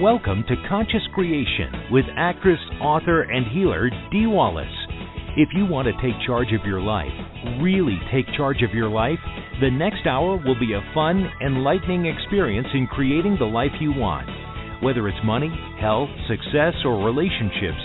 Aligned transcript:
Welcome 0.00 0.44
to 0.48 0.68
Conscious 0.68 1.00
Creation 1.14 1.88
with 1.90 2.04
actress, 2.18 2.58
author, 2.82 3.22
and 3.22 3.46
healer 3.46 3.88
Dee 4.12 4.26
Wallace. 4.26 4.68
If 5.38 5.48
you 5.54 5.64
want 5.64 5.88
to 5.88 6.02
take 6.02 6.20
charge 6.26 6.52
of 6.52 6.66
your 6.66 6.82
life, 6.82 7.16
really 7.62 7.98
take 8.12 8.26
charge 8.36 8.60
of 8.60 8.74
your 8.74 8.90
life, 8.90 9.18
the 9.62 9.70
next 9.70 10.06
hour 10.06 10.36
will 10.36 10.60
be 10.60 10.74
a 10.74 10.84
fun, 10.92 11.24
enlightening 11.40 12.04
experience 12.04 12.68
in 12.74 12.86
creating 12.88 13.38
the 13.38 13.46
life 13.46 13.70
you 13.80 13.90
want. 13.90 14.28
Whether 14.84 15.08
it's 15.08 15.16
money, 15.24 15.48
health, 15.80 16.10
success, 16.28 16.74
or 16.84 17.02
relationships, 17.02 17.80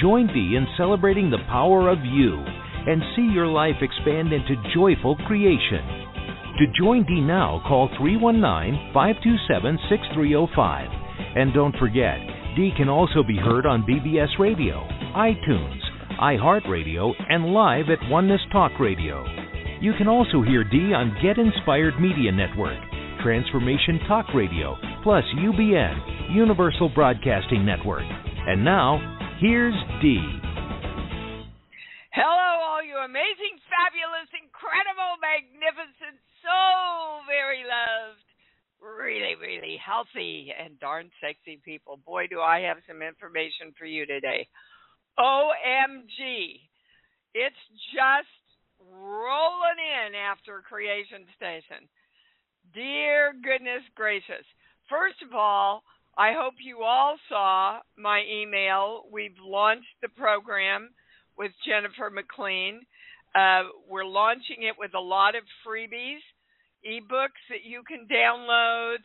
join 0.00 0.28
Dee 0.28 0.56
in 0.56 0.66
celebrating 0.78 1.28
the 1.28 1.44
power 1.50 1.90
of 1.90 1.98
you 2.00 2.40
and 2.40 3.02
see 3.14 3.28
your 3.34 3.48
life 3.48 3.76
expand 3.82 4.32
into 4.32 4.56
joyful 4.72 5.14
creation. 5.26 5.84
To 6.56 6.72
join 6.72 7.04
Dee 7.04 7.20
now, 7.20 7.60
call 7.68 7.90
319 7.98 8.94
527 8.94 9.78
6305. 9.90 10.99
And 11.36 11.54
don't 11.54 11.76
forget, 11.76 12.18
Dee 12.56 12.72
can 12.76 12.88
also 12.88 13.22
be 13.22 13.36
heard 13.36 13.66
on 13.66 13.86
BBS 13.86 14.38
Radio, 14.38 14.82
iTunes, 15.14 15.80
iHeartRadio, 16.20 17.12
and 17.28 17.54
live 17.54 17.86
at 17.88 18.02
Oneness 18.10 18.40
Talk 18.52 18.72
Radio. 18.80 19.24
You 19.80 19.92
can 19.96 20.08
also 20.08 20.42
hear 20.42 20.64
Dee 20.64 20.92
on 20.92 21.16
Get 21.22 21.38
Inspired 21.38 22.00
Media 22.00 22.32
Network, 22.32 22.78
Transformation 23.22 24.00
Talk 24.08 24.26
Radio, 24.34 24.76
plus 25.02 25.24
UBN, 25.38 26.34
Universal 26.34 26.90
Broadcasting 26.94 27.64
Network. 27.64 28.04
And 28.04 28.64
now, 28.64 29.00
here's 29.40 29.76
Dee. 30.02 30.26
Hello, 32.12 32.50
all 32.66 32.82
you 32.84 32.98
amazing, 33.00 33.56
fabulous, 33.70 34.28
incredible, 34.36 35.16
magnificent, 35.22 36.18
so 36.42 37.24
very 37.30 37.64
loved 37.64 38.29
really, 38.80 39.34
really 39.40 39.78
healthy 39.84 40.52
and 40.52 40.78
darn 40.80 41.10
sexy 41.20 41.60
people. 41.64 42.00
Boy, 42.04 42.26
do 42.26 42.40
I 42.40 42.60
have 42.60 42.78
some 42.88 43.02
information 43.02 43.72
for 43.78 43.86
you 43.86 44.06
today. 44.06 44.46
OMG. 45.18 46.60
It's 47.34 47.64
just 47.94 48.34
rolling 48.80 49.78
in 49.78 50.14
after 50.14 50.62
Creation 50.66 51.26
Station. 51.36 51.86
Dear 52.74 53.34
goodness 53.42 53.82
gracious. 53.94 54.46
First 54.88 55.22
of 55.22 55.34
all, 55.34 55.82
I 56.16 56.32
hope 56.32 56.54
you 56.58 56.82
all 56.82 57.16
saw 57.28 57.80
my 57.96 58.22
email. 58.28 59.04
We've 59.12 59.38
launched 59.42 59.94
the 60.02 60.08
program 60.08 60.90
with 61.38 61.52
Jennifer 61.66 62.10
McLean. 62.10 62.80
Uh, 63.34 63.70
we're 63.88 64.04
launching 64.04 64.62
it 64.62 64.74
with 64.78 64.94
a 64.94 65.00
lot 65.00 65.36
of 65.36 65.42
freebies 65.66 66.20
ebooks 66.86 67.42
that 67.48 67.64
you 67.64 67.82
can 67.82 68.06
download 68.08 68.98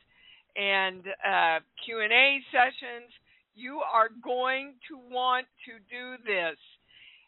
and 0.55 1.03
uh, 1.23 1.59
q&a 1.83 2.39
sessions. 2.51 3.11
You 3.55 3.81
are 3.81 4.09
going 4.23 4.75
to 4.89 4.97
want 5.13 5.47
to 5.65 5.79
do 5.89 6.21
this. 6.25 6.57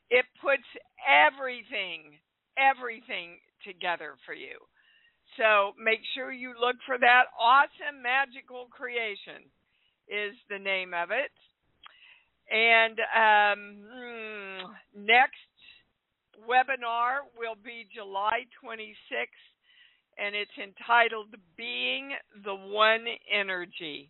It 0.10 0.26
puts 0.42 0.68
everything 1.08 2.20
everything 2.58 3.38
together 3.64 4.18
for 4.26 4.34
you. 4.34 4.58
So 5.38 5.78
make 5.78 6.02
sure 6.16 6.32
you 6.32 6.54
look 6.60 6.76
for 6.86 6.98
that 6.98 7.30
awesome 7.40 8.02
magical 8.02 8.66
creation 8.74 9.46
is 10.10 10.34
the 10.50 10.58
name 10.58 10.94
of 10.94 11.12
it. 11.12 11.32
And 12.50 12.98
um, 13.14 13.62
hmm, 13.86 15.06
next 15.06 15.36
webinar 16.42 17.28
will 17.38 17.60
be 17.62 17.86
july 17.94 18.48
26th 18.64 19.57
and 20.18 20.36
it's 20.36 20.52
entitled 20.62 21.28
Being 21.56 22.12
the 22.44 22.56
One 22.56 23.06
Energy. 23.32 24.10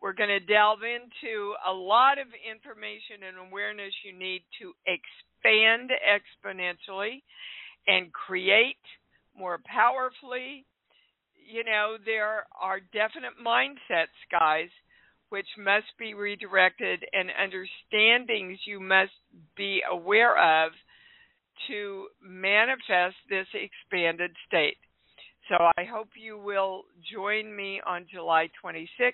We're 0.00 0.12
going 0.12 0.28
to 0.28 0.40
delve 0.40 0.82
into 0.82 1.54
a 1.66 1.72
lot 1.72 2.18
of 2.18 2.26
information 2.46 3.26
and 3.26 3.48
awareness 3.48 3.92
you 4.04 4.16
need 4.16 4.42
to 4.60 4.72
expand 4.86 5.90
exponentially 6.06 7.22
and 7.86 8.12
create 8.12 8.76
more 9.36 9.60
powerfully. 9.64 10.64
You 11.34 11.64
know, 11.64 11.96
there 12.04 12.46
are 12.60 12.80
definite 12.92 13.34
mindsets, 13.44 14.14
guys, 14.30 14.68
which 15.30 15.48
must 15.58 15.86
be 15.98 16.14
redirected 16.14 17.04
and 17.12 17.30
understandings 17.30 18.58
you 18.66 18.80
must 18.80 19.12
be 19.56 19.82
aware 19.90 20.36
of 20.64 20.72
to 21.66 22.06
manifest 22.22 23.16
this 23.28 23.46
expanded 23.52 24.30
state. 24.46 24.76
So 25.48 25.56
I 25.78 25.84
hope 25.84 26.08
you 26.14 26.36
will 26.38 26.84
join 27.10 27.54
me 27.54 27.80
on 27.86 28.06
July 28.12 28.50
26th 28.62 29.12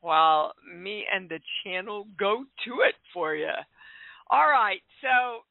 while 0.00 0.52
me 0.64 1.04
and 1.12 1.28
the 1.28 1.40
channel 1.62 2.06
go 2.18 2.44
to 2.64 2.72
it 2.86 2.94
for 3.12 3.34
you. 3.34 3.50
All 4.30 4.46
right, 4.46 4.80
so 5.02 5.42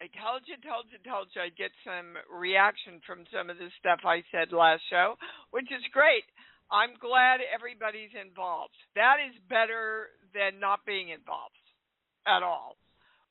I 0.00 0.06
told 0.22 0.42
you, 0.46 0.54
told 0.62 0.86
you, 0.90 0.98
told 1.02 1.28
you 1.34 1.42
I'd 1.42 1.56
get 1.58 1.74
some 1.82 2.14
reaction 2.30 3.02
from 3.06 3.24
some 3.34 3.50
of 3.50 3.58
the 3.58 3.68
stuff 3.78 4.00
I 4.06 4.22
said 4.30 4.54
last 4.54 4.82
show, 4.88 5.14
which 5.50 5.70
is 5.74 5.82
great. 5.92 6.24
I'm 6.70 6.94
glad 7.02 7.40
everybody's 7.52 8.14
involved. 8.14 8.78
That 8.94 9.16
is 9.18 9.34
better 9.50 10.14
than 10.32 10.58
not 10.58 10.86
being 10.86 11.10
involved 11.10 11.58
at 12.26 12.42
all 12.42 12.78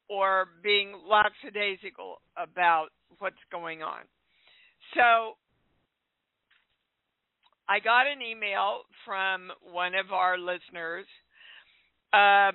or 0.09 0.47
being 0.61 0.93
lackadaisical 1.07 2.21
about 2.35 2.89
what's 3.19 3.41
going 3.51 3.81
on. 3.81 4.03
So 4.95 5.37
I 7.69 7.79
got 7.79 8.07
an 8.07 8.21
email 8.21 8.81
from 9.05 9.49
one 9.61 9.95
of 9.95 10.11
our 10.11 10.37
listeners 10.37 11.05
uh, 12.13 12.51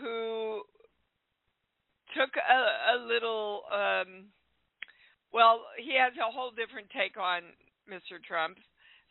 who 0.00 0.62
took 2.16 2.30
a, 2.36 2.96
a 2.96 3.06
little, 3.06 3.62
um, 3.72 4.26
well, 5.32 5.62
he 5.78 5.96
has 5.98 6.12
a 6.18 6.32
whole 6.32 6.50
different 6.50 6.88
take 6.90 7.16
on 7.16 7.42
Mr. 7.88 8.22
Trump 8.26 8.58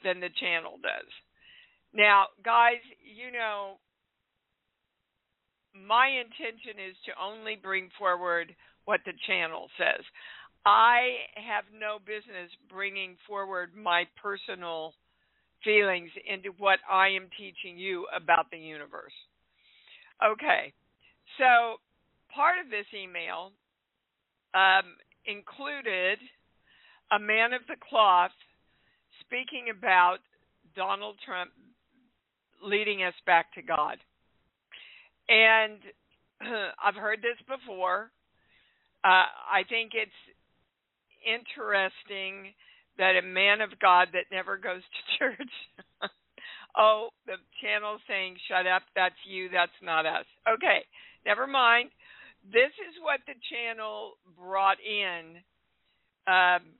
than 0.03 0.19
the 0.19 0.29
channel 0.39 0.77
does. 0.81 1.07
Now, 1.93 2.25
guys, 2.43 2.83
you 3.03 3.31
know, 3.31 3.79
my 5.73 6.07
intention 6.07 6.79
is 6.79 6.95
to 7.05 7.11
only 7.21 7.55
bring 7.55 7.89
forward 7.97 8.53
what 8.85 9.01
the 9.05 9.13
channel 9.27 9.67
says. 9.77 10.03
I 10.65 11.25
have 11.35 11.65
no 11.73 11.97
business 11.99 12.51
bringing 12.69 13.15
forward 13.27 13.71
my 13.75 14.05
personal 14.21 14.93
feelings 15.63 16.11
into 16.27 16.49
what 16.57 16.79
I 16.89 17.09
am 17.09 17.29
teaching 17.37 17.77
you 17.77 18.07
about 18.15 18.51
the 18.51 18.57
universe. 18.57 19.13
Okay, 20.23 20.73
so 21.37 21.77
part 22.33 22.57
of 22.63 22.69
this 22.69 22.85
email 22.93 23.51
um, 24.53 24.97
included 25.25 26.19
a 27.11 27.19
man 27.19 27.53
of 27.53 27.61
the 27.67 27.75
cloth 27.89 28.31
speaking 29.21 29.73
about 29.75 30.17
Donald 30.75 31.15
Trump 31.25 31.51
leading 32.63 33.03
us 33.03 33.13
back 33.25 33.51
to 33.53 33.61
God. 33.61 33.97
And 35.27 35.79
I've 36.83 36.95
heard 36.95 37.19
this 37.19 37.39
before. 37.47 38.11
Uh, 39.03 39.25
I 39.49 39.63
think 39.67 39.91
it's 39.95 40.11
interesting 41.25 42.53
that 42.97 43.15
a 43.17 43.25
man 43.25 43.61
of 43.61 43.79
God 43.79 44.09
that 44.13 44.31
never 44.31 44.57
goes 44.57 44.81
to 44.81 45.01
church. 45.19 45.53
oh, 46.77 47.09
the 47.25 47.37
channel 47.61 47.97
saying, 48.07 48.37
shut 48.47 48.67
up, 48.67 48.83
that's 48.95 49.17
you, 49.27 49.49
that's 49.49 49.79
not 49.81 50.05
us. 50.05 50.25
Okay, 50.47 50.85
never 51.25 51.47
mind. 51.47 51.89
This 52.43 52.73
is 52.81 52.97
what 53.01 53.21
the 53.27 53.37
channel 53.53 54.17
brought 54.37 54.81
in 54.81 55.37
um, 56.27 56.73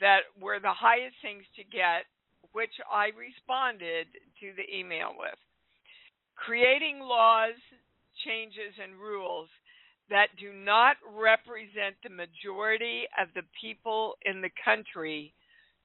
that 0.00 0.28
were 0.40 0.60
the 0.60 0.72
highest 0.72 1.16
things 1.20 1.44
to 1.56 1.64
get, 1.64 2.08
which 2.52 2.72
I 2.90 3.12
responded 3.12 4.08
to 4.40 4.52
the 4.56 4.66
email 4.68 5.12
with. 5.16 5.36
Creating 6.36 7.00
laws, 7.00 7.56
changes, 8.24 8.72
and 8.80 8.96
rules 9.00 9.48
that 10.10 10.28
do 10.38 10.52
not 10.52 10.96
represent 11.18 11.96
the 12.02 12.10
majority 12.10 13.04
of 13.20 13.28
the 13.34 13.42
people 13.60 14.14
in 14.24 14.40
the 14.40 14.50
country 14.64 15.32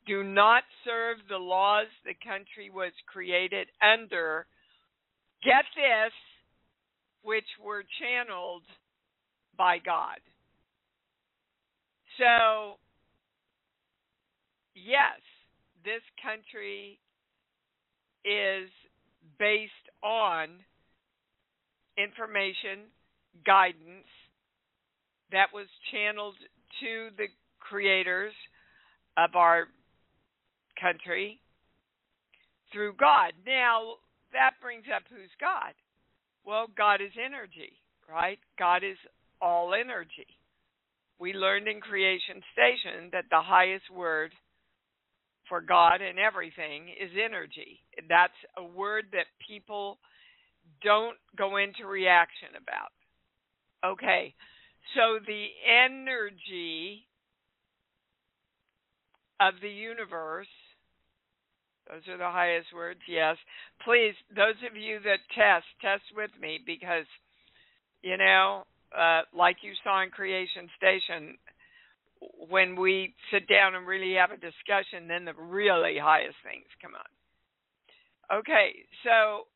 do 0.08 0.24
not 0.24 0.64
serve 0.84 1.18
the 1.30 1.38
laws 1.38 1.88
the 2.06 2.16
country 2.26 2.70
was 2.74 2.92
created 3.06 3.68
under. 3.82 4.48
Get 5.44 5.66
this, 5.76 6.14
which 7.24 7.46
were 7.64 7.84
channeled 8.00 8.64
by 9.58 9.78
God. 9.78 10.18
So, 12.18 12.78
yes, 14.76 15.22
this 15.84 16.02
country 16.22 17.00
is 18.26 18.70
based 19.40 19.72
on 20.04 20.50
information 21.98 22.90
guidance 23.45 24.07
that 25.31 25.48
was 25.54 25.68
channeled 25.92 26.36
to 26.81 27.10
the 27.18 27.28
creators 27.60 28.33
of 29.18 29.36
our 29.36 29.68
country 30.80 31.39
through 32.72 32.94
God. 33.00 33.33
Now, 33.45 33.95
that 34.33 34.51
brings 34.62 34.86
up 34.94 35.04
who's 35.10 35.30
God? 35.39 35.74
Well, 36.45 36.68
God 36.75 37.01
is 37.01 37.12
energy, 37.24 37.74
right? 38.10 38.39
God 38.57 38.83
is 38.83 38.98
all 39.42 39.74
energy. 39.74 40.27
We 41.19 41.34
learned 41.34 41.68
in 41.68 41.81
Creation 41.81 42.42
Station 42.54 43.10
that 43.12 43.25
the 43.30 43.42
highest 43.42 43.89
word 43.94 44.31
for 45.48 45.62
God 45.62 46.01
and 46.01 46.18
everything 46.18 46.88
is 46.89 47.12
energy. 47.13 47.80
That's 48.10 48.34
a 48.57 48.63
word 48.63 49.06
that 49.12 49.27
people 49.48 50.00
don't 50.84 51.18
go 51.38 51.57
into 51.57 51.86
reaction 51.86 52.50
about. 52.56 52.92
Okay, 53.83 54.33
so 54.95 55.19
the 55.25 55.48
energy 55.66 57.07
of 59.39 59.56
the 59.62 59.69
universe 59.69 60.48
those 61.89 62.07
are 62.07 62.18
the 62.18 62.24
highest 62.24 62.68
words, 62.74 63.01
yes. 63.07 63.36
Please, 63.83 64.13
those 64.33 64.56
of 64.69 64.78
you 64.78 65.00
that 65.04 65.19
test, 65.36 65.66
test 65.81 66.04
with 66.16 66.31
me 66.39 66.60
because, 66.66 67.06
you 68.01 68.18
know, 68.18 68.63
uh, 68.98 69.22
like 69.36 69.57
you 69.62 69.74
saw 69.84 70.01
in 70.01 70.10
Creation 70.10 70.69
Station, 70.77 71.38
when 72.50 72.80
we 72.80 73.13
sit 73.31 73.48
down 73.48 73.75
and 73.75 73.86
really 73.86 74.13
have 74.13 74.31
a 74.31 74.38
discussion, 74.38 75.07
then 75.07 75.25
the 75.25 75.34
really 75.34 75.98
highest 76.00 76.38
things 76.44 76.66
come 76.81 76.94
on. 76.95 78.39
Okay, 78.39 78.86
so 79.04 79.48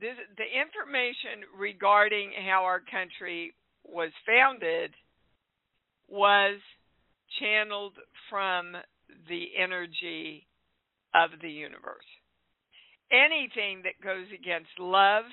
this, 0.00 0.16
the 0.36 0.44
information 0.44 1.46
regarding 1.56 2.32
how 2.46 2.64
our 2.64 2.80
country 2.80 3.54
was 3.84 4.10
founded 4.26 4.90
was 6.08 6.58
channeled 7.38 7.94
from 8.30 8.76
the 9.28 9.46
energy 9.58 10.46
of 11.14 11.30
the 11.40 11.50
universe. 11.50 12.08
Anything 13.12 13.82
that 13.84 14.02
goes 14.02 14.26
against 14.34 14.78
love 14.78 15.24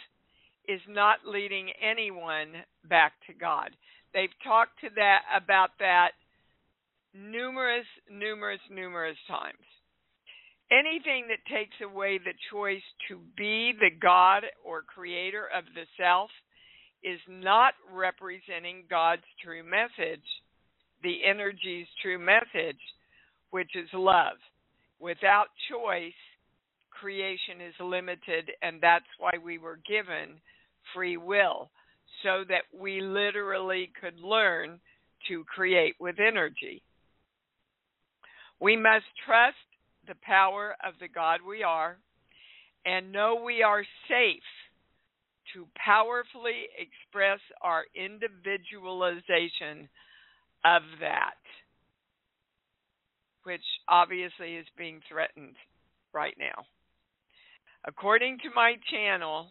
is 0.68 0.82
not 0.88 1.26
leading 1.26 1.70
anyone 1.82 2.54
back 2.88 3.14
to 3.28 3.34
God. 3.34 3.72
They've 4.14 4.30
talked 4.44 4.80
to 4.82 4.90
that 4.96 5.22
about 5.36 5.72
that 5.80 6.12
numerous, 7.14 7.86
numerous, 8.10 8.60
numerous 8.70 9.18
times. 9.28 9.58
Anything 10.72 11.28
that 11.28 11.54
takes 11.54 11.76
away 11.84 12.18
the 12.18 12.34
choice 12.50 12.82
to 13.10 13.20
be 13.36 13.74
the 13.78 13.90
God 14.02 14.44
or 14.64 14.84
creator 14.84 15.48
of 15.56 15.66
the 15.76 15.84
self 16.02 16.30
is 17.04 17.20
not 17.28 17.74
representing 17.92 18.86
God's 18.90 19.28
true 19.44 19.64
message, 19.64 20.24
the 21.04 21.26
energy's 21.28 21.88
true 22.02 22.20
message, 22.20 22.80
which 23.50 23.76
is 23.76 23.90
love. 23.94 24.38
Without 25.00 25.48
choice, 25.70 26.14
creation 26.90 27.60
is 27.68 27.74
limited, 27.82 28.52
and 28.62 28.80
that's 28.80 29.04
why 29.18 29.32
we 29.44 29.58
were 29.58 29.80
given 29.86 30.40
free 30.94 31.18
will, 31.18 31.70
so 32.24 32.44
that 32.48 32.64
we 32.80 33.02
literally 33.02 33.92
could 34.00 34.20
learn 34.20 34.80
to 35.28 35.44
create 35.46 35.96
with 36.00 36.16
energy. 36.20 36.82
We 38.62 38.78
must 38.78 39.06
trust 39.26 39.58
the 40.08 40.16
power 40.22 40.76
of 40.86 40.94
the 41.00 41.08
God 41.08 41.40
we 41.48 41.64
are 41.64 41.98
and 42.86 43.12
know 43.12 43.42
we 43.44 43.64
are 43.64 43.84
safe 44.08 44.42
to 45.54 45.68
powerfully 45.76 46.68
express 46.78 47.40
our 47.62 47.84
individualization 47.96 49.90
of 50.64 50.82
that 51.00 51.36
which 53.44 53.62
obviously 53.88 54.56
is 54.56 54.66
being 54.78 55.02
threatened 55.10 55.56
right 56.14 56.36
now. 56.40 56.64
According 57.86 58.38
to 58.40 58.50
my 58.56 58.76
channel, 58.92 59.48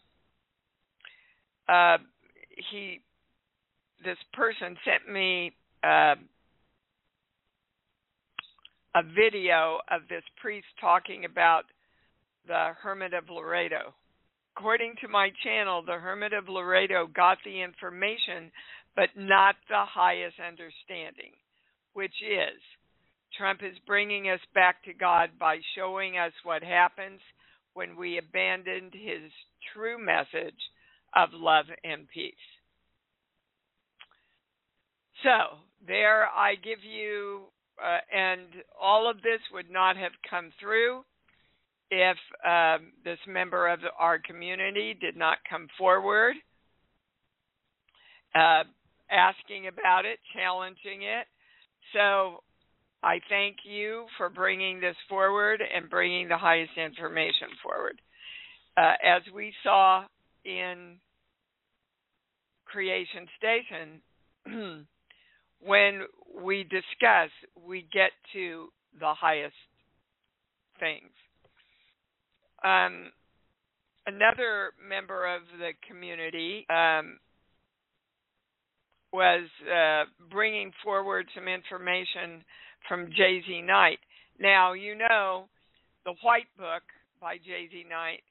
uh, 1.68 1.98
he, 2.70 3.00
this 4.04 4.18
person 4.32 4.76
sent 4.84 5.12
me 5.12 5.52
uh, 5.82 6.14
a 8.94 9.02
video 9.02 9.78
of 9.90 10.02
this 10.08 10.24
priest 10.40 10.66
talking 10.80 11.24
about 11.24 11.62
the 12.46 12.70
Hermit 12.82 13.14
of 13.14 13.30
Laredo. 13.30 13.94
According 14.56 14.94
to 15.00 15.08
my 15.08 15.30
channel, 15.44 15.82
the 15.84 16.00
Hermit 16.00 16.32
of 16.32 16.48
Laredo 16.48 17.06
got 17.06 17.38
the 17.44 17.62
information, 17.62 18.50
but 18.96 19.08
not 19.16 19.54
the 19.68 19.84
highest 19.84 20.36
understanding, 20.40 21.32
which 21.92 22.14
is 22.20 22.60
Trump 23.38 23.60
is 23.62 23.78
bringing 23.86 24.28
us 24.28 24.40
back 24.54 24.82
to 24.84 24.92
God 24.92 25.30
by 25.38 25.58
showing 25.76 26.18
us 26.18 26.32
what 26.42 26.62
happens 26.62 27.20
when 27.74 27.96
we 27.96 28.18
abandoned 28.18 28.92
his 28.92 29.30
true 29.72 29.98
message 29.98 30.58
of 31.14 31.28
love 31.32 31.66
and 31.84 32.08
peace. 32.12 32.34
So, 35.22 35.58
there 35.86 36.26
I 36.26 36.54
give 36.54 36.82
you, 36.82 37.44
uh, 37.82 37.98
and 38.14 38.48
all 38.80 39.10
of 39.10 39.16
this 39.16 39.40
would 39.52 39.70
not 39.70 39.96
have 39.96 40.12
come 40.28 40.50
through 40.60 41.02
if 41.90 42.16
um, 42.46 42.92
this 43.04 43.18
member 43.26 43.68
of 43.68 43.80
our 43.98 44.18
community 44.18 44.96
did 45.00 45.16
not 45.16 45.38
come 45.48 45.66
forward 45.76 46.36
uh, 48.34 48.62
asking 49.10 49.66
about 49.66 50.04
it, 50.04 50.18
challenging 50.34 51.02
it. 51.02 51.26
So 51.92 52.42
I 53.02 53.20
thank 53.28 53.56
you 53.64 54.06
for 54.16 54.28
bringing 54.28 54.80
this 54.80 54.96
forward 55.08 55.60
and 55.62 55.90
bringing 55.90 56.28
the 56.28 56.38
highest 56.38 56.72
information 56.76 57.48
forward. 57.62 58.00
Uh, 58.76 58.94
as 59.04 59.22
we 59.34 59.52
saw 59.62 60.04
in 60.44 60.96
Creation 62.66 63.26
Station, 63.38 64.86
when 65.60 66.02
we 66.42 66.64
discuss, 66.64 67.30
we 67.66 67.86
get 67.92 68.10
to 68.32 68.68
the 68.98 69.12
highest 69.14 69.54
things. 70.78 71.10
Um, 72.64 73.12
another 74.06 74.72
member 74.86 75.34
of 75.34 75.42
the 75.58 75.72
community 75.88 76.66
um, 76.70 77.18
was 79.12 79.48
uh, 79.66 80.04
bringing 80.30 80.72
forward 80.84 81.26
some 81.34 81.48
information 81.48 82.44
from 82.88 83.06
JZ 83.06 83.66
Knight. 83.66 83.98
Now, 84.38 84.72
you 84.72 84.96
know, 84.96 85.48
the 86.04 86.14
White 86.22 86.48
Book 86.56 86.82
by 87.20 87.36
JZ 87.36 87.88
Knight 87.88 88.22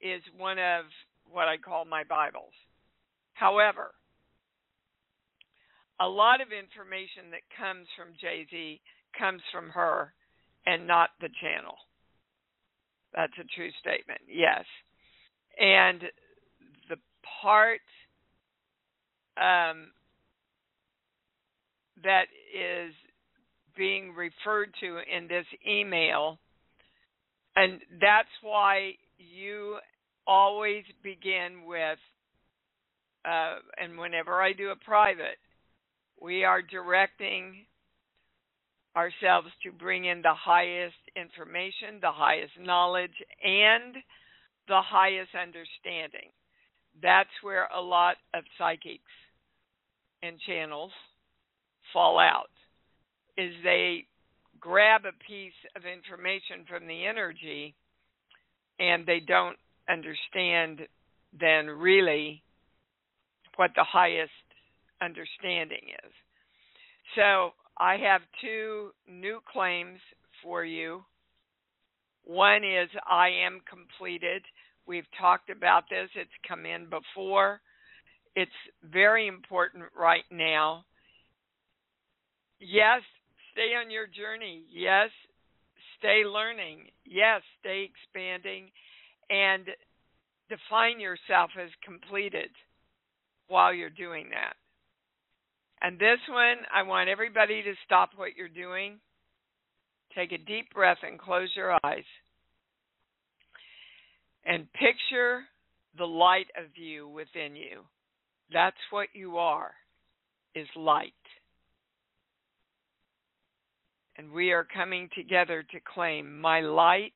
is 0.00 0.22
one 0.36 0.58
of 0.58 0.84
what 1.30 1.48
I 1.48 1.56
call 1.56 1.84
my 1.84 2.04
Bibles. 2.04 2.52
However, 3.34 3.92
a 6.00 6.08
lot 6.08 6.40
of 6.40 6.48
information 6.48 7.30
that 7.30 7.42
comes 7.56 7.86
from 7.96 8.08
JZ 8.16 8.80
comes 9.18 9.42
from 9.52 9.68
her 9.70 10.12
and 10.66 10.86
not 10.86 11.10
the 11.20 11.28
channel. 11.40 11.74
That's 13.14 13.32
a 13.38 13.44
true 13.54 13.70
statement, 13.80 14.20
yes. 14.28 14.64
And 15.58 16.02
the 16.88 16.96
part 17.42 17.80
um, 19.36 19.88
that 22.02 22.26
is 22.54 22.94
being 23.76 24.14
referred 24.14 24.72
to 24.80 24.98
in 25.14 25.28
this 25.28 25.46
email. 25.68 26.38
And 27.56 27.80
that's 28.00 28.28
why 28.42 28.92
you 29.18 29.78
always 30.26 30.84
begin 31.02 31.64
with, 31.66 31.98
uh, 33.24 33.56
and 33.76 33.98
whenever 33.98 34.40
I 34.40 34.52
do 34.52 34.70
a 34.70 34.76
private, 34.76 35.36
we 36.20 36.44
are 36.44 36.62
directing 36.62 37.66
ourselves 38.96 39.48
to 39.62 39.72
bring 39.72 40.04
in 40.04 40.20
the 40.22 40.34
highest 40.34 40.96
information, 41.16 41.98
the 42.00 42.12
highest 42.12 42.52
knowledge, 42.60 43.14
and 43.42 43.94
the 44.68 44.80
highest 44.82 45.30
understanding. 45.34 46.30
That's 47.02 47.30
where 47.42 47.68
a 47.74 47.80
lot 47.80 48.16
of 48.34 48.44
psychics 48.58 49.02
and 50.22 50.38
channels 50.46 50.92
fall 51.92 52.18
out 52.18 52.50
is 53.38 53.52
they 53.64 54.06
grab 54.60 55.02
a 55.06 55.24
piece 55.26 55.56
of 55.76 55.82
information 55.84 56.66
from 56.68 56.86
the 56.86 57.06
energy 57.06 57.74
and 58.78 59.06
they 59.06 59.20
don't 59.20 59.56
understand 59.88 60.80
then 61.38 61.66
really 61.66 62.42
what 63.56 63.70
the 63.76 63.84
highest 63.84 64.32
understanding 65.00 65.82
is. 66.04 66.12
So 67.16 67.50
I 67.78 67.96
have 67.96 68.20
two 68.40 68.90
new 69.08 69.40
claims 69.52 69.98
for 70.42 70.64
you. 70.64 71.02
One 72.24 72.62
is 72.64 72.88
I 73.08 73.28
am 73.28 73.60
completed. 73.68 74.42
We've 74.86 75.06
talked 75.18 75.50
about 75.50 75.84
this, 75.90 76.08
it's 76.14 76.30
come 76.46 76.66
in 76.66 76.86
before. 76.88 77.60
It's 78.36 78.50
very 78.84 79.26
important 79.26 79.84
right 79.98 80.24
now. 80.30 80.84
Yes, 82.60 83.00
stay 83.52 83.74
on 83.74 83.90
your 83.90 84.06
journey. 84.06 84.62
Yes, 84.70 85.10
stay 85.98 86.22
learning. 86.24 86.88
Yes, 87.04 87.42
stay 87.60 87.88
expanding 87.88 88.70
and 89.30 89.64
define 90.48 91.00
yourself 91.00 91.50
as 91.60 91.70
completed 91.84 92.50
while 93.48 93.72
you're 93.72 93.90
doing 93.90 94.28
that. 94.30 94.54
And 95.82 95.98
this 95.98 96.18
one, 96.28 96.58
I 96.74 96.82
want 96.82 97.08
everybody 97.08 97.62
to 97.62 97.72
stop 97.86 98.10
what 98.16 98.36
you're 98.36 98.48
doing. 98.48 98.98
Take 100.14 100.32
a 100.32 100.38
deep 100.38 100.72
breath 100.74 100.98
and 101.02 101.18
close 101.18 101.48
your 101.56 101.72
eyes. 101.84 102.04
And 104.44 104.66
picture 104.72 105.42
the 105.96 106.06
light 106.06 106.46
of 106.58 106.76
you 106.76 107.08
within 107.08 107.56
you. 107.56 107.82
That's 108.52 108.76
what 108.90 109.08
you 109.14 109.38
are, 109.38 109.72
is 110.54 110.66
light. 110.76 111.12
And 114.16 114.32
we 114.32 114.52
are 114.52 114.66
coming 114.74 115.08
together 115.14 115.62
to 115.62 115.78
claim 115.94 116.40
my 116.40 116.60
light 116.60 117.14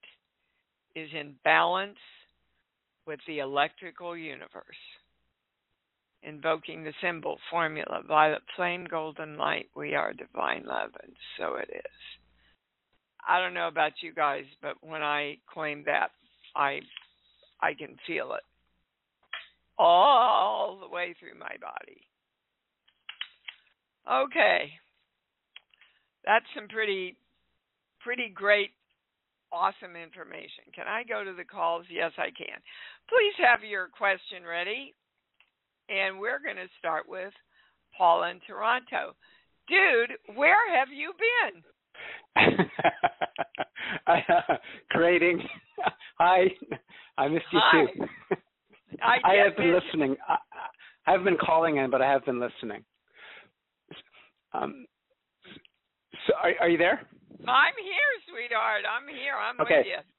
is 0.95 1.09
in 1.13 1.35
balance 1.45 1.99
with 3.07 3.21
the 3.27 3.41
electrical 3.41 4.17
universe. 4.17 4.65
Invoking 6.27 6.85
the 6.85 6.95
symbol, 7.03 7.39
formula, 7.51 8.01
violet 8.09 8.43
flame, 8.57 8.87
golden 8.91 9.37
light, 9.37 9.69
we 9.77 9.95
are 9.95 10.15
divine 10.15 10.65
love, 10.67 10.91
and 11.03 11.13
so 11.39 11.57
it 11.57 11.69
is. 11.71 11.93
I 13.29 13.41
don't 13.41 13.55
know 13.55 13.69
about 13.69 13.93
you 14.01 14.15
guys, 14.15 14.45
but 14.63 14.77
when 14.81 15.03
I 15.03 15.37
claim 15.53 15.83
that, 15.85 16.11
I 16.57 16.81
I 17.61 17.75
can 17.75 17.97
feel 18.07 18.33
it 18.35 18.43
all 19.79 20.79
the 20.81 20.89
way 20.89 21.15
through 21.19 21.39
my 21.39 21.57
body. 21.61 22.01
Okay. 24.11 24.71
That's 26.25 26.45
some 26.55 26.69
pretty 26.69 27.17
pretty 28.01 28.31
great 28.35 28.71
awesome 29.53 29.97
information. 29.97 30.67
Can 30.75 30.87
I 30.89 31.05
go 31.05 31.25
to 31.25 31.33
the 31.33 31.45
calls? 31.45 31.87
Yes, 31.89 32.13
I 32.19 32.31
can. 32.35 32.59
Please 33.09 33.35
have 33.39 33.63
your 33.63 33.89
question 33.89 34.45
ready. 34.45 34.95
And 35.89 36.19
we're 36.19 36.39
going 36.39 36.57
to 36.57 36.69
start 36.79 37.09
with 37.09 37.33
Paul 37.97 38.25
in 38.25 38.41
Toronto. 38.47 39.15
Dude, 39.69 40.37
where 40.37 40.77
have 40.77 40.89
you 40.89 41.13
been? 41.19 41.63
uh, 44.07 44.57
creating. 44.91 45.43
Hi, 46.19 46.45
I 47.19 47.29
missed 47.29 47.45
you 47.53 47.61
Hi. 47.63 47.87
too. 47.87 48.07
I, 49.03 49.19
I 49.25 49.35
have 49.35 49.57
been 49.57 49.75
listening. 49.75 50.17
I, 50.29 50.37
I 51.07 51.13
have 51.13 51.25
been 51.25 51.37
calling 51.37 51.77
in, 51.77 51.91
but 51.91 52.03
I 52.03 52.11
have 52.11 52.25
been 52.25 52.41
listening. 52.41 52.85
Um, 54.53 54.87
so 56.27 56.35
are, 56.43 56.53
are 56.61 56.69
you 56.69 56.79
there? 56.79 57.07
I'm 57.47 57.75
here, 57.83 58.13
sweetheart. 58.31 58.85
I'm 58.89 59.09
here. 59.09 59.35
I'm 59.37 59.61
Okay. 59.61 59.79
with 59.79 59.87
you. 59.87 60.14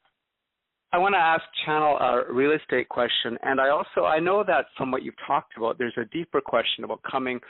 I 0.95 0.97
want 0.97 1.13
to 1.13 1.19
ask 1.19 1.43
Channel 1.65 1.97
a 1.97 2.33
real 2.33 2.53
estate 2.53 2.87
question, 2.87 3.37
and 3.43 3.59
I 3.59 3.67
also 3.67 4.05
I 4.05 4.21
know 4.21 4.45
that 4.47 4.67
from 4.77 4.91
what 4.91 5.03
you've 5.03 5.13
talked 5.27 5.57
about, 5.57 5.77
there's 5.77 5.97
a 5.97 6.05
deeper 6.05 6.39
question 6.39 6.85
about 6.85 7.01
coming 7.03 7.41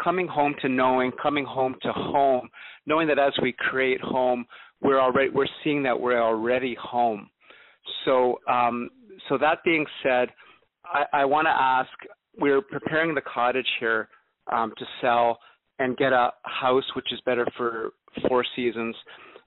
coming 0.00 0.28
home 0.28 0.54
to 0.62 0.68
knowing, 0.68 1.10
coming 1.20 1.44
home 1.44 1.74
to 1.82 1.90
home, 1.90 2.48
knowing 2.86 3.08
that 3.08 3.18
as 3.18 3.32
we 3.42 3.52
create 3.58 4.00
home, 4.00 4.46
we're 4.80 5.00
already 5.00 5.28
we're 5.30 5.48
seeing 5.64 5.82
that 5.82 5.98
we're 5.98 6.22
already 6.22 6.76
home. 6.80 7.28
So 8.04 8.38
um, 8.48 8.90
so 9.28 9.38
that 9.38 9.64
being 9.64 9.86
said, 10.04 10.28
I, 10.84 11.02
I 11.12 11.24
want 11.24 11.46
to 11.46 11.50
ask. 11.50 11.90
We're 12.38 12.62
preparing 12.62 13.12
the 13.12 13.22
cottage 13.22 13.66
here 13.80 14.08
um, 14.52 14.72
to 14.78 14.84
sell 15.00 15.40
and 15.80 15.96
get 15.96 16.12
a 16.12 16.30
house 16.44 16.84
which 16.94 17.12
is 17.12 17.20
better 17.26 17.44
for 17.56 17.90
four 18.28 18.44
seasons. 18.54 18.94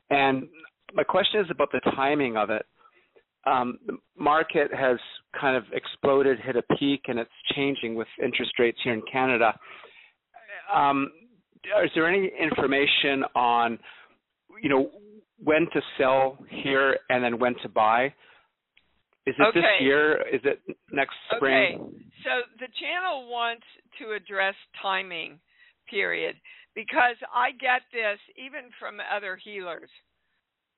And 0.09 0.49
my 0.93 1.03
question 1.03 1.39
is 1.39 1.47
about 1.49 1.71
the 1.71 1.79
timing 1.95 2.35
of 2.35 2.49
it 2.49 2.65
um, 3.45 3.77
the 3.85 3.97
market 4.17 4.73
has 4.73 4.97
kind 5.39 5.55
of 5.55 5.63
exploded, 5.73 6.39
hit 6.39 6.55
a 6.55 6.63
peak, 6.75 7.03
and 7.07 7.19
it's 7.19 7.29
changing 7.55 7.95
with 7.95 8.07
interest 8.21 8.51
rates 8.59 8.77
here 8.83 8.93
in 8.93 9.01
Canada. 9.11 9.57
Um, 10.73 11.11
is 11.83 11.91
there 11.95 12.07
any 12.07 12.31
information 12.39 13.23
on, 13.35 13.79
you 14.61 14.69
know, 14.69 14.89
when 15.43 15.67
to 15.73 15.81
sell 15.97 16.37
here 16.49 16.97
and 17.09 17.23
then 17.23 17.39
when 17.39 17.55
to 17.61 17.69
buy? 17.69 18.13
Is 19.25 19.35
it 19.37 19.53
this 19.53 19.63
year? 19.81 20.21
Is 20.33 20.41
it 20.45 20.61
next 20.91 21.15
spring? 21.35 21.79
Okay. 21.81 21.93
So 22.23 22.31
the 22.59 22.67
channel 22.79 23.29
wants 23.29 23.65
to 23.99 24.13
address 24.13 24.55
timing, 24.81 25.39
period, 25.89 26.35
because 26.75 27.15
I 27.33 27.51
get 27.51 27.81
this 27.91 28.19
even 28.37 28.71
from 28.79 28.99
other 29.15 29.35
healers 29.35 29.89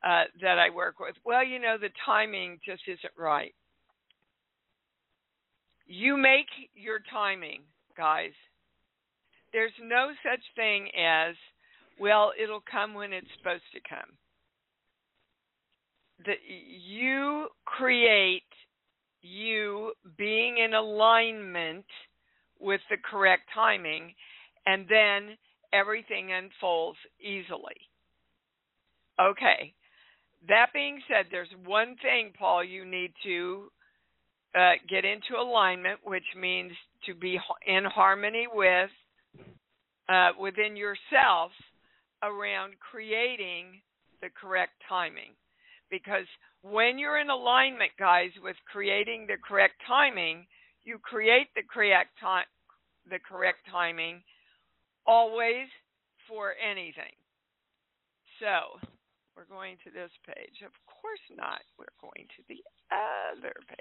uh, 0.05 0.23
that 0.41 0.59
I 0.59 0.69
work 0.69 0.99
with. 0.99 1.15
Well, 1.25 1.43
you 1.43 1.59
know, 1.59 1.77
the 1.79 1.89
timing 2.05 2.59
just 2.65 2.83
isn't 2.87 3.13
right. 3.17 3.53
You 5.85 6.17
make 6.17 6.47
your 6.75 6.99
timing, 7.11 7.61
guys. 7.97 8.31
There's 9.51 9.73
no 9.83 10.11
such 10.23 10.41
thing 10.55 10.89
as, 10.97 11.35
well, 11.99 12.31
it'll 12.41 12.63
come 12.71 12.93
when 12.93 13.11
it's 13.11 13.27
supposed 13.37 13.63
to 13.73 13.79
come. 13.89 14.09
You 16.25 17.47
create 17.65 18.43
you 19.21 19.93
being 20.17 20.57
in 20.59 20.73
alignment 20.73 21.85
with 22.59 22.81
the 22.89 22.97
correct 23.09 23.49
timing, 23.53 24.13
and 24.65 24.85
then 24.89 25.37
everything 25.73 26.31
unfolds 26.33 26.99
easily. 27.19 27.75
Okay. 29.19 29.73
That 30.47 30.67
being 30.73 31.01
said, 31.07 31.25
there's 31.31 31.49
one 31.65 31.95
thing, 32.01 32.31
Paul, 32.37 32.63
you 32.63 32.85
need 32.85 33.11
to 33.23 33.71
uh, 34.55 34.73
get 34.89 35.05
into 35.05 35.39
alignment, 35.39 35.99
which 36.03 36.23
means 36.39 36.71
to 37.05 37.13
be 37.13 37.37
in 37.67 37.83
harmony 37.85 38.47
with 38.51 38.89
uh, 40.09 40.29
within 40.39 40.75
yourself 40.75 41.51
around 42.23 42.73
creating 42.79 43.81
the 44.21 44.29
correct 44.39 44.73
timing. 44.87 45.31
Because 45.91 46.25
when 46.61 46.97
you're 46.97 47.19
in 47.19 47.29
alignment, 47.29 47.91
guys, 47.97 48.29
with 48.43 48.55
creating 48.71 49.25
the 49.27 49.37
correct 49.47 49.75
timing, 49.87 50.45
you 50.83 50.97
create 50.99 51.47
the 51.55 51.61
correct 51.71 52.09
time, 52.19 52.45
the 53.09 53.19
correct 53.19 53.59
timing, 53.71 54.21
always 55.05 55.67
for 56.27 56.53
anything. 56.59 57.13
So 58.39 58.79
we're 59.39 59.55
going 59.55 59.77
to 59.85 59.91
this 59.91 60.11
page. 60.27 60.63
Of 60.65 60.73
course 60.85 61.19
not. 61.37 61.61
We're 61.77 61.85
going 62.01 62.27
to 62.35 62.43
the 62.49 62.61
other 62.91 63.53
page. 63.69 63.77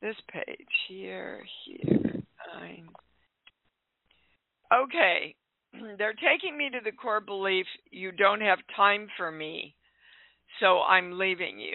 This 0.00 0.14
page 0.30 0.68
here, 0.88 1.42
here, 1.64 2.22
nine. 2.54 2.88
Okay, 4.72 5.34
they're 5.98 6.14
taking 6.14 6.56
me 6.56 6.70
to 6.70 6.78
the 6.84 6.92
core 6.92 7.20
belief 7.20 7.66
you 7.90 8.12
don't 8.12 8.40
have 8.40 8.58
time 8.76 9.08
for 9.16 9.32
me, 9.32 9.74
so 10.60 10.82
I'm 10.82 11.18
leaving 11.18 11.58
you. 11.58 11.74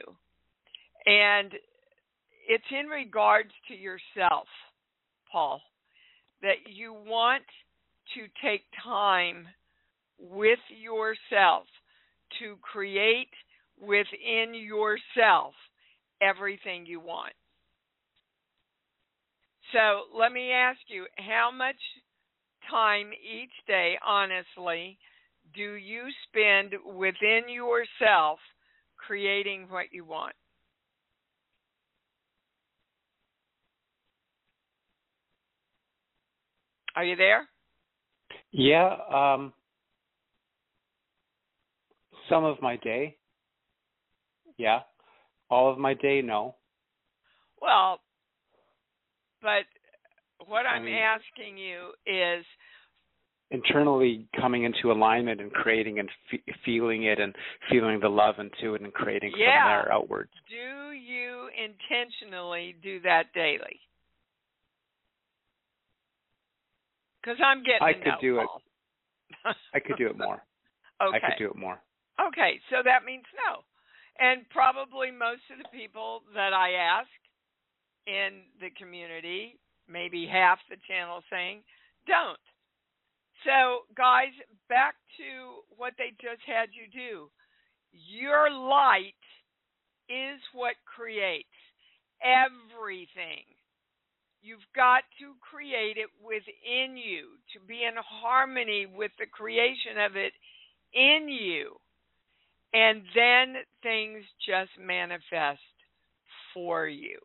And 1.05 1.51
it's 2.47 2.63
in 2.71 2.87
regards 2.87 3.51
to 3.67 3.73
yourself, 3.73 4.47
Paul, 5.29 5.59
that 6.41 6.63
you 6.65 6.93
want 6.93 7.43
to 8.15 8.21
take 8.41 8.61
time 8.81 9.47
with 10.31 10.59
yourself 10.69 11.65
to 12.39 12.55
create 12.61 13.29
within 13.79 14.53
yourself 14.53 15.53
everything 16.21 16.85
you 16.85 16.99
want. 16.99 17.33
So 19.73 20.17
let 20.17 20.31
me 20.31 20.51
ask 20.51 20.79
you 20.87 21.05
how 21.17 21.49
much 21.55 21.75
time 22.69 23.11
each 23.13 23.51
day, 23.67 23.97
honestly, 24.05 24.97
do 25.55 25.73
you 25.73 26.05
spend 26.27 26.73
within 26.95 27.43
yourself 27.49 28.39
creating 28.97 29.67
what 29.69 29.87
you 29.91 30.05
want? 30.05 30.35
Are 36.95 37.03
you 37.03 37.15
there? 37.15 37.47
Yeah. 38.51 38.95
Um, 39.11 39.53
some 42.33 42.43
of 42.43 42.61
my 42.61 42.75
day. 42.77 43.15
Yeah. 44.57 44.79
All 45.49 45.71
of 45.71 45.77
my 45.77 45.93
day, 45.93 46.21
no. 46.21 46.55
Well, 47.61 47.99
but 49.41 49.63
what 50.47 50.65
I 50.65 50.75
I'm 50.75 50.85
mean- 50.85 50.95
asking 50.95 51.57
you 51.57 51.91
is 52.05 52.45
internally 53.51 54.27
coming 54.39 54.63
into 54.63 54.91
alignment 54.91 55.39
and 55.39 55.51
creating 55.53 55.99
and 55.99 56.09
fe- 56.31 56.43
feeling 56.65 57.03
it 57.03 57.19
and 57.19 57.35
feeling 57.69 57.99
the 57.99 58.09
love 58.09 58.35
into 58.39 58.73
it 58.73 58.81
and 58.81 58.91
creating 58.93 59.31
Yeah. 59.37 59.61
from 59.61 59.69
there 59.85 59.93
outwards. 59.93 60.31
do 60.49 60.89
you 60.91 61.49
intentionally 61.55 62.73
do 62.81 62.99
that 63.01 63.31
daily? 63.33 63.79
Because 67.21 67.37
I'm 67.43 67.63
getting 67.63 67.81
I 67.83 67.93
could 67.93 68.05
no, 68.05 68.21
do 68.21 68.39
it. 68.39 68.47
I 69.73 69.79
could 69.79 69.97
do 69.97 70.07
it 70.07 70.17
more. 70.17 70.43
okay. 71.01 71.17
I 71.23 71.29
could 71.29 71.37
do 71.37 71.47
it 71.49 71.55
more. 71.55 71.79
Okay, 72.21 72.59
so 72.69 72.83
that 72.85 73.05
means 73.05 73.25
no. 73.47 73.63
And 74.19 74.47
probably 74.49 75.09
most 75.09 75.41
of 75.49 75.57
the 75.57 75.69
people 75.73 76.21
that 76.35 76.53
I 76.53 76.77
ask 76.77 77.09
in 78.05 78.45
the 78.61 78.69
community, 78.77 79.57
maybe 79.89 80.27
half 80.29 80.59
the 80.69 80.77
channel 80.87 81.21
saying, 81.31 81.63
don't. 82.05 82.37
So, 83.43 83.89
guys, 83.97 84.31
back 84.69 84.95
to 85.17 85.65
what 85.75 85.93
they 85.97 86.13
just 86.21 86.41
had 86.45 86.69
you 86.71 86.87
do. 86.87 87.27
Your 87.91 88.49
light 88.49 89.17
is 90.07 90.39
what 90.53 90.75
creates 90.85 91.49
everything. 92.21 93.43
You've 94.41 94.67
got 94.75 95.03
to 95.19 95.33
create 95.39 95.97
it 95.97 96.11
within 96.19 96.97
you 96.97 97.39
to 97.55 97.59
be 97.65 97.83
in 97.87 97.95
harmony 97.97 98.85
with 98.85 99.11
the 99.17 99.25
creation 99.25 99.97
of 100.03 100.15
it 100.15 100.33
in 100.93 101.27
you. 101.29 101.79
And 102.73 103.03
then 103.15 103.55
things 103.83 104.23
just 104.47 104.71
manifest 104.79 105.61
for 106.53 106.87
you. 106.87 107.19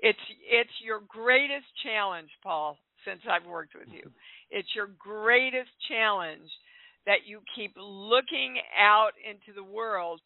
It's 0.00 0.18
it's 0.50 0.70
your 0.84 1.00
greatest 1.08 1.66
challenge, 1.84 2.28
Paul, 2.42 2.76
since 3.06 3.20
I've 3.30 3.46
worked 3.46 3.74
with 3.74 3.88
you. 3.92 4.10
It's 4.50 4.68
your 4.74 4.90
greatest 4.98 5.70
challenge 5.88 6.50
that 7.06 7.24
you 7.26 7.40
keep 7.54 7.72
looking 7.76 8.58
out 8.78 9.12
into 9.24 9.54
the 9.54 9.64
world 9.64 10.20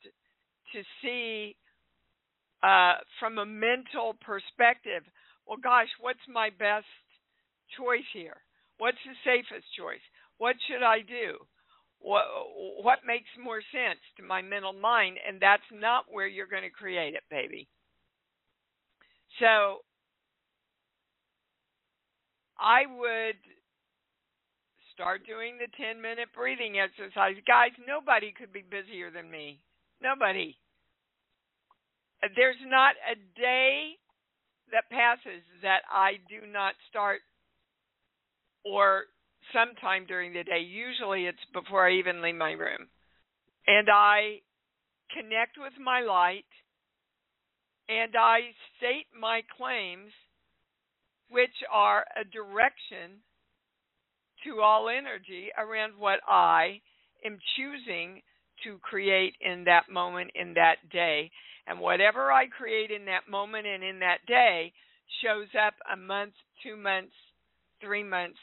to 0.73 0.83
see 1.03 1.57
uh, 2.63 2.95
from 3.21 3.39
a 3.39 3.47
mental 3.47 4.17
perspective. 4.25 5.03
Well, 5.47 5.59
gosh, 5.63 5.89
what's 6.01 6.27
my 6.29 6.51
best 6.51 6.87
choice 7.79 8.09
here? 8.13 8.37
What's 8.79 8.99
the 9.07 9.15
safest 9.25 9.67
choice? 9.79 10.03
What 10.39 10.57
should 10.67 10.83
I 10.83 11.01
do? 11.01 11.39
What 12.07 12.23
what 12.87 13.01
makes 13.05 13.27
more 13.35 13.59
sense 13.75 13.99
to 14.17 14.23
my 14.23 14.41
mental 14.41 14.73
mind? 14.73 15.19
And 15.27 15.43
that's 15.43 15.67
not 15.75 16.05
where 16.09 16.29
you're 16.29 16.47
going 16.47 16.63
to 16.63 16.71
create 16.71 17.15
it, 17.15 17.25
baby. 17.29 17.67
So 19.41 19.83
I 22.61 22.87
would 22.87 23.43
start 24.95 25.27
doing 25.27 25.59
the 25.59 25.67
10 25.77 26.01
minute 26.01 26.29
breathing 26.33 26.79
exercise. 26.79 27.35
Guys, 27.43 27.75
nobody 27.89 28.31
could 28.31 28.53
be 28.53 28.63
busier 28.63 29.11
than 29.11 29.29
me. 29.29 29.59
Nobody. 30.01 30.57
There's 32.37 32.63
not 32.71 32.95
a 33.03 33.19
day 33.35 33.99
that 34.71 34.87
passes 34.95 35.43
that 35.63 35.83
I 35.91 36.23
do 36.31 36.47
not 36.47 36.75
start 36.89 37.19
or 38.65 39.11
sometime 39.53 40.07
during 40.07 40.33
the 40.33 40.45
day. 40.45 40.61
Usually 40.61 41.27
it's 41.27 41.39
before 41.53 41.89
I 41.89 41.95
even 41.95 42.23
leave 42.23 42.37
my 42.37 42.53
room. 42.53 42.89
And 43.67 43.89
I 43.91 44.41
connect 45.13 45.57
with 45.59 45.73
my 45.83 46.01
light 46.01 46.45
and 47.89 48.15
I 48.17 48.39
state 48.77 49.07
my 49.19 49.43
claims, 49.57 50.11
which 51.29 51.55
are 51.73 52.05
a 52.21 52.25
direction 52.25 53.23
to 54.45 54.61
all 54.61 54.89
energy 54.89 55.49
around 55.57 55.93
what 55.99 56.21
I 56.29 56.81
am 57.25 57.39
choosing 57.57 58.23
to 58.65 58.79
create 58.79 59.35
in 59.41 59.65
that 59.65 59.91
moment, 59.91 60.31
in 60.35 60.55
that 60.55 60.77
day. 60.91 61.31
And 61.67 61.81
whatever 61.81 62.33
I 62.33 62.47
create 62.47 62.91
in 62.91 63.07
that 63.07 63.29
moment 63.29 63.67
and 63.67 63.83
in 63.83 63.99
that 64.01 64.19
day 64.27 64.73
shows 65.23 65.49
up 65.67 65.75
a 65.93 65.97
month, 65.97 66.33
two 66.63 66.77
months, 66.77 67.15
three 67.81 68.05
months. 68.05 68.39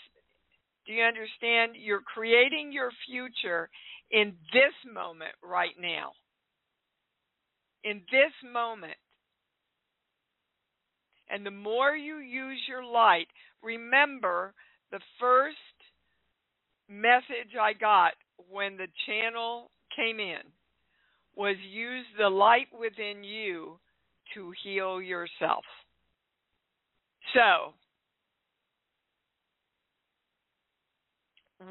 Do 0.85 0.93
you 0.93 1.03
understand? 1.03 1.73
You're 1.75 2.01
creating 2.01 2.71
your 2.71 2.91
future 3.07 3.69
in 4.11 4.33
this 4.51 4.73
moment 4.91 5.31
right 5.43 5.75
now. 5.79 6.11
In 7.83 8.01
this 8.11 8.31
moment. 8.51 8.97
And 11.29 11.45
the 11.45 11.51
more 11.51 11.95
you 11.95 12.17
use 12.17 12.59
your 12.67 12.83
light, 12.83 13.27
remember 13.61 14.53
the 14.91 14.99
first 15.19 15.57
message 16.89 17.55
I 17.59 17.73
got 17.73 18.13
when 18.49 18.77
the 18.77 18.87
channel 19.07 19.71
came 19.95 20.19
in 20.19 20.41
was 21.35 21.55
use 21.71 22.05
the 22.17 22.29
light 22.29 22.67
within 22.77 23.23
you 23.23 23.79
to 24.35 24.53
heal 24.63 25.01
yourself. 25.01 25.63
So, 27.33 27.73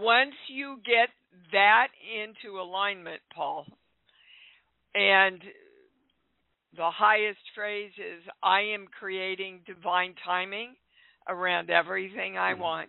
once 0.00 0.34
you 0.48 0.78
get 0.84 1.08
that 1.52 1.88
into 2.22 2.60
alignment, 2.60 3.20
Paul, 3.34 3.66
and 4.94 5.40
the 6.76 6.90
highest 6.90 7.40
phrase 7.54 7.92
is 7.98 8.22
I 8.42 8.60
am 8.60 8.86
creating 8.98 9.60
divine 9.66 10.14
timing 10.24 10.74
around 11.28 11.70
everything 11.70 12.36
I 12.38 12.52
mm-hmm. 12.52 12.62
want. 12.62 12.88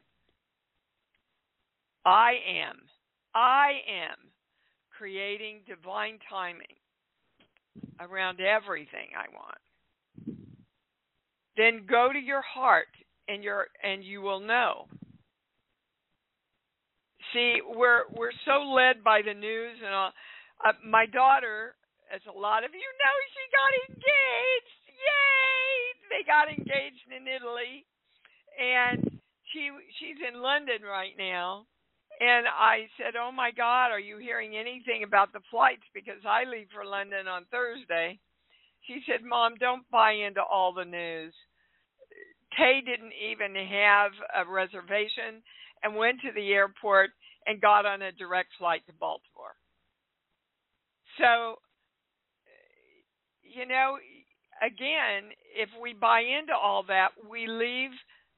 I 2.05 2.33
am. 2.67 2.77
I 3.35 3.71
am 3.87 4.17
creating 4.97 5.61
divine 5.67 6.19
timing 6.29 6.77
around 7.99 8.39
everything 8.39 9.09
I 9.17 9.25
want. 9.33 10.37
Then 11.57 11.85
go 11.89 12.09
to 12.11 12.19
your 12.19 12.41
heart 12.41 12.87
and 13.27 13.43
your 13.43 13.67
and 13.83 14.03
you 14.03 14.21
will 14.21 14.39
know. 14.39 14.87
See, 17.33 17.59
we're 17.65 18.05
we're 18.15 18.35
so 18.45 18.61
led 18.71 19.03
by 19.03 19.21
the 19.25 19.33
news 19.33 19.77
and 19.83 19.93
all. 19.93 20.13
Uh, 20.63 20.73
my 20.85 21.05
daughter, 21.05 21.75
as 22.13 22.21
a 22.29 22.37
lot 22.37 22.63
of 22.63 22.71
you 22.71 22.79
know, 22.79 23.15
she 23.33 23.43
got 23.51 23.71
engaged. 23.89 24.79
Yay! 24.87 25.73
They 26.13 26.23
got 26.23 26.47
engaged 26.47 27.09
in 27.09 27.27
Italy, 27.27 27.85
and 28.55 29.19
she 29.51 29.69
she's 29.99 30.21
in 30.21 30.41
London 30.41 30.85
right 30.85 31.17
now 31.17 31.65
and 32.19 32.45
I 32.47 32.87
said, 32.97 33.15
"Oh 33.15 33.31
my 33.31 33.51
God, 33.51 33.91
are 33.91 33.99
you 33.99 34.17
hearing 34.17 34.55
anything 34.55 35.03
about 35.03 35.33
the 35.33 35.41
flights? 35.49 35.83
Because 35.93 36.23
I 36.25 36.43
leave 36.43 36.67
for 36.73 36.85
London 36.85 37.27
on 37.27 37.45
Thursday." 37.45 38.19
She 38.83 39.03
said, 39.05 39.23
"Mom, 39.23 39.55
don't 39.55 39.89
buy 39.89 40.11
into 40.11 40.43
all 40.43 40.73
the 40.73 40.85
news." 40.85 41.33
Tay 42.57 42.81
didn't 42.81 43.13
even 43.13 43.55
have 43.55 44.11
a 44.35 44.45
reservation 44.45 45.41
and 45.81 45.95
went 45.95 46.21
to 46.21 46.31
the 46.31 46.53
airport 46.53 47.11
and 47.45 47.61
got 47.61 47.85
on 47.85 48.01
a 48.01 48.11
direct 48.11 48.49
flight 48.57 48.81
to 48.87 48.93
Baltimore. 48.93 49.55
So, 51.17 51.59
you 53.43 53.67
know, 53.67 53.97
again, 54.61 55.31
if 55.55 55.69
we 55.81 55.93
buy 55.93 56.21
into 56.21 56.53
all 56.53 56.83
that, 56.87 57.09
we 57.29 57.47
leave 57.47 57.91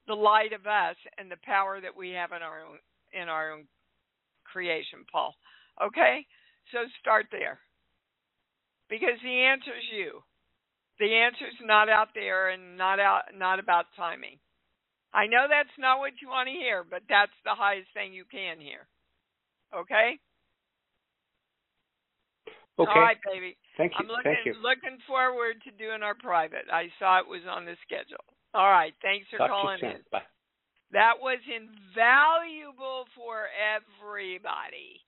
the 0.06 0.14
light 0.14 0.52
of 0.52 0.66
us 0.66 0.96
and 1.18 1.30
the 1.30 1.40
power 1.44 1.80
that 1.80 1.96
we 1.96 2.10
have 2.10 2.32
in 2.32 2.42
our 2.42 2.60
own 2.60 2.78
in 3.12 3.28
our 3.28 3.52
own 3.52 3.66
creation, 4.44 5.04
Paul. 5.10 5.34
Okay? 5.82 6.26
So 6.72 6.78
start 7.00 7.26
there. 7.30 7.58
Because 8.88 9.18
the 9.22 9.42
answer 9.42 9.70
is 9.70 9.88
you. 9.96 10.22
The 10.98 11.12
answer 11.12 11.46
is 11.46 11.60
not 11.62 11.88
out 11.88 12.08
there 12.14 12.50
and 12.50 12.76
not 12.76 13.00
out 13.00 13.22
not 13.34 13.58
about 13.58 13.86
timing. 13.96 14.38
I 15.12 15.26
know 15.26 15.46
that's 15.48 15.76
not 15.78 15.98
what 15.98 16.20
you 16.20 16.28
want 16.28 16.48
to 16.48 16.52
hear, 16.52 16.84
but 16.88 17.02
that's 17.08 17.34
the 17.44 17.54
highest 17.54 17.88
thing 17.94 18.12
you 18.12 18.24
can 18.30 18.60
hear. 18.60 18.86
Okay? 19.74 20.18
Okay. 22.78 22.90
All 22.92 23.00
right, 23.00 23.16
baby. 23.24 23.56
Thank 23.78 23.92
you. 23.92 24.04
I'm 24.04 24.08
looking 24.08 24.36
Thank 24.44 24.46
you. 24.46 24.54
looking 24.62 24.98
forward 25.06 25.56
to 25.64 25.70
doing 25.72 26.02
our 26.02 26.14
private. 26.14 26.68
I 26.70 26.88
saw 26.98 27.18
it 27.18 27.26
was 27.26 27.40
on 27.48 27.64
the 27.64 27.76
schedule. 27.82 28.24
All 28.52 28.70
right. 28.70 28.92
Thanks 29.02 29.26
for 29.30 29.38
Talk 29.38 29.48
calling 29.48 29.80
to 29.80 29.86
in. 29.86 29.96
Bye. 30.12 30.22
That 30.92 31.14
was 31.20 31.38
invaluable 31.48 33.06
for 33.16 33.48
everybody. 33.56 35.00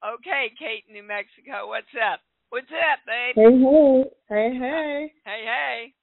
Okay, 0.00 0.50
Kate, 0.58 0.84
New 0.90 1.02
Mexico, 1.02 1.68
what's 1.68 1.92
up? 2.00 2.20
What's 2.48 2.70
up, 2.72 3.00
babe? 3.06 3.34
Hey, 3.36 3.52
hey, 3.52 4.04
hey, 4.28 4.58
hey. 4.58 5.12
Hey, 5.24 5.44
hey. 5.44 5.94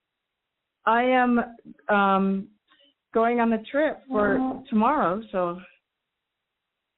I 0.86 1.04
am 1.04 1.40
um 1.90 2.48
going 3.14 3.40
on 3.40 3.50
the 3.50 3.64
trip 3.72 4.02
for 4.08 4.62
tomorrow, 4.70 5.22
so 5.32 5.60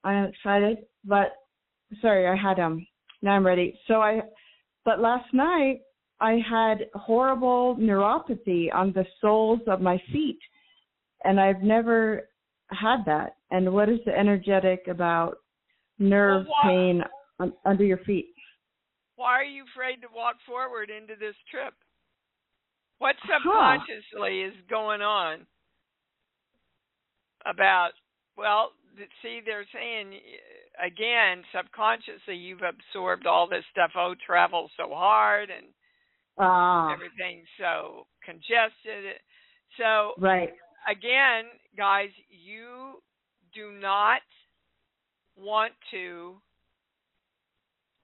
I'm 0.04 0.24
excited. 0.24 0.78
But 1.04 1.32
sorry, 2.00 2.26
I 2.26 2.36
had 2.36 2.58
um 2.58 2.86
now 3.22 3.32
I'm 3.32 3.46
ready. 3.46 3.78
So 3.86 4.00
I 4.00 4.22
but 4.84 5.00
last 5.00 5.32
night 5.32 5.80
I 6.20 6.40
had 6.48 6.86
horrible 6.94 7.76
neuropathy 7.76 8.72
on 8.74 8.92
the 8.92 9.06
soles 9.20 9.60
of 9.66 9.80
my 9.80 10.00
feet 10.12 10.38
and 11.24 11.40
I've 11.40 11.62
never 11.62 12.28
had 12.68 13.04
that. 13.06 13.36
And 13.50 13.72
what 13.72 13.88
is 13.88 13.98
the 14.04 14.16
energetic 14.16 14.86
about 14.88 15.36
nerve 15.98 16.46
well, 16.46 16.54
pain 16.62 17.02
un- 17.38 17.52
under 17.64 17.84
your 17.84 17.98
feet? 17.98 18.34
Why 19.16 19.32
are 19.32 19.44
you 19.44 19.64
afraid 19.74 20.00
to 20.02 20.08
walk 20.14 20.36
forward 20.46 20.90
into 20.90 21.14
this 21.18 21.34
trip? 21.50 21.74
What 22.98 23.16
subconsciously 23.22 24.42
huh. 24.42 24.48
is 24.48 24.54
going 24.68 25.02
on 25.02 25.46
about? 27.46 27.90
Well, 28.36 28.72
see, 29.22 29.40
they're 29.44 29.66
saying 29.72 30.18
again, 30.78 31.44
subconsciously, 31.54 32.36
you've 32.36 32.62
absorbed 32.62 33.26
all 33.26 33.48
this 33.48 33.64
stuff. 33.70 33.90
Oh, 33.96 34.14
travel 34.26 34.70
so 34.76 34.94
hard 34.94 35.50
and 35.50 35.66
Ah, 36.38 36.92
everything's 36.92 37.48
so 37.58 38.06
congested. 38.24 39.20
So 39.76 40.12
right. 40.18 40.50
again, 40.88 41.44
guys, 41.76 42.08
you 42.30 43.02
do 43.54 43.72
not 43.72 44.22
want 45.36 45.72
to 45.90 46.36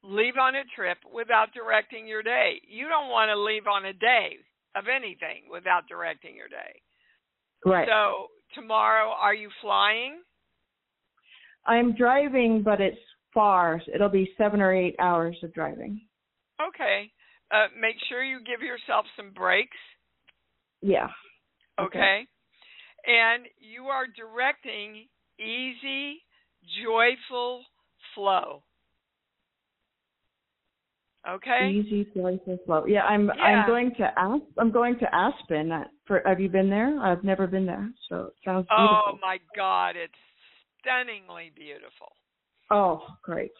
leave 0.03 0.35
on 0.41 0.55
a 0.55 0.63
trip 0.75 0.99
without 1.13 1.49
directing 1.55 2.07
your 2.07 2.23
day. 2.23 2.61
You 2.69 2.89
don't 2.89 3.11
want 3.11 3.31
to 3.31 3.41
leave 3.41 3.67
on 3.67 3.87
a 3.87 3.93
day 3.95 4.37
of 4.77 4.85
anything 4.89 5.49
without 5.51 5.89
directing 5.89 6.37
your 6.37 6.49
day. 6.49 6.83
Right. 7.65 7.89
So 7.89 8.27
tomorrow, 8.55 9.11
are 9.19 9.35
you 9.35 9.49
flying? 9.63 10.21
I'm 11.67 11.95
driving, 11.95 12.63
but 12.63 12.81
it's 12.81 12.99
far. 13.35 13.81
It'll 13.93 14.09
be 14.09 14.31
seven 14.39 14.61
or 14.61 14.75
eight 14.75 14.97
hours 14.99 15.37
of 15.43 15.53
driving. 15.53 16.01
Okay. 16.61 17.11
Uh, 17.51 17.67
make 17.79 17.97
sure 18.09 18.25
you 18.25 18.39
give 18.39 18.63
yourself 18.63 19.07
some 19.17 19.31
breaks. 19.33 19.77
Yeah. 20.83 21.09
Okay. 21.79 21.99
Okay. 21.99 22.27
And 23.07 23.47
you 23.59 23.85
are 23.85 24.07
directing 24.07 25.07
easy, 25.39 26.23
joyful 26.83 27.63
flow. 28.15 28.63
Okay. 31.29 31.71
Easy, 31.73 32.07
joyful 32.15 32.59
flow. 32.65 32.87
Yeah, 32.87 33.03
I'm. 33.03 33.27
Yeah. 33.27 33.43
I'm 33.43 33.67
going 33.67 33.93
to 33.99 34.05
Asp. 34.17 34.45
I'm 34.59 34.71
going 34.71 34.99
to 35.01 35.15
Aspen. 35.15 35.73
For 36.07 36.23
have 36.25 36.41
you 36.41 36.49
been 36.49 36.71
there? 36.71 37.01
I've 37.01 37.25
never 37.25 37.47
been 37.47 37.67
there, 37.67 37.91
so 38.09 38.27
it 38.27 38.35
sounds 38.45 38.67
beautiful. 38.69 39.03
Oh 39.09 39.19
my 39.21 39.39
God, 39.57 39.97
it's 39.97 40.15
stunningly 40.87 41.51
beautiful. 41.55 42.15
Oh, 42.71 43.03
great. 43.23 43.51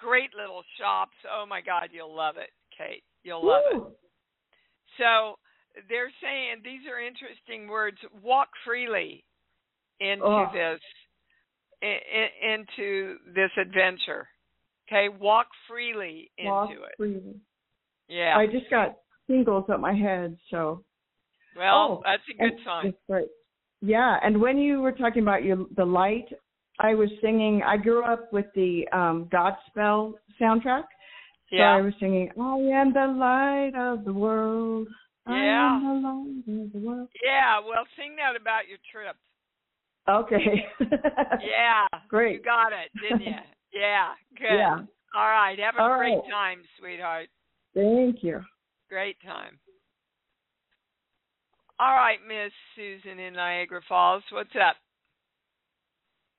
Great 0.00 0.30
little 0.38 0.62
shops. 0.78 1.16
Oh 1.26 1.44
my 1.48 1.60
God, 1.60 1.88
you'll 1.92 2.14
love 2.14 2.36
it, 2.36 2.50
Kate. 2.76 3.02
You'll 3.24 3.46
love 3.46 3.62
it. 3.72 3.82
So 4.98 5.36
they're 5.88 6.12
saying 6.22 6.62
these 6.64 6.86
are 6.90 7.00
interesting 7.00 7.68
words. 7.68 7.98
Walk 8.22 8.48
freely 8.64 9.24
into 10.00 10.24
Oh. 10.24 10.46
this 10.52 10.80
i 11.82 11.86
i 11.86 12.54
into 12.54 13.18
this 13.34 13.50
adventure. 13.58 14.28
Okay, 14.88 15.08
walk 15.08 15.48
freely 15.68 16.30
into 16.38 16.50
Walk 16.50 16.70
it. 16.70 16.96
freely. 16.96 17.40
Yeah. 18.08 18.36
I 18.38 18.46
just 18.46 18.70
got 18.70 18.96
tingles 19.26 19.68
up 19.68 19.80
my 19.80 19.92
head, 19.92 20.38
so. 20.50 20.84
well, 21.56 22.00
oh, 22.00 22.02
that's 22.04 22.22
a 22.32 22.42
good 22.42 22.58
sign. 22.64 22.94
That's. 23.08 23.26
Yeah, 23.82 24.18
and 24.22 24.40
when 24.40 24.56
you 24.56 24.80
were 24.80 24.92
talking 24.92 25.22
about 25.22 25.44
your 25.44 25.66
the 25.76 25.84
light, 25.84 26.26
I 26.78 26.94
was 26.94 27.08
singing. 27.22 27.62
I 27.62 27.76
grew 27.76 28.04
up 28.04 28.32
with 28.32 28.46
the 28.54 28.86
um 28.92 29.28
Godspell 29.32 30.14
soundtrack. 30.40 30.84
So 31.50 31.56
Yeah. 31.56 31.76
I 31.76 31.80
was 31.80 31.94
singing, 32.00 32.30
I 32.40 32.56
am 32.80 32.92
the 32.92 33.06
light 33.06 33.72
of 33.76 34.04
the 34.04 34.12
world. 34.12 34.88
I 35.26 35.44
Yeah. 35.44 35.76
am 35.76 35.82
the 35.84 36.08
light 36.08 36.64
of 36.66 36.72
the 36.72 36.78
world. 36.78 37.08
Yeah. 37.22 37.60
Well, 37.60 37.86
sing 37.96 38.16
that 38.16 38.34
about 38.40 38.68
your 38.68 38.78
trip. 38.92 39.16
Okay. 40.08 40.66
Yeah. 41.40 41.86
Great. 42.08 42.34
You 42.38 42.42
got 42.42 42.72
it, 42.72 42.90
didn't 43.00 43.22
you? 43.22 43.32
Yeah. 43.72 44.14
Good. 44.38 44.56
Yeah. 44.56 44.78
All 45.14 45.28
right. 45.28 45.58
Have 45.58 45.76
a 45.76 45.82
All 45.82 45.96
great 45.98 46.14
right. 46.14 46.30
time, 46.30 46.62
sweetheart. 46.78 47.28
Thank 47.74 48.22
you. 48.22 48.40
Great 48.88 49.16
time. 49.22 49.58
All 51.78 51.94
right, 51.94 52.18
Miss 52.26 52.52
Susan 52.74 53.18
in 53.18 53.34
Niagara 53.34 53.82
Falls. 53.86 54.22
What's 54.30 54.54
up? 54.56 54.76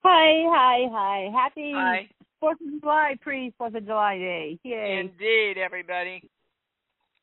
Hi, 0.03 0.43
hi, 0.47 0.87
hi. 0.91 1.29
Happy 1.33 1.73
Hi. 1.75 2.09
Fourth 2.39 2.57
of 2.61 2.81
July, 2.81 3.15
pre 3.21 3.53
Fourth 3.57 3.75
of 3.75 3.85
July 3.85 4.17
day. 4.17 4.59
Yay. 4.63 4.99
Indeed, 4.99 5.57
everybody. 5.57 6.29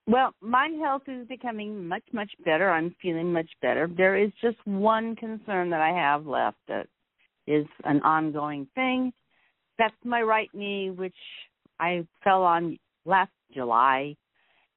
well, 0.06 0.32
my 0.40 0.68
health 0.82 1.02
is 1.06 1.26
becoming 1.28 1.86
much, 1.86 2.02
much 2.12 2.30
better. 2.44 2.70
I'm 2.70 2.94
feeling 3.00 3.32
much 3.32 3.48
better. 3.62 3.88
There 3.96 4.16
is 4.16 4.30
just 4.42 4.56
one 4.64 5.16
concern 5.16 5.70
that 5.70 5.80
I 5.80 5.90
have 5.90 6.26
left 6.26 6.58
that 6.68 6.88
is 7.46 7.66
an 7.84 8.02
ongoing 8.02 8.66
thing. 8.74 9.12
That's 9.78 9.94
my 10.04 10.22
right 10.22 10.50
knee, 10.52 10.90
which 10.90 11.14
I 11.80 12.06
fell 12.22 12.42
on 12.42 12.78
last 13.04 13.32
July. 13.52 14.16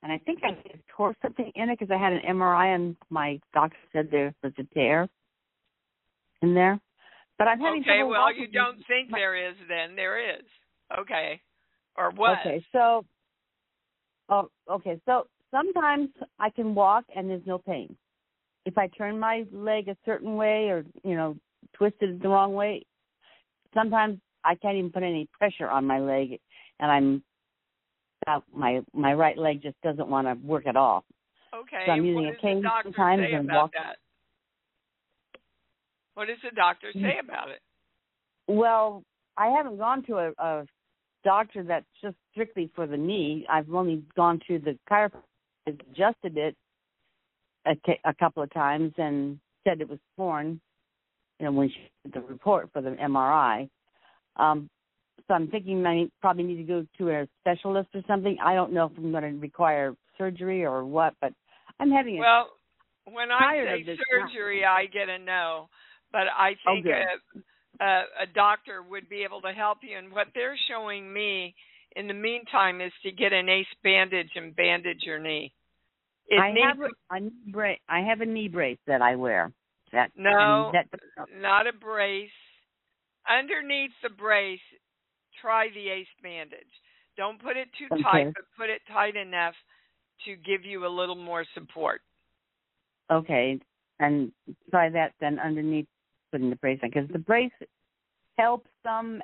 And 0.03 0.11
I 0.11 0.19
think 0.19 0.39
I 0.43 0.55
tore 0.95 1.15
something 1.21 1.51
in 1.55 1.69
it 1.69 1.79
because 1.79 1.91
I 1.93 2.01
had 2.01 2.13
an 2.13 2.21
MRI 2.29 2.75
and 2.75 2.95
my 3.09 3.39
doctor 3.53 3.77
said 3.91 4.09
there 4.11 4.33
was 4.43 4.53
a 4.59 4.63
tear 4.73 5.09
in 6.41 6.53
there. 6.53 6.79
But 7.37 7.47
I'm 7.47 7.59
having 7.59 7.81
Okay, 7.81 8.03
well, 8.03 8.33
you 8.33 8.47
don't 8.47 8.77
think 8.87 9.09
My- 9.09 9.19
there 9.19 9.35
is, 9.35 9.55
then 9.67 9.95
there 9.95 10.17
is. 10.37 10.45
Okay. 10.97 11.41
Or 11.95 12.11
what? 12.11 12.39
Okay, 12.39 12.63
so 12.71 13.05
oh, 14.29 14.49
okay, 14.69 14.99
so 15.05 15.27
sometimes 15.51 16.09
I 16.39 16.49
can 16.49 16.75
walk 16.75 17.05
and 17.15 17.29
there's 17.29 17.45
no 17.45 17.57
pain. 17.57 17.95
If 18.65 18.77
I 18.77 18.87
turn 18.87 19.19
my 19.19 19.45
leg 19.51 19.87
a 19.87 19.97
certain 20.05 20.35
way 20.35 20.69
or 20.69 20.85
you 21.03 21.15
know 21.15 21.37
twist 21.73 21.95
it 22.01 22.21
the 22.21 22.29
wrong 22.29 22.53
way, 22.53 22.85
sometimes 23.73 24.19
I 24.43 24.55
can't 24.55 24.77
even 24.77 24.91
put 24.91 25.03
any 25.03 25.27
pressure 25.37 25.69
on 25.69 25.85
my 25.85 25.99
leg, 25.99 26.39
and 26.79 26.91
I'm 26.91 27.23
uh, 28.27 28.39
my 28.53 28.81
my 28.93 29.13
right 29.13 29.37
leg 29.37 29.61
just 29.61 29.79
doesn't 29.81 30.07
want 30.07 30.27
to 30.27 30.33
work 30.45 30.67
at 30.67 30.75
all. 30.75 31.03
Okay. 31.53 31.83
So 31.85 31.91
I'm 31.91 32.05
using 32.05 32.25
what 32.25 32.33
a 32.35 32.41
cane 32.41 32.63
sometimes 32.83 33.23
and 33.31 33.45
about 33.45 33.55
walk- 33.55 33.71
that? 33.73 33.97
What 36.17 36.29
does 36.29 36.37
the 36.43 36.49
doctor 36.55 36.87
say 36.95 37.19
about 37.23 37.49
it? 37.49 37.59
Well, 38.47 39.03
I 39.37 39.49
haven't 39.49 39.77
gone 39.77 40.01
to 40.05 40.15
a, 40.15 40.31
a 40.39 40.65
doctor 41.23 41.61
that's 41.61 41.85
just 42.01 42.15
strictly 42.31 42.71
for 42.73 42.87
the 42.87 42.97
knee. 42.97 43.45
I've 43.47 43.71
only 43.71 44.01
gone 44.15 44.39
to 44.47 44.57
the 44.57 44.79
chiropractor, 44.89 45.21
adjusted 45.67 46.35
it 46.37 46.55
a, 47.67 47.75
ca- 47.85 48.01
a 48.03 48.15
couple 48.15 48.41
of 48.41 48.51
times, 48.51 48.93
and 48.97 49.37
said 49.63 49.79
it 49.79 49.87
was 49.87 49.99
torn. 50.17 50.59
You 51.39 51.45
know, 51.45 51.51
when 51.51 51.69
she 51.69 51.87
did 52.03 52.13
the 52.15 52.21
report 52.21 52.71
for 52.73 52.81
the 52.81 52.95
MRI. 52.99 53.69
Um, 54.37 54.71
so 55.27 55.35
I'm 55.35 55.49
thinking 55.49 55.85
I 55.85 56.09
probably 56.19 56.45
need 56.45 56.57
to 56.57 56.63
go 56.63 56.87
to 56.97 57.11
a 57.11 57.27
specialist 57.41 57.89
or 57.93 58.01
something. 58.07 58.37
I 58.43 58.55
don't 58.55 58.73
know 58.73 58.85
if 58.85 58.97
I'm 58.97 59.11
going 59.11 59.21
to 59.21 59.39
require 59.39 59.93
surgery 60.17 60.65
or 60.65 60.83
what, 60.83 61.13
but 61.21 61.31
I'm 61.79 61.91
having 61.91 62.17
a 62.17 62.21
Well, 62.21 62.47
when 63.05 63.29
I 63.29 63.83
say 63.85 63.97
surgery, 64.11 64.65
I 64.65 64.87
get 64.87 65.09
a 65.09 65.19
no, 65.19 65.69
but 66.11 66.27
I 66.37 66.55
think 66.65 66.85
good. 66.85 66.93
a, 66.93 67.83
a 67.83 68.03
a 68.23 68.25
doctor 68.33 68.83
would 68.83 69.09
be 69.09 69.23
able 69.23 69.41
to 69.41 69.51
help 69.51 69.79
you. 69.81 69.97
And 69.97 70.11
what 70.11 70.27
they're 70.33 70.57
showing 70.69 71.11
me 71.11 71.55
in 71.95 72.07
the 72.07 72.13
meantime 72.13 72.81
is 72.81 72.91
to 73.03 73.11
get 73.11 73.33
an 73.33 73.49
ace 73.49 73.65
bandage 73.83 74.29
and 74.35 74.55
bandage 74.55 75.01
your 75.03 75.19
knee. 75.19 75.53
It 76.27 76.39
I 76.39 76.51
needs 76.51 76.67
have 76.67 76.79
a, 76.79 77.15
a 77.15 77.19
knee 77.19 77.51
brace. 77.51 77.79
I 77.87 78.01
have 78.01 78.21
a 78.21 78.25
knee 78.25 78.47
brace 78.47 78.79
that 78.87 79.01
I 79.01 79.15
wear. 79.15 79.51
That 79.93 80.11
No. 80.15 80.71
that 80.73 80.87
not 81.39 81.67
a 81.67 81.73
brace. 81.73 82.29
Underneath 83.29 83.91
the 84.03 84.09
brace, 84.09 84.59
try 85.41 85.67
the 85.73 85.89
ace 85.89 86.07
bandage. 86.21 86.59
Don't 87.17 87.41
put 87.41 87.57
it 87.57 87.67
too 87.77 87.87
tight, 88.03 88.27
but 88.35 88.45
put 88.57 88.69
it 88.69 88.81
tight 88.91 89.15
enough 89.15 89.55
to 90.25 90.35
give 90.35 90.63
you 90.63 90.85
a 90.85 90.87
little 90.87 91.15
more 91.15 91.45
support. 91.53 92.01
Okay, 93.11 93.59
and 93.99 94.31
try 94.69 94.89
that 94.89 95.13
then 95.19 95.39
underneath 95.39 95.87
putting 96.31 96.49
the 96.49 96.55
brace 96.57 96.79
on 96.83 96.89
because 96.89 97.09
the 97.11 97.19
brace 97.19 97.51
helps 98.37 98.69
some, 98.83 99.21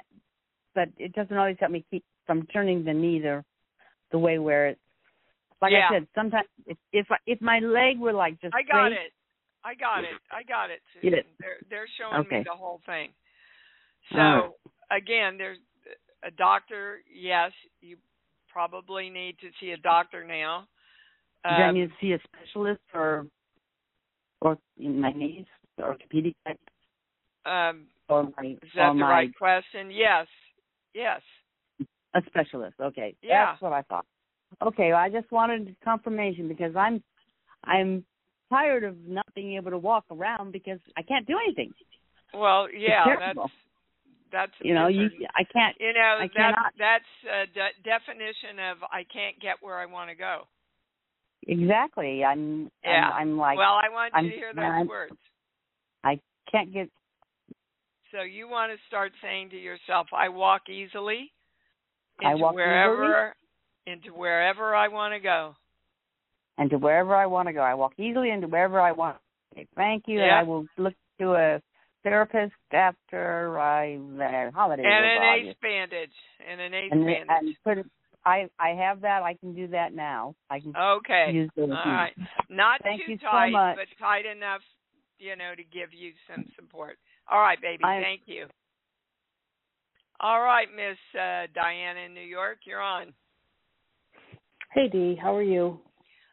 but 0.75 0.89
it 0.97 1.13
doesn't 1.13 1.37
always 1.37 1.57
help 1.59 1.71
me 1.71 1.85
keep 1.89 2.03
from 2.25 2.45
turning 2.47 2.83
the 2.83 2.93
knee 2.93 3.19
the 3.19 3.43
the 4.11 4.19
way 4.19 4.39
where 4.39 4.67
it's. 4.67 4.79
Like 5.61 5.71
Yeah. 5.71 5.87
I 5.89 5.93
said, 5.93 6.07
sometimes 6.13 6.47
if 6.65 6.77
if 6.91 7.07
I, 7.09 7.17
if 7.25 7.41
my 7.41 7.59
leg 7.59 7.97
were 7.99 8.13
like 8.13 8.39
just 8.41 8.53
I 8.53 8.63
got 8.63 8.87
straight, 8.87 9.05
it. 9.05 9.13
I 9.63 9.75
got 9.75 9.99
it. 10.03 10.19
I 10.29 10.43
got 10.43 10.69
it. 10.69 10.81
Susan. 10.93 11.11
did. 11.11 11.25
They're 11.39 11.57
they're 11.69 11.87
showing 11.97 12.27
me 12.29 12.43
the 12.45 12.55
whole 12.55 12.81
thing. 12.85 13.11
So 14.11 14.17
right. 14.17 14.51
again, 14.91 15.37
there's 15.37 15.59
a 16.25 16.31
doctor. 16.31 16.99
Yes, 17.13 17.51
you 17.79 17.97
probably 18.51 19.09
need 19.09 19.37
to 19.39 19.49
see 19.59 19.71
a 19.71 19.77
doctor 19.77 20.23
now. 20.25 20.67
do 21.45 21.49
I 21.49 21.69
Um, 21.69 21.75
need 21.75 21.87
to 21.87 21.93
see 22.01 22.11
a 22.11 22.19
specialist 22.27 22.81
or 22.93 23.27
or 24.41 24.57
in 24.77 24.99
my 24.99 25.11
knees, 25.13 25.45
orthopedic 25.81 26.35
type, 26.45 26.59
um, 27.45 27.87
my 28.09 28.25
is 28.61 28.69
that 28.75 28.89
the 28.89 28.93
my 28.95 29.09
right 29.09 29.35
question? 29.37 29.89
Yes. 29.91 30.27
Yes. 30.93 31.21
A 32.15 32.21
specialist. 32.27 32.75
Okay. 32.79 33.15
Yeah. 33.21 33.45
That's 33.51 33.61
what 33.61 33.73
I 33.73 33.81
thought. 33.83 34.05
Okay, 34.61 34.89
well, 34.89 34.97
I 34.99 35.09
just 35.09 35.31
wanted 35.31 35.75
confirmation 35.83 36.47
because 36.47 36.75
I'm 36.75 37.01
I'm 37.63 38.05
tired 38.49 38.83
of 38.83 38.95
not 39.07 39.25
being 39.33 39.55
able 39.55 39.71
to 39.71 39.79
walk 39.79 40.05
around 40.11 40.51
because 40.51 40.79
I 40.95 41.01
can't 41.01 41.25
do 41.25 41.37
anything. 41.43 41.73
Well, 42.33 42.67
yeah, 42.71 43.03
that's 43.19 43.39
that's 44.31 44.51
You 44.61 44.73
know, 44.75 44.87
you 44.87 45.09
I 45.35 45.43
can't 45.43 45.75
you 45.79 45.93
know 45.93 46.17
I 46.19 46.27
that 46.35 46.71
that's 46.77 47.05
a 47.25 47.45
de- 47.47 47.81
definition 47.83 48.59
of 48.71 48.77
I 48.91 49.05
can't 49.11 49.39
get 49.41 49.55
where 49.61 49.79
I 49.79 49.85
want 49.87 50.09
to 50.11 50.15
go. 50.15 50.43
exactly. 51.47 52.23
I'm 52.23 52.69
Yeah. 52.83 53.09
I'm, 53.09 53.29
I'm 53.29 53.37
like 53.37 53.57
well, 53.57 53.79
I 53.83 53.89
want 53.89 54.13
I'm- 54.13 54.25
you 54.25 54.31
to 54.31 54.37
hear 54.37 54.53
those 54.53 54.63
I'm- 54.63 54.87
words. 54.87 55.17
I 56.03 56.19
can't 56.51 56.71
get 56.73 56.89
So 58.13 58.21
you 58.21 58.47
want 58.47 58.71
to 58.71 58.77
start 58.87 59.11
saying 59.23 59.49
to 59.49 59.57
yourself, 59.57 60.07
I 60.15 60.29
walk 60.29 60.69
easily 60.69 61.31
into 62.21 62.31
I 62.31 62.35
walk 62.35 62.53
wherever 62.53 63.33
easily. 63.87 63.93
into 63.97 64.09
wherever 64.17 64.75
I 64.75 64.87
want 64.87 65.13
to 65.15 65.19
go. 65.19 65.55
And 66.59 66.69
to 66.69 66.77
wherever 66.77 67.15
I 67.15 67.25
want 67.25 67.47
to 67.47 67.53
go. 67.53 67.61
I 67.61 67.73
walk 67.73 67.93
easily 67.97 68.29
into 68.29 68.47
wherever 68.47 68.79
I 68.79 68.91
want. 68.91 69.17
Okay, 69.53 69.67
thank 69.75 70.03
you. 70.07 70.19
And 70.19 70.27
Yeah. 70.27 70.39
I 70.39 70.43
will 70.43 70.67
look 70.77 70.93
to 71.19 71.33
a 71.33 71.61
therapist 72.03 72.53
after 72.71 73.59
I 73.59 73.97
the 73.97 74.51
holiday. 74.53 74.83
And 74.85 75.05
an 75.05 75.47
ace 75.47 75.55
bandage. 75.59 76.13
And 76.47 76.61
an 76.61 76.73
ace 76.75 76.89
and, 76.91 77.05
bandage. 77.05 77.27
and 77.29 77.55
put 77.63 77.77
it, 77.79 77.85
I 78.25 78.47
I 78.59 78.69
have 78.69 79.01
that. 79.01 79.23
I 79.23 79.33
can 79.33 79.55
do 79.55 79.67
that 79.69 79.93
now. 79.95 80.35
I 80.51 80.59
can 80.59 80.75
okay. 80.77 81.31
use 81.33 81.49
those. 81.55 81.71
All 81.71 81.75
right. 81.91 82.13
Not 82.49 82.81
Thank 82.83 83.05
too 83.05 83.13
you 83.13 83.17
so 83.19 83.31
tight, 83.31 83.49
much. 83.51 83.75
but 83.77 83.87
tight 83.99 84.25
enough, 84.27 84.61
you 85.17 85.35
know, 85.35 85.55
to 85.57 85.63
give 85.63 85.91
you 85.91 86.11
some 86.29 86.45
support. 86.55 86.97
All 87.31 87.39
right, 87.41 87.61
baby. 87.61 87.83
I- 87.83 88.01
Thank 88.01 88.21
you. 88.25 88.45
All 90.19 90.41
right, 90.41 90.67
Miss 90.73 90.97
uh, 91.19 91.47
Diana 91.53 92.01
in 92.05 92.13
New 92.13 92.21
York, 92.21 92.59
you're 92.65 92.81
on. 92.81 93.13
Hey 94.73 94.87
Dee, 94.87 95.17
how 95.21 95.35
are 95.35 95.43
you? 95.43 95.79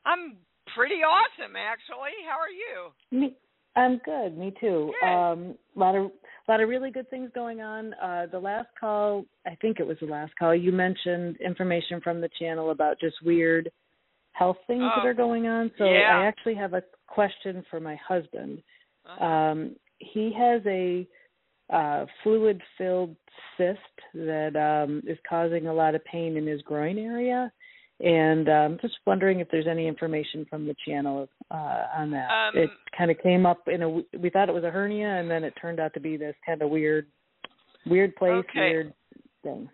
I'm 0.06 0.36
pretty 0.76 1.02
awesome, 1.02 1.56
actually. 1.56 2.12
How 2.28 2.38
are 2.38 2.48
you? 2.48 3.18
Me, 3.20 3.36
I'm 3.76 3.98
good. 4.04 4.38
Me 4.38 4.52
too. 4.60 4.92
Good. 5.00 5.08
Um, 5.08 5.54
a 5.76 5.78
lot 5.78 5.94
of 5.96 6.06
a 6.06 6.50
lot 6.50 6.60
of 6.60 6.68
really 6.68 6.90
good 6.90 7.08
things 7.10 7.30
going 7.34 7.60
on. 7.60 7.94
Uh, 7.94 8.26
the 8.30 8.38
last 8.38 8.68
call, 8.78 9.24
I 9.46 9.56
think 9.60 9.80
it 9.80 9.86
was 9.86 9.96
the 10.00 10.06
last 10.06 10.34
call. 10.38 10.54
You 10.54 10.72
mentioned 10.72 11.36
information 11.44 12.00
from 12.00 12.20
the 12.20 12.30
channel 12.38 12.70
about 12.70 13.00
just 13.00 13.16
weird 13.24 13.70
health 14.32 14.56
things 14.66 14.82
Oh, 14.84 15.00
that 15.00 15.06
are 15.06 15.14
going 15.14 15.46
on. 15.48 15.70
So 15.78 15.84
yeah. 15.84 16.16
I 16.18 16.26
actually 16.26 16.54
have 16.54 16.74
a 16.74 16.82
question 17.08 17.64
for 17.70 17.80
my 17.80 17.96
husband. 18.06 18.62
Uh-huh. 19.04 19.24
Um, 19.24 19.76
he 20.00 20.32
has 20.36 20.60
a 20.66 21.06
uh, 21.72 22.06
fluid-filled 22.22 23.14
cyst 23.56 23.78
that 24.14 24.56
um, 24.56 25.02
is 25.06 25.18
causing 25.28 25.68
a 25.68 25.72
lot 25.74 25.94
of 25.94 26.04
pain 26.04 26.36
in 26.36 26.46
his 26.46 26.60
groin 26.62 26.98
area, 26.98 27.52
and 28.00 28.48
um, 28.48 28.78
just 28.80 28.94
wondering 29.06 29.40
if 29.40 29.48
there's 29.52 29.68
any 29.68 29.86
information 29.86 30.46
from 30.50 30.66
the 30.66 30.74
channel 30.86 31.28
uh, 31.50 31.84
on 31.96 32.10
that. 32.10 32.28
Um, 32.30 32.56
it 32.62 32.70
kind 32.96 33.10
of 33.10 33.18
came 33.22 33.46
up 33.46 33.68
in 33.68 33.82
a. 33.82 33.88
We 34.18 34.30
thought 34.32 34.48
it 34.48 34.54
was 34.54 34.64
a 34.64 34.70
hernia, 34.70 35.06
and 35.20 35.30
then 35.30 35.44
it 35.44 35.54
turned 35.60 35.78
out 35.78 35.94
to 35.94 36.00
be 36.00 36.16
this 36.16 36.34
kind 36.44 36.60
of 36.62 36.70
weird, 36.70 37.06
weird 37.86 38.16
place, 38.16 38.44
Okay. 38.50 38.60
weird 38.70 38.94
thing. 39.42 39.68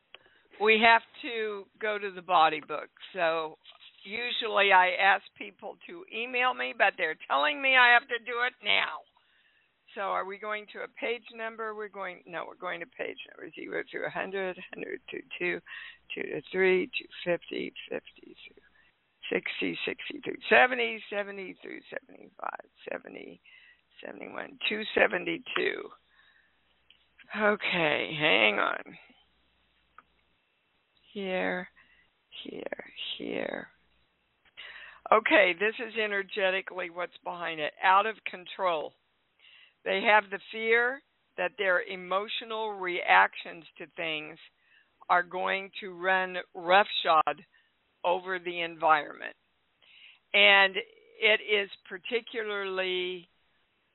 we 0.60 0.80
have 0.84 1.02
to 1.22 1.64
go 1.80 1.98
to 1.98 2.10
the 2.10 2.22
body 2.22 2.60
book. 2.66 2.88
So 3.14 3.56
usually 4.04 4.72
I 4.72 4.90
ask 5.00 5.22
people 5.38 5.76
to 5.88 6.04
email 6.14 6.52
me, 6.54 6.74
but 6.76 6.94
they're 6.98 7.16
telling 7.28 7.60
me 7.62 7.76
I 7.76 7.92
have 7.94 8.06
to 8.08 8.18
do 8.24 8.42
it 8.46 8.54
now. 8.64 9.00
So 9.96 10.02
are 10.02 10.26
we 10.26 10.38
going 10.38 10.66
to 10.74 10.80
a 10.80 10.88
page 11.00 11.24
number? 11.34 11.74
We're 11.74 11.88
going 11.88 12.20
no, 12.26 12.44
we're 12.46 12.60
going 12.60 12.80
to 12.80 12.86
page 12.86 13.16
number 13.32 13.50
zero 13.56 13.82
to 13.82 14.02
100, 14.02 14.56
100 14.76 15.00
to 15.10 15.16
2, 15.38 15.60
2 16.14 16.22
to 16.22 16.42
3, 16.52 16.90
250, 17.24 17.72
50 17.88 18.04
through 18.20 18.62
60, 19.32 19.78
60 19.86 20.20
through 20.22 20.36
70, 20.50 21.02
70 21.08 21.56
through 21.62 21.80
75, 21.88 22.30
70, 22.92 23.40
71, 24.04 24.58
272. 24.68 25.88
Okay, 27.34 28.16
hang 28.20 28.58
on 28.58 28.96
here, 31.16 31.66
here, 32.44 32.84
here. 33.16 33.68
Okay, 35.10 35.54
this 35.58 35.74
is 35.78 35.94
energetically 35.98 36.90
what's 36.90 37.16
behind 37.24 37.58
it. 37.58 37.72
Out 37.82 38.04
of 38.04 38.16
control. 38.30 38.92
They 39.86 40.02
have 40.02 40.24
the 40.30 40.40
fear 40.50 41.00
that 41.38 41.52
their 41.56 41.82
emotional 41.82 42.72
reactions 42.72 43.64
to 43.78 43.86
things 43.96 44.36
are 45.08 45.22
going 45.22 45.70
to 45.80 45.94
run 45.94 46.36
roughshod 46.54 47.44
over 48.04 48.40
the 48.40 48.62
environment. 48.62 49.34
And 50.34 50.74
it 51.20 51.40
is 51.40 51.70
particularly 51.88 53.28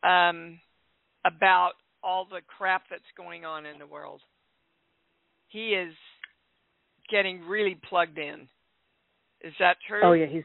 um, 0.02 0.60
about 1.26 1.74
all 2.02 2.26
the 2.26 2.40
crap 2.58 2.84
that's 2.90 3.04
going 3.18 3.44
on 3.44 3.66
in 3.66 3.78
the 3.78 3.86
world. 3.86 4.22
He 5.50 5.72
is 5.72 5.94
getting 7.12 7.42
really 7.42 7.78
plugged 7.90 8.18
in. 8.18 8.48
Is 9.42 9.54
that 9.60 9.76
true? 9.88 10.02
Oh 10.04 10.14
yeah, 10.14 10.28
he's 10.28 10.44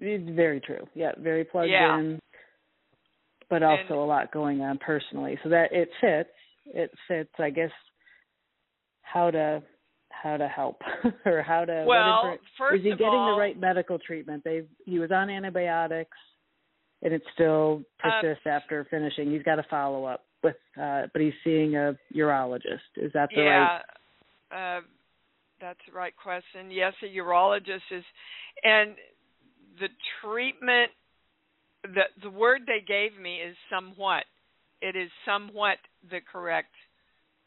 he's 0.00 0.28
very 0.34 0.60
true. 0.60 0.84
Yeah, 0.94 1.12
very 1.18 1.44
plugged 1.44 1.70
Yeah. 1.70 1.98
in, 1.98 2.18
but 3.52 3.62
also 3.62 3.80
And- 3.82 3.90
a 3.90 3.94
lot 4.16 4.32
going 4.32 4.62
on 4.62 4.78
personally. 4.78 5.38
So 5.42 5.50
that 5.50 5.72
it 5.74 5.90
fits. 6.00 6.30
It 6.64 6.90
fits, 7.06 7.34
I 7.38 7.50
guess. 7.50 7.70
How 9.02 9.30
to 9.30 9.62
how 10.08 10.38
to 10.38 10.48
help 10.48 10.80
or 11.26 11.42
how 11.42 11.64
to 11.66 11.84
Well, 11.86 12.38
first 12.56 12.78
is 12.78 12.84
he 12.84 12.90
getting 12.92 13.08
all, 13.08 13.34
the 13.34 13.38
right 13.38 13.58
medical 13.58 13.98
treatment? 13.98 14.42
They 14.42 14.62
he 14.86 14.98
was 14.98 15.10
on 15.12 15.28
antibiotics, 15.28 16.16
and 17.02 17.12
it 17.12 17.22
still 17.34 17.82
Uh, 18.02 18.22
persists 18.22 18.46
after 18.46 18.84
finishing. 18.90 19.30
He's 19.30 19.42
got 19.42 19.58
a 19.58 19.64
follow 19.64 20.06
up 20.06 20.24
with, 20.42 20.56
uh, 20.80 21.08
but 21.12 21.20
he's 21.20 21.34
seeing 21.44 21.76
a 21.76 21.94
urologist. 22.14 22.88
Is 22.96 23.12
that 23.12 23.28
the 23.34 23.42
right? 23.42 23.82
yeah, 24.50 24.56
uh, 24.56 24.80
that's 25.60 25.80
the 25.86 25.92
right 25.92 26.16
question. 26.16 26.70
Yes, 26.70 26.94
a 27.02 27.06
urologist 27.18 27.82
is, 27.90 28.04
and 28.64 28.96
the 29.78 29.88
treatment. 30.22 30.90
The 31.82 32.04
the 32.22 32.30
word 32.30 32.62
they 32.66 32.80
gave 32.86 33.18
me 33.18 33.40
is 33.40 33.56
somewhat. 33.70 34.24
It 34.80 34.96
is 34.96 35.10
somewhat 35.24 35.78
the 36.10 36.20
correct 36.30 36.74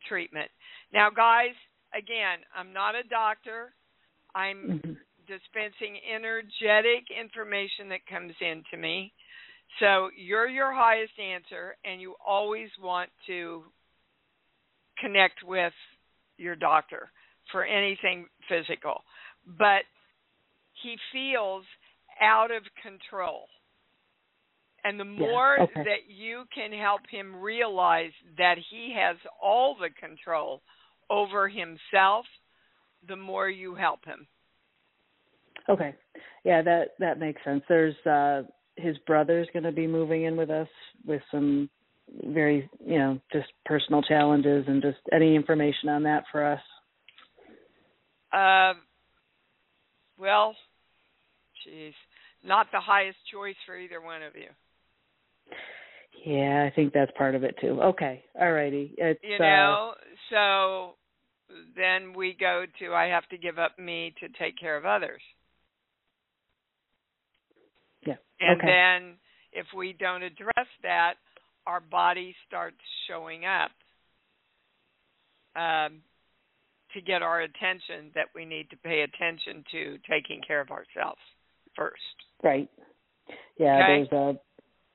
treatment. 0.07 0.49
Now, 0.93 1.09
guys, 1.09 1.55
again, 1.93 2.39
I'm 2.55 2.73
not 2.73 2.95
a 2.95 3.03
doctor. 3.03 3.73
I'm 4.33 4.81
Mhm. 4.83 4.97
dispensing 5.27 5.99
energetic 6.03 7.09
information 7.09 7.89
that 7.89 8.05
comes 8.07 8.33
in 8.41 8.63
to 8.71 8.77
me. 8.77 9.13
So 9.79 10.11
you're 10.15 10.47
your 10.47 10.71
highest 10.71 11.17
answer, 11.19 11.75
and 11.83 11.99
you 11.99 12.15
always 12.25 12.69
want 12.77 13.09
to 13.25 13.65
connect 14.97 15.43
with 15.43 15.73
your 16.37 16.55
doctor 16.55 17.11
for 17.51 17.63
anything 17.63 18.29
physical. 18.47 19.03
But 19.45 19.85
he 20.73 20.97
feels 21.11 21.65
out 22.21 22.51
of 22.51 22.63
control. 22.75 23.49
And 24.85 24.99
the 24.99 25.03
Yeah, 25.03 25.27
more 25.27 25.57
okay. 25.61 25.83
that 25.83 26.07
you 26.07 26.43
can 26.53 26.71
help 26.71 27.01
him 27.09 27.35
realize 27.35 28.11
that 28.37 28.55
he 28.69 28.95
has 28.95 29.17
all 29.41 29.75
the 29.79 29.89
control 29.99 30.61
over 31.09 31.49
himself, 31.49 32.25
the 33.07 33.15
more 33.15 33.49
you 33.49 33.73
help 33.73 34.05
him. 34.05 34.27
Okay. 35.67 35.95
Yeah, 36.43 36.61
that 36.61 36.89
that 36.99 37.19
makes 37.19 37.43
sense. 37.43 37.63
There's 37.67 37.95
uh 38.05 38.43
his 38.77 38.97
brother's 39.07 39.47
going 39.53 39.63
to 39.63 39.71
be 39.71 39.87
moving 39.87 40.25
in 40.25 40.35
with 40.35 40.49
us 40.49 40.67
with 41.05 41.21
some 41.31 41.69
very, 42.25 42.69
you 42.85 42.99
know, 42.99 43.19
just 43.31 43.47
personal 43.65 44.01
challenges 44.03 44.65
and 44.67 44.81
just 44.81 44.97
any 45.11 45.35
information 45.35 45.89
on 45.89 46.03
that 46.03 46.25
for 46.31 46.45
us. 46.45 46.59
Uh, 48.31 48.73
well, 50.19 50.55
geez, 51.63 51.93
not 52.43 52.67
the 52.71 52.79
highest 52.79 53.17
choice 53.31 53.55
for 53.65 53.77
either 53.77 54.01
one 54.01 54.21
of 54.21 54.35
you. 54.35 54.49
Yeah, 56.25 56.67
I 56.67 56.75
think 56.75 56.91
that's 56.91 57.11
part 57.17 57.35
of 57.35 57.43
it 57.43 57.55
too. 57.61 57.79
Okay. 57.81 58.23
All 58.39 58.51
righty. 58.51 58.95
It's 58.97 59.19
You 59.23 59.35
uh 59.35 59.39
know, 59.39 59.93
so 60.31 60.95
then 61.75 62.13
we 62.13 62.35
go 62.37 62.65
to 62.79 62.93
I 62.93 63.05
have 63.05 63.27
to 63.29 63.37
give 63.37 63.59
up 63.59 63.77
me 63.77 64.13
to 64.19 64.27
take 64.39 64.57
care 64.59 64.75
of 64.75 64.85
others. 64.85 65.21
Yeah. 68.07 68.15
And 68.39 68.59
okay. 68.59 68.67
then 68.67 69.13
if 69.53 69.67
we 69.75 69.93
don't 69.93 70.23
address 70.23 70.67
that, 70.81 71.13
our 71.67 71.79
body 71.79 72.35
starts 72.47 72.77
showing 73.07 73.43
up 73.45 73.71
um, 75.55 76.01
to 76.93 77.01
get 77.01 77.21
our 77.21 77.41
attention 77.41 78.11
that 78.15 78.27
we 78.33 78.45
need 78.45 78.69
to 78.71 78.77
pay 78.77 79.01
attention 79.01 79.63
to 79.71 79.97
taking 80.09 80.41
care 80.45 80.61
of 80.61 80.71
ourselves 80.71 81.21
first. 81.75 82.01
right. 82.43 82.69
Yeah, 83.57 83.81
Okay. 83.83 84.07
there's 84.09 84.35
a 84.35 84.39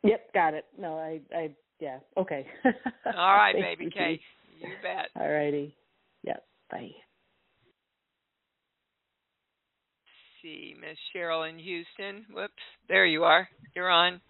Yep, 0.02 0.32
got 0.32 0.54
it. 0.54 0.64
No, 0.78 0.96
I 0.96 1.20
I 1.34 1.50
yeah. 1.78 1.98
Okay. 2.16 2.46
All 2.64 3.34
right, 3.34 3.52
Thank 3.58 3.78
baby 3.78 3.84
you, 3.84 3.90
Kate. 3.90 4.20
Dee. 4.60 4.66
You 4.66 4.72
bet. 4.82 5.08
All 5.20 5.30
righty. 5.30 5.74
Yep. 6.22 6.44
Bye. 6.70 6.90
see, 10.42 10.74
Miss 10.80 10.96
Cheryl 11.14 11.48
in 11.48 11.58
Houston. 11.58 12.24
Whoops, 12.32 12.52
there 12.88 13.06
you 13.06 13.24
are. 13.24 13.48
You're 13.74 13.90
on. 13.90 14.20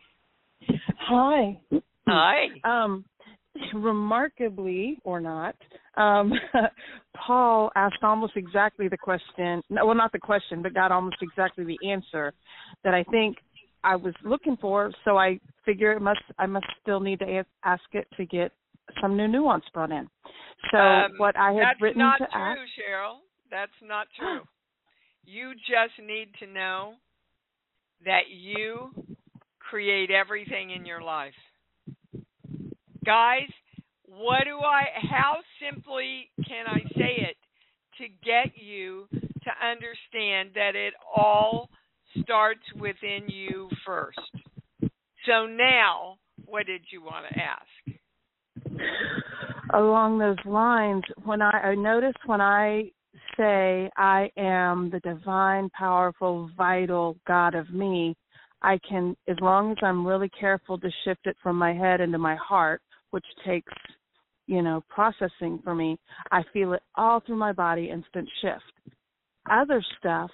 Hi. 0.98 1.58
Hi. 2.06 2.46
Um, 2.64 3.04
remarkably 3.74 4.98
or 5.04 5.20
not, 5.20 5.54
um, 5.96 6.32
Paul 7.26 7.70
asked 7.76 8.02
almost 8.02 8.34
exactly 8.36 8.88
the 8.88 8.96
question. 8.96 9.62
No, 9.70 9.86
well, 9.86 9.94
not 9.94 10.12
the 10.12 10.18
question, 10.18 10.62
but 10.62 10.74
got 10.74 10.92
almost 10.92 11.16
exactly 11.22 11.64
the 11.64 11.78
answer 11.88 12.32
that 12.84 12.94
I 12.94 13.02
think 13.04 13.36
I 13.84 13.96
was 13.96 14.14
looking 14.24 14.56
for. 14.60 14.92
So 15.04 15.16
I 15.18 15.40
figure 15.64 15.92
it 15.92 16.00
must. 16.00 16.20
I 16.38 16.46
must 16.46 16.66
still 16.82 17.00
need 17.00 17.18
to 17.20 17.44
ask 17.64 17.82
it 17.92 18.06
to 18.16 18.24
get 18.26 18.52
some 19.00 19.16
new 19.16 19.28
nuance 19.28 19.64
brought 19.72 19.90
in. 19.92 20.08
So 20.70 20.78
Um, 20.78 21.12
what 21.18 21.36
I 21.36 21.52
had 21.52 21.62
That's 21.62 21.80
written 21.82 22.00
not 22.00 22.18
to 22.18 22.26
true, 22.26 22.40
ask. 22.40 22.60
Cheryl. 22.78 23.16
That's 23.50 23.72
not 23.82 24.06
true. 24.18 24.40
you 25.24 25.54
just 25.54 25.98
need 26.06 26.28
to 26.40 26.46
know 26.46 26.94
that 28.04 28.28
you 28.30 28.90
create 29.58 30.10
everything 30.10 30.70
in 30.70 30.84
your 30.86 31.02
life. 31.02 31.34
Guys, 33.04 33.48
what 34.06 34.44
do 34.44 34.58
I 34.58 34.84
how 35.10 35.36
simply 35.60 36.30
can 36.46 36.66
I 36.66 36.80
say 36.96 37.16
it 37.30 37.36
to 37.98 38.08
get 38.24 38.52
you 38.56 39.06
to 39.12 39.50
understand 39.66 40.50
that 40.54 40.74
it 40.74 40.94
all 41.16 41.68
starts 42.22 42.62
within 42.78 43.28
you 43.28 43.68
first. 43.86 44.18
So 45.26 45.46
now, 45.46 46.16
what 46.46 46.66
did 46.66 46.82
you 46.90 47.02
want 47.02 47.26
to 47.30 47.38
ask? 47.38 48.00
along 49.74 50.18
those 50.18 50.36
lines 50.44 51.02
when 51.24 51.42
i 51.42 51.50
i 51.50 51.74
notice 51.74 52.14
when 52.26 52.40
i 52.40 52.82
say 53.36 53.90
i 53.96 54.28
am 54.36 54.90
the 54.90 55.00
divine 55.00 55.68
powerful 55.70 56.50
vital 56.56 57.16
god 57.26 57.54
of 57.54 57.70
me 57.70 58.14
i 58.62 58.78
can 58.88 59.16
as 59.28 59.36
long 59.40 59.70
as 59.70 59.76
i'm 59.82 60.06
really 60.06 60.30
careful 60.38 60.78
to 60.78 60.90
shift 61.04 61.20
it 61.24 61.36
from 61.42 61.56
my 61.56 61.72
head 61.72 62.00
into 62.00 62.18
my 62.18 62.36
heart 62.36 62.80
which 63.10 63.24
takes 63.46 63.72
you 64.46 64.62
know 64.62 64.82
processing 64.88 65.60
for 65.62 65.74
me 65.74 65.98
i 66.32 66.42
feel 66.52 66.72
it 66.72 66.82
all 66.96 67.20
through 67.20 67.36
my 67.36 67.52
body 67.52 67.90
instant 67.90 68.28
shift 68.42 68.94
other 69.50 69.82
stuff 69.98 70.30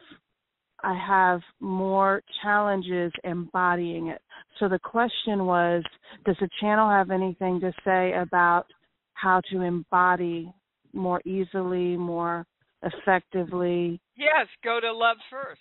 i 0.83 0.95
have 0.95 1.41
more 1.61 2.23
challenges 2.43 3.12
embodying 3.25 4.09
it 4.09 4.21
so 4.59 4.69
the 4.69 4.79
question 4.79 5.47
was 5.47 5.83
does 6.25 6.37
the 6.41 6.49
channel 6.61 6.89
have 6.89 7.11
anything 7.11 7.61
to 7.61 7.73
say 7.85 8.12
about 8.15 8.67
how 9.15 9.41
to 9.51 9.62
embody 9.62 10.53
more 10.97 11.21
easily, 11.25 11.97
more 11.97 12.47
effectively. 12.83 14.01
Yes, 14.17 14.47
go 14.65 14.81
to 14.81 14.93
love 14.93 15.17
first. 15.31 15.61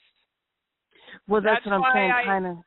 Well, 1.27 1.41
that's, 1.41 1.61
That's 1.65 1.79
what 1.79 1.87
I'm 1.87 1.93
saying. 1.93 2.11
I- 2.11 2.25
Kind 2.25 2.45
of. 2.47 2.57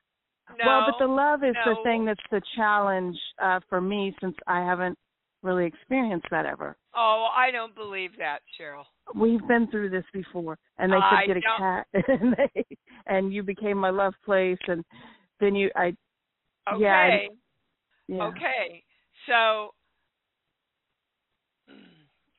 No, 0.59 0.65
well, 0.65 0.87
but 0.87 1.05
the 1.05 1.13
love 1.13 1.45
is 1.45 1.55
the 1.67 1.77
thing 1.85 2.07
that's 2.07 2.19
the 2.31 2.41
challenge 2.57 3.19
uh, 3.43 3.61
for 3.69 3.83
me 3.83 4.15
since 4.19 4.35
I 4.47 4.61
haven't 4.61 4.99
really 5.43 5.67
experienced 5.67 6.27
that 6.31 6.47
ever. 6.47 6.77
Oh, 6.95 7.29
I 7.35 7.51
don't 7.51 7.75
believe 7.75 8.11
that, 8.19 8.41
Cheryl. 8.59 8.85
We've 9.15 9.47
been 9.47 9.69
through 9.71 9.91
this 9.91 10.05
before, 10.13 10.59
and 10.79 10.93
they 10.93 10.99
said 11.11 11.27
get 11.27 11.37
a 11.37 11.41
cat, 11.59 11.87
and 12.09 12.37
they 12.37 12.65
and 13.07 13.33
you 13.33 13.43
became 13.43 13.79
my 13.79 13.91
love 13.91 14.15
place, 14.25 14.59
and 14.67 14.85
then 15.41 15.55
you 15.55 15.71
I 15.77 15.95
Okay. 16.73 16.81
Yeah, 16.81 16.97
I- 16.97 17.29
yeah. 18.09 18.23
Okay. 18.25 18.83
So 19.27 19.71
hmm, 21.69 21.75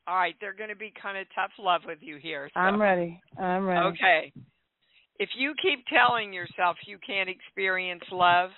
all 0.07 0.15
right, 0.15 0.35
they're 0.41 0.53
going 0.53 0.69
to 0.69 0.75
be 0.75 0.93
kind 1.01 1.17
of 1.17 1.27
tough 1.33 1.51
love 1.57 1.81
with 1.85 1.99
you 2.01 2.17
here. 2.17 2.49
So. 2.53 2.59
I'm 2.59 2.81
ready. 2.81 3.19
I'm 3.39 3.65
ready. 3.65 3.87
Okay. 3.87 4.33
If 5.19 5.29
you 5.37 5.53
keep 5.61 5.85
telling 5.87 6.31
yourself 6.31 6.77
you 6.87 6.97
can't 7.05 7.29
experience 7.29 8.03
love, 8.11 8.51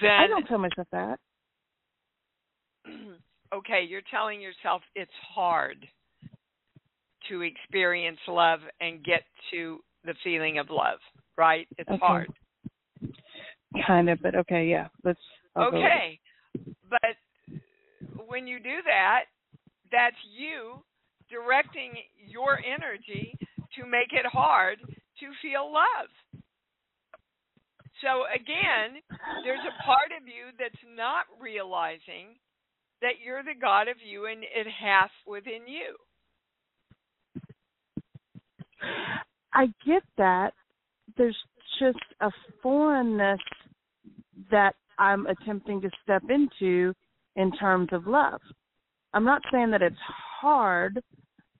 then 0.00 0.10
I 0.10 0.26
don't 0.28 0.46
tell 0.46 0.58
myself 0.58 0.86
that. 0.92 1.18
okay, 3.54 3.86
you're 3.88 4.02
telling 4.10 4.40
yourself 4.40 4.82
it's 4.94 5.10
hard 5.34 5.86
to 7.28 7.42
experience 7.42 8.18
love 8.28 8.60
and 8.80 9.04
get 9.04 9.22
to 9.50 9.80
the 10.04 10.14
feeling 10.22 10.58
of 10.58 10.70
love, 10.70 10.98
right? 11.36 11.66
It's 11.78 11.90
Okay. 11.90 11.98
hard. 11.98 12.28
Kind 13.86 14.08
of, 14.08 14.20
but 14.22 14.34
okay, 14.34 14.66
yeah. 14.66 14.88
Let's. 15.04 15.20
I'll 15.54 15.70
go 15.70 15.78
with 15.78 15.86
it. 15.86 15.88
Okay. 15.88 16.20
But 16.88 18.22
when 18.26 18.46
you 18.46 18.58
do 18.58 18.78
that, 18.86 19.24
that's 19.90 20.16
you 20.36 20.82
directing 21.30 21.98
your 22.16 22.58
energy 22.58 23.34
to 23.76 23.86
make 23.86 24.12
it 24.12 24.26
hard 24.26 24.78
to 24.78 25.26
feel 25.42 25.72
love. 25.72 26.10
So 28.02 28.24
again, 28.34 29.02
there's 29.44 29.64
a 29.64 29.74
part 29.84 30.12
of 30.16 30.26
you 30.28 30.52
that's 30.58 30.84
not 30.94 31.26
realizing 31.40 32.36
that 33.02 33.20
you're 33.24 33.42
the 33.42 33.58
God 33.60 33.88
of 33.88 33.96
you 34.04 34.26
and 34.26 34.42
it 34.42 34.66
has 34.66 35.10
within 35.26 35.66
you. 35.66 35.96
I 39.52 39.66
get 39.86 40.02
that. 40.18 40.52
There's 41.16 41.36
just 41.78 41.98
a 42.20 42.30
foreignness 42.62 43.40
that 44.50 44.74
I'm 44.98 45.26
attempting 45.26 45.80
to 45.82 45.90
step 46.02 46.22
into 46.28 46.94
in 47.36 47.52
terms 47.52 47.88
of 47.92 48.06
love. 48.06 48.40
I'm 49.12 49.24
not 49.24 49.42
saying 49.52 49.70
that 49.70 49.82
it's 49.82 49.96
hard. 50.40 51.00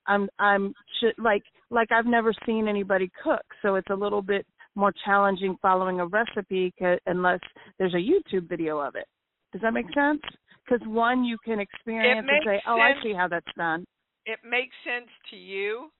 I'm 0.05 0.29
I'm 0.39 0.73
like 1.17 1.43
like 1.69 1.91
I've 1.91 2.05
never 2.05 2.33
seen 2.45 2.67
anybody 2.67 3.09
cook, 3.23 3.43
so 3.61 3.75
it's 3.75 3.89
a 3.89 3.95
little 3.95 4.21
bit 4.21 4.45
more 4.75 4.93
challenging 5.05 5.57
following 5.61 5.99
a 5.99 6.05
recipe 6.05 6.73
unless 7.07 7.39
there's 7.79 7.95
a 7.95 7.97
YouTube 7.97 8.47
video 8.47 8.79
of 8.79 8.95
it. 8.95 9.07
Does 9.51 9.61
that 9.61 9.73
make 9.73 9.87
sense? 9.93 10.21
Because 10.67 10.85
one, 10.87 11.23
you 11.23 11.37
can 11.45 11.59
experience 11.59 12.27
and 12.29 12.41
say, 12.45 12.61
"Oh, 12.67 12.79
I 12.79 12.93
see 13.01 13.13
how 13.13 13.27
that's 13.27 13.51
done." 13.57 13.85
It 14.25 14.39
makes 14.43 14.75
sense 14.83 15.09
to 15.29 15.37
you 15.37 15.91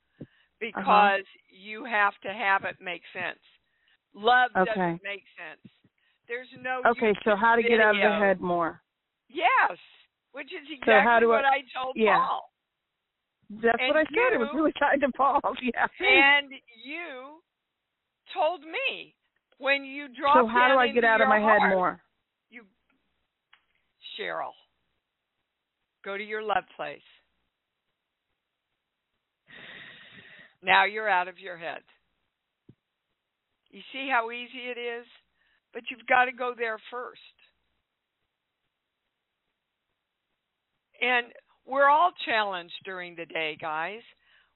because 0.60 1.21
Uh-huh. 1.21 1.21
you 1.49 1.86
have 1.86 2.13
to 2.23 2.34
have 2.34 2.65
it 2.65 2.75
make 2.82 3.03
sense. 3.13 3.39
Love 4.13 4.51
Okay. 4.58 4.65
doesn't 4.65 5.03
make 5.03 5.23
sense. 5.38 5.63
There's 6.27 6.49
no 6.62 6.82
Okay, 6.86 7.13
so 7.23 7.36
how 7.36 7.56
to 7.56 7.63
get 7.63 7.80
out 7.80 7.95
of 7.95 8.01
the 8.01 8.19
head 8.19 8.41
more? 8.41 8.82
Yes, 9.30 9.77
which 10.34 10.47
is 10.47 10.67
So 10.69 10.73
exactly 10.82 11.03
how 11.03 11.19
do 11.19 11.30
what 11.30 11.45
I 11.45 11.63
told 11.73 11.95
yeah. 11.95 12.17
Paul. 12.17 12.51
That's 13.49 13.80
And 13.80 13.89
what 13.89 13.97
I 13.97 14.03
said. 14.03 14.34
It 14.34 14.39
was 14.39 14.49
really 14.53 14.73
kind 14.80 14.99
to 15.01 15.12
Paul. 15.15 15.39
Yeah. 15.62 15.88
And 15.99 16.51
you 16.84 17.41
told 18.34 18.62
me 18.62 19.15
when 19.58 19.84
you 19.84 20.08
drop 20.10 20.36
so 20.36 20.47
how 20.47 20.67
do 20.73 20.80
I 20.80 20.88
get 20.89 21.03
out 21.06 21.21
of 21.21 21.30
my 21.30 21.39
head 21.39 21.62
more? 21.69 22.01
Cheryl, 24.19 24.53
go 26.03 26.17
to 26.17 26.23
your 26.23 26.41
love 26.43 26.63
place. 26.75 26.99
Now 30.63 30.86
you're 30.86 31.10
out 31.10 31.27
of 31.27 31.39
your 31.39 31.58
head. 31.58 31.82
You 33.69 33.82
see 33.93 34.10
how 34.12 34.32
easy 34.32 34.69
it 34.69 34.80
is? 34.80 35.06
But 35.73 35.84
you've 35.91 36.08
got 36.08 36.25
to 36.25 36.32
go 36.32 36.53
there 36.58 36.80
first. 36.89 37.21
And 41.01 41.27
we're 41.65 41.89
all 41.89 42.12
challenged 42.25 42.73
during 42.86 43.15
the 43.15 43.25
day, 43.25 43.58
guys. 43.60 44.01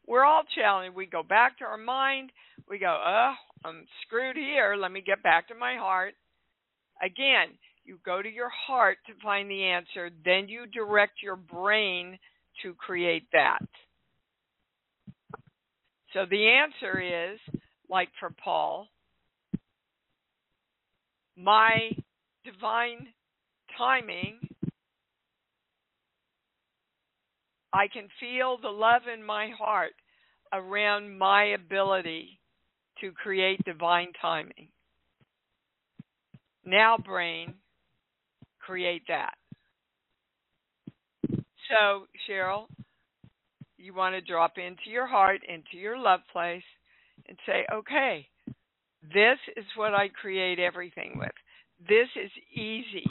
We're 0.07 0.23
all 0.23 0.43
challenged. 0.55 0.95
We 0.95 1.05
go 1.05 1.21
back 1.21 1.59
to 1.59 1.65
our 1.65 1.77
mind. 1.77 2.31
We 2.67 2.79
go, 2.79 2.97
oh, 3.05 3.33
I'm 3.63 3.85
screwed 4.01 4.37
here. 4.37 4.75
Let 4.75 4.91
me 4.91 5.01
get 5.05 5.21
back 5.21 5.47
to 5.49 5.55
my 5.55 5.75
heart. 5.75 6.13
Again, 7.03 7.57
you 7.85 7.97
go 8.05 8.21
to 8.21 8.29
your 8.29 8.49
heart 8.49 8.97
to 9.07 9.13
find 9.23 9.49
the 9.49 9.63
answer, 9.63 10.09
then 10.23 10.47
you 10.47 10.65
direct 10.67 11.21
your 11.21 11.35
brain 11.35 12.17
to 12.61 12.73
create 12.75 13.27
that. 13.33 13.65
So 16.13 16.25
the 16.29 16.47
answer 16.49 16.99
is, 16.99 17.39
like 17.89 18.09
for 18.19 18.31
Paul, 18.43 18.87
my 21.37 21.91
divine 22.43 23.07
timing, 23.77 24.39
I 27.73 27.87
can 27.87 28.07
feel 28.19 28.57
the 28.61 28.69
love 28.69 29.03
in 29.13 29.23
my 29.23 29.49
heart 29.57 29.93
around 30.53 31.17
my 31.17 31.45
ability 31.45 32.39
to 32.99 33.11
create 33.11 33.63
divine 33.63 34.11
timing. 34.21 34.67
Now, 36.65 36.97
brain, 36.97 37.53
create 38.71 39.03
that. 39.09 39.33
So, 41.27 42.07
Cheryl, 42.25 42.67
you 43.77 43.93
want 43.93 44.15
to 44.15 44.21
drop 44.21 44.53
into 44.57 44.89
your 44.89 45.07
heart, 45.07 45.41
into 45.45 45.75
your 45.77 45.97
love 45.97 46.21
place, 46.31 46.63
and 47.27 47.37
say, 47.45 47.65
okay, 47.73 48.25
this 49.03 49.37
is 49.57 49.65
what 49.75 49.93
I 49.93 50.07
create 50.07 50.57
everything 50.57 51.15
with. 51.17 51.31
This 51.81 52.07
is 52.15 52.31
easy 52.53 53.05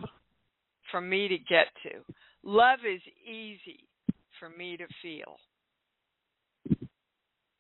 for 0.91 1.03
me 1.03 1.29
to 1.29 1.37
get 1.37 1.67
to. 1.83 2.15
Love 2.43 2.79
is 2.91 3.03
easy 3.23 3.87
for 4.39 4.49
me 4.49 4.79
to 4.79 4.87
feel. 5.03 5.37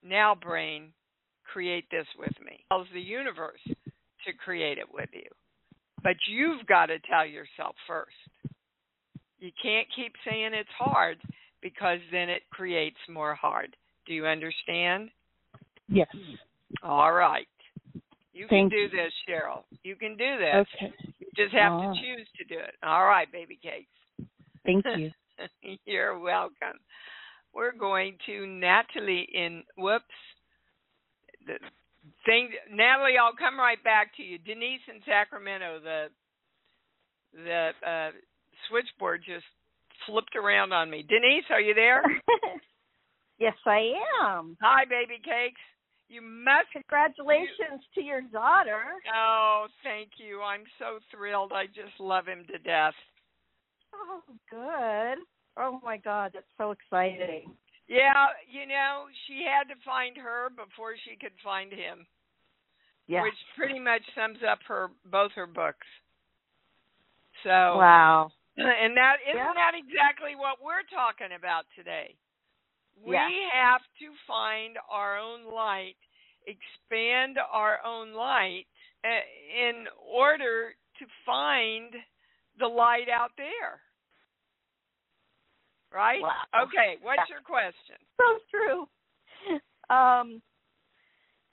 Now, 0.02 0.34
brain, 0.34 0.94
create 1.52 1.84
this 1.90 2.06
with 2.18 2.32
me. 2.42 2.64
Tells 2.70 2.86
the 2.94 3.00
universe 3.00 3.60
to 3.66 4.32
create 4.42 4.78
it 4.78 4.86
with 4.90 5.10
you. 5.12 5.28
But 6.02 6.16
you've 6.28 6.66
got 6.66 6.86
to 6.86 6.98
tell 7.00 7.26
yourself 7.26 7.74
first. 7.86 8.10
You 9.38 9.50
can't 9.62 9.86
keep 9.94 10.12
saying 10.28 10.52
it's 10.54 10.68
hard 10.78 11.18
because 11.62 11.98
then 12.12 12.28
it 12.28 12.42
creates 12.50 12.96
more 13.08 13.34
hard. 13.34 13.76
Do 14.06 14.14
you 14.14 14.26
understand? 14.26 15.10
Yes. 15.88 16.08
All 16.82 17.12
right. 17.12 17.46
You 18.32 18.46
can 18.46 18.70
Thank 18.70 18.72
do 18.72 18.88
this, 18.88 19.12
Cheryl. 19.28 19.64
You 19.82 19.96
can 19.96 20.16
do 20.16 20.38
this. 20.38 20.66
Okay. 20.76 20.92
You 21.18 21.26
just 21.36 21.54
have 21.54 21.72
All 21.72 21.82
to 21.82 21.88
right. 21.88 21.96
choose 21.98 22.26
to 22.38 22.44
do 22.44 22.58
it. 22.58 22.74
All 22.82 23.04
right, 23.04 23.30
baby 23.30 23.58
cakes. 23.62 24.28
Thank 24.64 24.84
you. 24.96 25.10
You're 25.62 25.78
You're 25.84 26.18
welcome. 26.18 26.78
We're 27.52 27.72
going 27.72 28.16
to 28.26 28.46
Natalie 28.46 29.28
in 29.34 29.62
whoops. 29.76 30.04
The 31.46 31.54
thing 32.24 32.50
Natalie, 32.72 33.18
I'll 33.20 33.36
come 33.36 33.58
right 33.58 33.82
back 33.82 34.16
to 34.16 34.22
you. 34.22 34.38
Denise 34.38 34.80
in 34.88 35.00
Sacramento, 35.06 35.80
the 35.82 36.06
the 37.32 37.70
uh, 37.86 38.10
switchboard 38.68 39.22
just 39.24 39.44
flipped 40.06 40.34
around 40.36 40.72
on 40.72 40.90
me. 40.90 41.04
Denise, 41.08 41.44
are 41.50 41.60
you 41.60 41.74
there? 41.74 42.02
yes, 43.38 43.54
I 43.66 43.92
am. 44.22 44.56
Hi, 44.60 44.84
baby 44.84 45.20
cakes. 45.22 45.60
You 46.08 46.22
must. 46.22 46.66
Congratulations 46.72 47.86
you, 47.94 48.02
to 48.02 48.06
your 48.06 48.22
daughter. 48.22 48.82
Oh, 49.14 49.66
thank 49.84 50.10
you. 50.18 50.42
I'm 50.42 50.64
so 50.78 50.98
thrilled. 51.14 51.52
I 51.52 51.66
just 51.66 52.00
love 52.00 52.26
him 52.26 52.44
to 52.50 52.58
death. 52.58 52.94
Oh, 53.94 54.22
good. 54.50 55.22
Oh 55.56 55.80
my 55.84 55.96
God, 55.98 56.30
that's 56.34 56.46
so 56.56 56.70
exciting. 56.70 57.52
Yeah, 57.90 58.30
you 58.46 58.70
know, 58.70 59.10
she 59.26 59.42
had 59.42 59.66
to 59.66 59.74
find 59.82 60.14
her 60.14 60.46
before 60.54 60.94
she 61.02 61.18
could 61.18 61.34
find 61.42 61.74
him. 61.74 62.06
Yeah. 63.10 63.26
Which 63.26 63.34
pretty 63.58 63.82
much 63.82 64.06
sums 64.14 64.38
up 64.46 64.60
her 64.70 64.94
both 65.10 65.32
her 65.34 65.50
books. 65.50 65.90
So 67.42 67.50
Wow. 67.50 68.30
And 68.56 68.94
that 68.96 69.18
isn't 69.26 69.34
yeah. 69.34 69.58
that 69.58 69.74
exactly 69.74 70.38
what 70.38 70.62
we're 70.62 70.86
talking 70.86 71.34
about 71.34 71.64
today. 71.74 72.14
We 73.02 73.14
yeah. 73.14 73.26
have 73.50 73.80
to 73.98 74.14
find 74.28 74.76
our 74.88 75.18
own 75.18 75.50
light, 75.50 75.96
expand 76.46 77.38
our 77.50 77.78
own 77.84 78.12
light 78.14 78.66
uh, 79.02 79.08
in 79.08 79.86
order 79.98 80.74
to 81.00 81.04
find 81.26 81.90
the 82.60 82.68
light 82.68 83.08
out 83.08 83.32
there. 83.36 83.80
Right? 85.92 86.22
Wow. 86.22 86.64
Okay, 86.64 86.96
what's 87.02 87.28
your 87.28 87.40
question? 87.40 87.98
So 88.16 88.24
true. 88.50 88.80
Um 89.94 90.40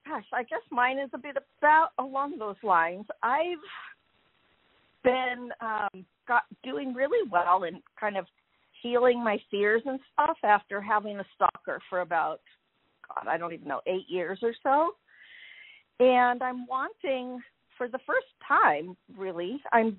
gosh, 0.06 0.26
I 0.34 0.44
guess 0.44 0.62
mine 0.72 1.00
is 1.00 1.10
a 1.14 1.18
bit 1.18 1.36
about 1.60 1.90
along 2.00 2.38
those 2.38 2.56
lines. 2.64 3.06
I've 3.24 3.58
been 5.04 5.50
um 5.62 6.06
got 6.28 6.44
doing 6.64 6.94
really 6.94 7.28
well 7.32 7.64
and 7.64 7.82
kind 8.00 8.18
of 8.18 8.26
healing 8.82 9.24
my 9.24 9.38
fears 9.50 9.82
and 9.86 10.00
stuff 10.14 10.38
after 10.44 10.82
having 10.82 11.20
a 11.20 11.26
stalker 11.36 11.82
for 11.90 12.02
about 12.02 12.42
God, 13.08 13.28
I 13.30 13.38
don't 13.38 13.54
even 13.54 13.68
know, 13.68 13.82
eight 13.88 14.06
years 14.08 14.40
or 14.42 14.54
so. 14.64 14.92
And 16.00 16.44
I'm 16.44 16.68
wanting 16.68 17.42
for 17.78 17.88
the 17.88 18.00
first 18.06 18.28
time, 18.48 18.96
really, 19.18 19.60
I'm 19.72 19.98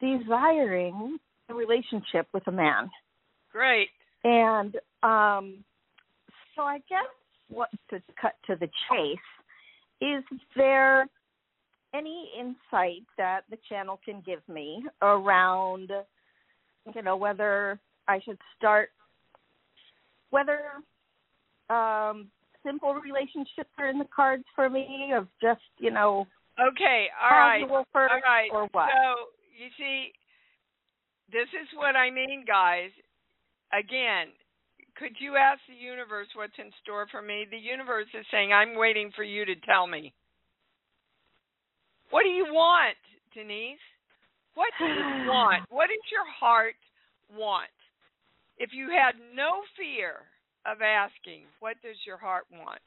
desiring 0.00 1.18
a 1.48 1.54
relationship 1.54 2.26
with 2.32 2.46
a 2.46 2.52
man. 2.52 2.90
Great. 3.52 3.88
And 4.24 4.76
um 5.02 5.64
so 6.56 6.62
I 6.62 6.78
guess 6.88 7.06
what 7.48 7.68
to 7.90 8.00
cut 8.20 8.34
to 8.46 8.56
the 8.56 8.68
chase 8.88 9.18
is 10.00 10.24
there 10.56 11.06
any 11.94 12.30
insight 12.38 13.04
that 13.18 13.42
the 13.50 13.58
channel 13.68 14.00
can 14.04 14.22
give 14.24 14.40
me 14.48 14.82
around 15.02 15.90
you 16.94 17.02
know 17.02 17.16
whether 17.16 17.78
I 18.08 18.20
should 18.24 18.38
start 18.56 18.90
whether 20.30 20.60
um 21.68 22.28
simple 22.64 22.94
relationships 22.94 23.70
are 23.78 23.88
in 23.88 23.98
the 23.98 24.08
cards 24.14 24.44
for 24.54 24.70
me 24.70 25.12
of 25.14 25.28
just 25.40 25.60
you 25.78 25.90
know 25.90 26.26
okay 26.60 27.06
all 27.22 27.30
right 27.30 27.62
all 27.70 27.84
right 27.94 28.48
or 28.52 28.68
what 28.72 28.88
so 28.90 29.28
you 29.58 29.68
see 29.76 30.12
this 31.30 31.48
is 31.60 31.68
what 31.76 31.96
I 31.96 32.10
mean 32.10 32.44
guys 32.46 32.90
again 33.72 34.28
could 34.96 35.16
you 35.18 35.36
ask 35.36 35.60
the 35.68 35.74
universe 35.74 36.28
what's 36.34 36.52
in 36.58 36.70
store 36.82 37.06
for 37.10 37.22
me 37.22 37.46
the 37.50 37.56
universe 37.56 38.06
is 38.18 38.26
saying 38.30 38.52
I'm 38.52 38.76
waiting 38.76 39.10
for 39.16 39.24
you 39.24 39.44
to 39.44 39.54
tell 39.66 39.86
me 39.86 40.12
what 42.12 42.24
do 42.24 42.28
you 42.28 42.44
want, 42.52 42.96
Denise? 43.34 43.78
What 44.54 44.68
do 44.78 44.84
you 44.84 44.92
want? 45.32 45.64
What 45.70 45.86
does 45.88 46.04
your 46.12 46.28
heart 46.38 46.74
want? 47.34 47.70
If 48.58 48.70
you 48.74 48.90
had 48.90 49.14
no 49.34 49.62
fear 49.78 50.16
of 50.66 50.82
asking, 50.82 51.44
what 51.58 51.76
does 51.82 51.96
your 52.06 52.18
heart 52.18 52.44
want? 52.52 52.78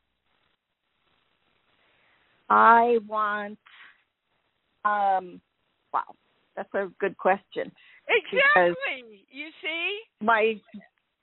I 2.52 3.00
want 3.08 3.58
um 4.86 5.42
wow, 5.92 6.14
that's 6.56 6.72
a 6.76 6.92
good 7.00 7.18
question. 7.18 7.72
Exactly. 8.08 9.26
You 9.32 9.50
see? 9.62 10.00
My 10.22 10.60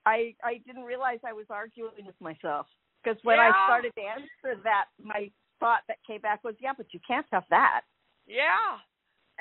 I 0.06 0.34
I 0.42 0.60
didn't 0.66 0.84
realize 0.84 1.18
I 1.24 1.32
was 1.32 1.46
arguing 1.50 2.06
with 2.06 2.20
myself 2.20 2.66
because 3.02 3.18
when 3.22 3.36
yeah. 3.36 3.52
I 3.54 3.66
started 3.66 3.92
to 3.94 4.02
answer 4.02 4.60
that 4.64 4.86
my 5.02 5.30
thought 5.60 5.86
that 5.88 5.98
came 6.06 6.20
back 6.20 6.42
was 6.42 6.54
yeah, 6.60 6.72
but 6.76 6.86
you 6.92 7.00
can't 7.06 7.26
have 7.32 7.44
that. 7.50 7.82
Yeah. 8.26 8.78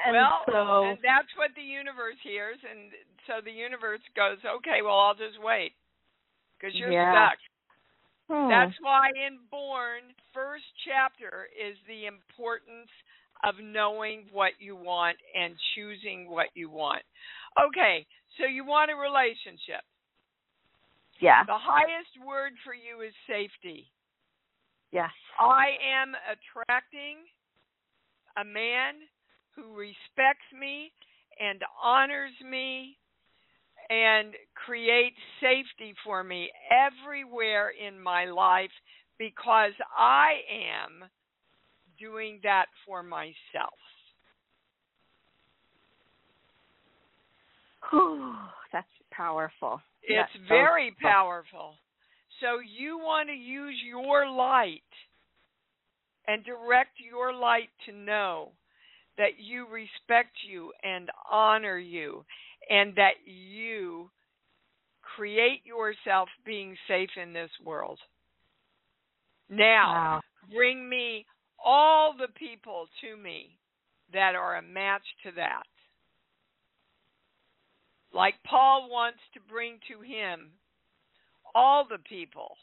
And 0.05 0.15
well, 0.15 0.41
so 0.47 0.89
and 0.89 0.97
that's 1.03 1.29
what 1.35 1.51
the 1.55 1.61
universe 1.65 2.17
hears, 2.23 2.57
and 2.63 2.89
so 3.27 3.43
the 3.43 3.51
universe 3.51 4.01
goes, 4.15 4.39
okay, 4.41 4.81
well, 4.81 4.97
I'll 4.97 5.17
just 5.17 5.37
wait 5.41 5.73
because 6.57 6.73
you're 6.73 6.91
yeah. 6.91 7.11
stuck. 7.11 7.39
Hmm. 8.31 8.49
That's 8.49 8.77
why 8.79 9.11
in 9.11 9.43
Born, 9.51 10.15
first 10.33 10.65
chapter 10.87 11.51
is 11.51 11.75
the 11.85 12.07
importance 12.07 12.89
of 13.43 13.55
knowing 13.61 14.25
what 14.31 14.51
you 14.59 14.75
want 14.75 15.17
and 15.35 15.55
choosing 15.75 16.29
what 16.29 16.47
you 16.53 16.69
want. 16.69 17.01
Okay, 17.57 18.05
so 18.37 18.45
you 18.45 18.65
want 18.65 18.91
a 18.91 18.95
relationship. 18.95 19.83
Yeah. 21.19 21.43
The 21.45 21.57
highest 21.57 22.17
word 22.25 22.53
for 22.65 22.73
you 22.73 23.05
is 23.05 23.13
safety. 23.27 23.91
Yes. 24.91 25.11
I 25.39 25.77
am 26.01 26.13
attracting 26.27 27.17
a 28.37 28.43
man 28.43 28.95
who 29.55 29.75
respects 29.75 30.47
me 30.57 30.91
and 31.39 31.61
honors 31.81 32.33
me 32.49 32.97
and 33.89 34.33
creates 34.55 35.17
safety 35.39 35.93
for 36.03 36.23
me 36.23 36.49
everywhere 36.71 37.71
in 37.71 38.01
my 38.01 38.25
life 38.25 38.71
because 39.19 39.73
I 39.97 40.41
am 40.49 41.09
doing 42.02 42.39
that 42.43 42.66
for 42.86 43.04
myself. 43.04 43.78
Whew, 47.89 48.34
that's 48.74 48.88
powerful. 49.12 49.80
It's 50.04 50.30
that's 50.34 50.49
very 50.49 50.93
so 51.02 51.08
powerful. 51.08 51.74
So 52.41 52.60
you 52.60 52.97
want 52.97 53.30
to 53.30 53.36
use 53.36 53.76
your 53.88 54.30
light 54.30 54.82
and 56.28 56.43
direct 56.43 56.91
your 56.99 57.34
light 57.34 57.70
to 57.86 57.91
know 57.93 58.49
that 59.18 59.38
you 59.38 59.68
respect 59.68 60.32
you 60.49 60.72
and 60.84 61.10
honor 61.30 61.78
you 61.78 62.26
and 62.70 62.95
that 62.95 63.16
you 63.26 64.10
create 65.16 65.62
yourself 65.66 66.30
being 66.45 66.76
safe 66.88 67.10
in 67.22 67.34
this 67.34 67.49
world. 67.64 67.99
Now, 69.49 69.93
wow. 69.93 70.22
bring 70.56 70.89
me 70.89 71.26
all 71.64 72.14
the 72.18 72.32
people 72.38 72.88
to 73.01 73.18
me 73.22 73.57
that 74.14 74.36
are 74.36 74.57
a 74.57 74.62
match 74.62 75.03
to 75.24 75.32
that. 75.36 75.64
Like 78.14 78.36
Paul 78.45 78.89
wants 78.89 79.20
to 79.34 79.39
bring 79.49 79.80
to 79.89 80.01
him 80.01 80.51
all 81.55 81.86
the 81.89 81.99
people 82.09 82.55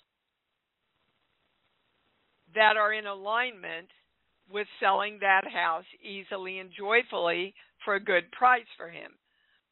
that 2.54 2.76
are 2.76 2.92
in 2.92 3.06
alignment 3.06 3.88
with 4.50 4.66
selling 4.80 5.18
that 5.20 5.42
house 5.50 5.84
easily 6.02 6.58
and 6.58 6.70
joyfully 6.76 7.54
for 7.84 7.94
a 7.94 8.00
good 8.00 8.30
price 8.32 8.66
for 8.76 8.88
him. 8.88 9.12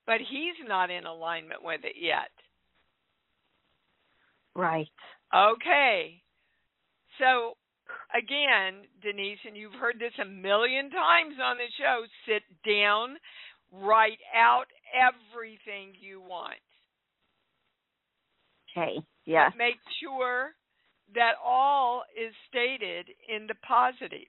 But 0.07 0.19
he's 0.21 0.69
not 0.69 0.91
in 0.91 1.05
alignment 1.05 1.63
with 1.63 1.81
it 1.85 1.97
yet. 2.01 2.31
Right. 4.55 4.89
Okay. 5.35 6.23
So, 7.19 7.57
again, 8.15 8.87
Denise, 9.03 9.39
and 9.47 9.57
you've 9.57 9.75
heard 9.75 9.99
this 9.99 10.13
a 10.21 10.25
million 10.25 10.91
times 10.91 11.35
on 11.43 11.57
the 11.57 11.71
show 11.79 12.05
sit 12.27 12.43
down, 12.69 13.17
write 13.73 14.19
out 14.35 14.67
everything 14.95 15.93
you 16.01 16.21
want. 16.21 16.61
Okay. 18.77 19.01
Yeah. 19.25 19.51
But 19.51 19.59
make 19.59 19.81
sure 20.03 20.53
that 21.15 21.33
all 21.45 22.03
is 22.17 22.33
stated 22.49 23.07
in 23.29 23.47
the 23.47 23.55
positive. 23.67 24.29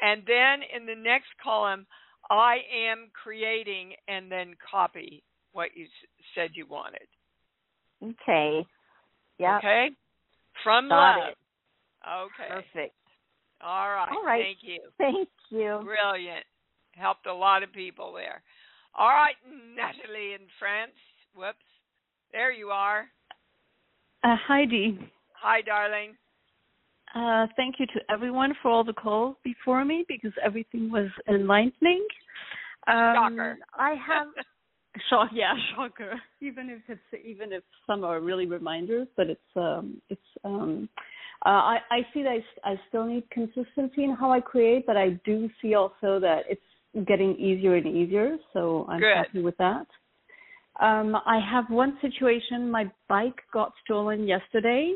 And 0.00 0.22
then 0.26 0.60
in 0.74 0.86
the 0.86 0.94
next 0.94 1.28
column, 1.42 1.86
I 2.30 2.58
am 2.88 3.10
creating 3.20 3.94
and 4.06 4.30
then 4.30 4.54
copy 4.70 5.22
what 5.52 5.70
you 5.74 5.86
said 6.34 6.50
you 6.54 6.66
wanted. 6.66 7.06
Okay. 8.02 8.64
Yeah. 9.38 9.58
Okay? 9.58 9.88
From 10.62 10.88
Got 10.88 11.18
love. 11.18 11.28
It. 11.30 11.36
Okay. 12.08 12.48
Perfect. 12.48 12.94
All 13.60 13.90
right. 13.90 14.08
All 14.10 14.24
right. 14.24 14.42
Thank 14.42 14.58
you. 14.62 14.80
Thank 14.98 15.28
you. 15.50 15.80
Brilliant. 15.84 16.44
Helped 16.92 17.26
a 17.26 17.34
lot 17.34 17.62
of 17.62 17.72
people 17.72 18.12
there. 18.12 18.42
All 18.96 19.08
right, 19.10 19.36
Natalie 19.76 20.34
in 20.34 20.46
France. 20.58 20.92
Whoops. 21.34 21.58
There 22.32 22.40
There 22.40 22.52
you 22.52 22.68
are. 22.70 23.06
Uh, 24.24 24.36
hi, 24.46 24.64
Dee. 24.64 24.98
Hi, 25.34 25.60
darling. 25.62 26.16
Uh, 27.14 27.46
thank 27.56 27.76
you 27.78 27.86
to 27.86 28.00
everyone 28.10 28.52
for 28.60 28.70
all 28.70 28.84
the 28.84 28.92
calls 28.92 29.36
before 29.44 29.84
me 29.84 30.04
because 30.08 30.32
everything 30.44 30.90
was 30.90 31.08
enlightening. 31.28 32.04
Um, 32.86 33.14
Shocker. 33.14 33.58
I 33.74 33.90
have 33.90 34.26
shock. 35.10 35.30
Yeah, 35.32 35.54
shocker. 35.74 36.20
Even 36.40 36.68
if 36.68 36.80
it's 36.88 37.24
even 37.24 37.52
if 37.52 37.62
some 37.86 38.04
are 38.04 38.20
really 38.20 38.46
reminders, 38.46 39.06
but 39.16 39.28
it's 39.28 39.40
um 39.56 40.02
it's 40.10 40.20
um 40.44 40.88
uh, 41.46 41.48
I 41.48 41.78
I 41.90 42.00
see 42.12 42.22
that 42.22 42.32
I, 42.64 42.72
I 42.72 42.80
still 42.88 43.06
need 43.06 43.28
consistency 43.30 44.04
in 44.04 44.16
how 44.18 44.30
I 44.32 44.40
create, 44.40 44.86
but 44.86 44.96
I 44.96 45.10
do 45.24 45.48
see 45.62 45.74
also 45.74 46.18
that 46.20 46.44
it's 46.48 47.06
getting 47.06 47.36
easier 47.36 47.76
and 47.76 47.86
easier. 47.86 48.38
So 48.52 48.86
I'm 48.88 49.00
Good. 49.00 49.14
happy 49.16 49.42
with 49.42 49.56
that. 49.58 49.86
Um, 50.80 51.16
I 51.26 51.38
have 51.40 51.64
one 51.70 51.98
situation. 52.00 52.70
My 52.70 52.90
bike 53.08 53.40
got 53.52 53.72
stolen 53.84 54.26
yesterday, 54.26 54.94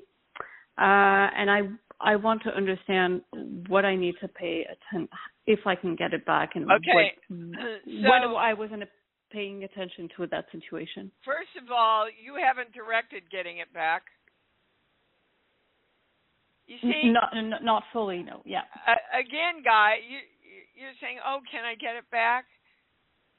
uh, 0.78 1.26
and 1.36 1.50
I 1.50 1.60
I 2.00 2.16
want 2.16 2.42
to 2.44 2.50
understand 2.50 3.22
what 3.68 3.84
I 3.84 3.94
need 3.94 4.14
to 4.20 4.28
pay 4.28 4.64
attention 4.64 5.08
if 5.46 5.60
I 5.66 5.74
can 5.76 5.94
get 5.96 6.12
it 6.12 6.24
back 6.26 6.50
and 6.56 6.70
Okay. 6.70 7.14
what 7.28 7.54
So- 7.84 8.08
what 8.08 8.22
I 8.36 8.52
wasn't 8.54 8.84
paying 9.30 9.64
attention 9.64 10.08
to 10.16 10.26
that 10.26 10.50
situation. 10.52 11.10
First 11.24 11.56
of 11.56 11.70
all, 11.70 12.06
you 12.10 12.34
haven't 12.34 12.72
directed 12.72 13.22
getting 13.30 13.58
it 13.58 13.72
back. 13.72 14.02
You 16.66 16.78
see, 16.80 17.12
not 17.12 17.34
not 17.62 17.82
fully, 17.92 18.22
no. 18.22 18.42
Yeah. 18.44 18.62
uh, 18.86 18.94
again, 19.18 19.62
guy, 19.64 19.96
you 20.08 20.18
you're 20.74 20.96
saying, 21.00 21.18
"Oh, 21.24 21.40
can 21.50 21.64
I 21.64 21.74
get 21.74 21.96
it 21.96 22.08
back?" 22.10 22.46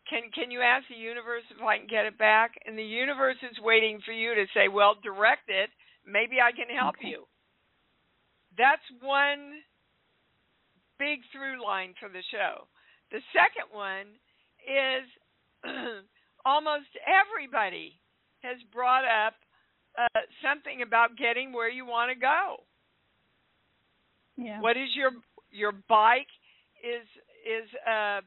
Can 0.09 0.29
can 0.35 0.51
you 0.51 0.61
ask 0.61 0.87
the 0.89 0.95
universe 0.95 1.43
if 1.49 1.61
I 1.61 1.77
can 1.77 1.87
get 1.87 2.05
it 2.05 2.17
back? 2.17 2.51
And 2.65 2.77
the 2.77 2.83
universe 2.83 3.37
is 3.41 3.57
waiting 3.59 3.99
for 4.05 4.11
you 4.11 4.35
to 4.35 4.45
say, 4.53 4.67
"Well, 4.67 4.95
direct 5.03 5.47
it. 5.47 5.69
Maybe 6.05 6.41
I 6.41 6.51
can 6.51 6.67
help 6.75 6.95
Okay. 6.99 7.09
you." 7.09 7.27
That's 8.57 8.83
one 9.01 9.63
big 10.99 11.19
through 11.31 11.63
line 11.63 11.93
for 11.99 12.09
the 12.09 12.21
show. 12.29 12.67
The 13.11 13.21
second 13.33 13.71
one 13.71 14.07
is 14.67 15.05
almost 16.45 16.91
everybody 17.07 17.99
has 18.41 18.57
brought 18.71 19.05
up 19.05 19.35
uh, 19.97 20.21
something 20.43 20.81
about 20.81 21.17
getting 21.17 21.53
where 21.53 21.69
you 21.69 21.85
want 21.85 22.11
to 22.11 22.19
go. 22.19 22.63
Yeah. 24.37 24.61
What 24.61 24.77
is 24.77 24.89
your 24.95 25.11
your 25.51 25.71
bike 25.89 26.27
is 26.83 27.05
is 27.45 27.69
a 27.87 28.19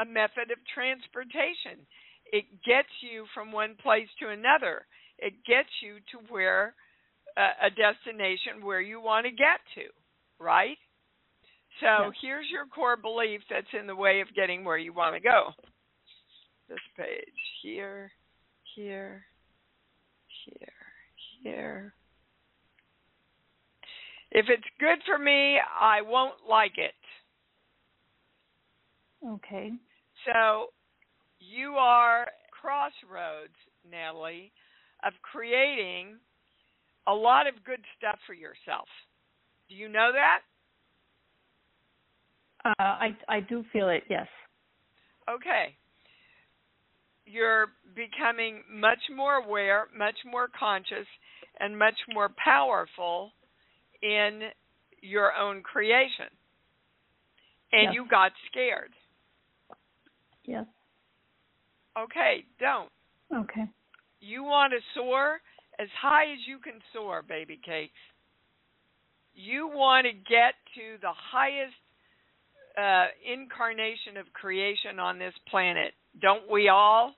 a 0.00 0.04
method 0.04 0.50
of 0.52 0.58
transportation. 0.72 1.84
It 2.32 2.44
gets 2.64 2.88
you 3.00 3.24
from 3.34 3.50
one 3.52 3.74
place 3.82 4.08
to 4.20 4.28
another. 4.28 4.86
It 5.18 5.32
gets 5.46 5.70
you 5.82 5.96
to 6.12 6.32
where 6.32 6.74
uh, 7.36 7.66
a 7.66 7.70
destination 7.70 8.64
where 8.64 8.80
you 8.80 9.00
want 9.00 9.26
to 9.26 9.32
get 9.32 9.58
to, 9.74 9.88
right? 10.38 10.78
So 11.80 11.86
Yeah. 11.86 12.10
here's 12.20 12.46
your 12.50 12.66
core 12.66 12.96
belief 12.96 13.40
that's 13.50 13.72
in 13.78 13.86
the 13.86 13.96
way 13.96 14.20
of 14.20 14.28
getting 14.34 14.64
where 14.64 14.78
you 14.78 14.92
want 14.92 15.14
to 15.14 15.20
go. 15.20 15.52
This 16.68 16.78
page 16.96 17.34
here, 17.62 18.12
here, 18.76 19.24
here, 20.44 20.72
here. 21.42 21.94
If 24.38 24.46
it's 24.48 24.62
good 24.78 24.98
for 25.04 25.18
me, 25.18 25.58
I 25.80 26.00
won't 26.00 26.36
like 26.48 26.78
it. 26.78 26.94
Okay. 29.26 29.72
So 30.24 30.66
you 31.40 31.70
are 31.72 32.28
crossroads, 32.52 33.56
Natalie, 33.90 34.52
of 35.04 35.12
creating 35.22 36.18
a 37.08 37.12
lot 37.12 37.48
of 37.48 37.54
good 37.64 37.80
stuff 37.96 38.20
for 38.28 38.32
yourself. 38.32 38.86
Do 39.68 39.74
you 39.74 39.88
know 39.88 40.12
that? 40.12 40.42
Uh, 42.64 42.74
I 42.78 43.16
I 43.28 43.40
do 43.40 43.64
feel 43.72 43.88
it. 43.88 44.04
Yes. 44.08 44.28
Okay. 45.28 45.74
You're 47.26 47.70
becoming 47.96 48.62
much 48.72 49.02
more 49.16 49.34
aware, 49.34 49.88
much 49.96 50.16
more 50.24 50.48
conscious, 50.56 51.08
and 51.58 51.76
much 51.76 51.96
more 52.14 52.30
powerful 52.44 53.32
in 54.02 54.50
your 55.00 55.34
own 55.34 55.62
creation. 55.62 56.26
And 57.72 57.84
Yes. 57.84 57.94
you 57.94 58.06
got 58.06 58.32
scared. 58.46 58.92
Yes. 60.44 60.66
Okay, 61.96 62.44
don't. 62.58 62.90
Okay. 63.32 63.68
You 64.20 64.42
want 64.42 64.72
to 64.72 64.80
soar 64.94 65.40
as 65.78 65.88
high 66.00 66.32
as 66.32 66.38
you 66.46 66.58
can 66.58 66.80
soar, 66.92 67.22
baby 67.22 67.56
cakes. 67.64 67.98
You 69.34 69.68
want 69.68 70.06
to 70.06 70.12
get 70.12 70.54
to 70.74 70.98
the 71.00 71.12
highest 71.12 71.74
uh, 72.76 73.06
incarnation 73.24 74.16
of 74.16 74.32
creation 74.32 74.98
on 74.98 75.18
this 75.18 75.34
planet. 75.50 75.92
Don't 76.20 76.50
we 76.50 76.68
all? 76.68 77.14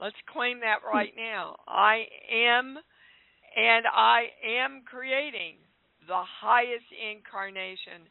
Let's 0.00 0.16
claim 0.32 0.60
that 0.60 0.78
right 0.86 1.12
now. 1.16 1.56
I 1.66 2.04
am, 2.30 2.78
and 3.56 3.86
I 3.86 4.26
am 4.44 4.82
creating 4.84 5.56
the 6.06 6.22
highest 6.40 6.86
incarnation 6.92 8.08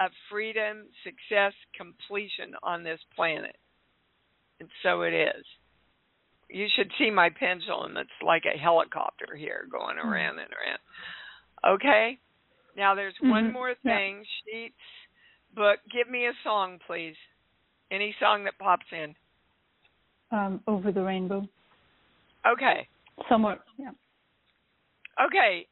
of 0.00 0.10
freedom, 0.30 0.86
success, 1.02 1.52
completion 1.76 2.54
on 2.62 2.84
this 2.84 3.00
planet. 3.16 3.56
And 4.60 4.68
so 4.82 5.02
it 5.02 5.14
is. 5.14 5.44
You 6.50 6.66
should 6.76 6.90
see 6.98 7.10
my 7.10 7.28
pendulum. 7.30 7.96
It's 7.96 8.10
like 8.24 8.44
a 8.44 8.58
helicopter 8.58 9.36
here 9.36 9.66
going 9.70 9.98
around 9.98 10.38
and 10.38 10.50
around. 10.52 11.74
Okay? 11.74 12.18
Now 12.76 12.94
there's 12.94 13.18
one 13.20 13.50
Mhm. 13.50 13.52
more 13.52 13.70
Yeah. 13.70 13.96
thing. 13.96 14.24
Sheets, 14.44 14.80
book. 15.54 15.80
Give 15.90 16.08
me 16.08 16.26
a 16.26 16.34
song, 16.42 16.78
please. 16.86 17.16
Any 17.90 18.12
song 18.14 18.44
that 18.44 18.58
pops 18.58 18.90
in. 18.92 19.16
Um, 20.30 20.62
over 20.66 20.92
the 20.92 21.02
rainbow. 21.02 21.48
Okay. 22.46 22.86
Somewhere. 23.28 23.58
Yeah. 23.78 23.92
Okay. 25.24 25.66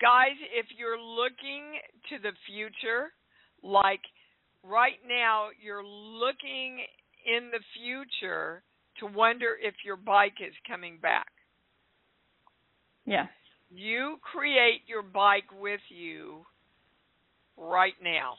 Guys, 0.00 0.36
if 0.54 0.66
you're 0.76 1.00
looking 1.00 1.80
to 2.10 2.18
the 2.22 2.32
future, 2.46 3.12
like 3.62 4.00
right 4.62 4.98
now, 5.06 5.48
you're 5.62 5.84
looking 5.84 6.80
in 7.26 7.50
the 7.50 7.60
future 7.74 8.62
to 9.00 9.06
wonder 9.06 9.56
if 9.60 9.74
your 9.84 9.96
bike 9.96 10.36
is 10.40 10.54
coming 10.68 10.98
back. 11.00 11.28
Yeah. 13.06 13.26
You 13.70 14.16
create 14.22 14.82
your 14.86 15.02
bike 15.02 15.50
with 15.58 15.80
you 15.88 16.44
right 17.56 17.94
now. 18.02 18.34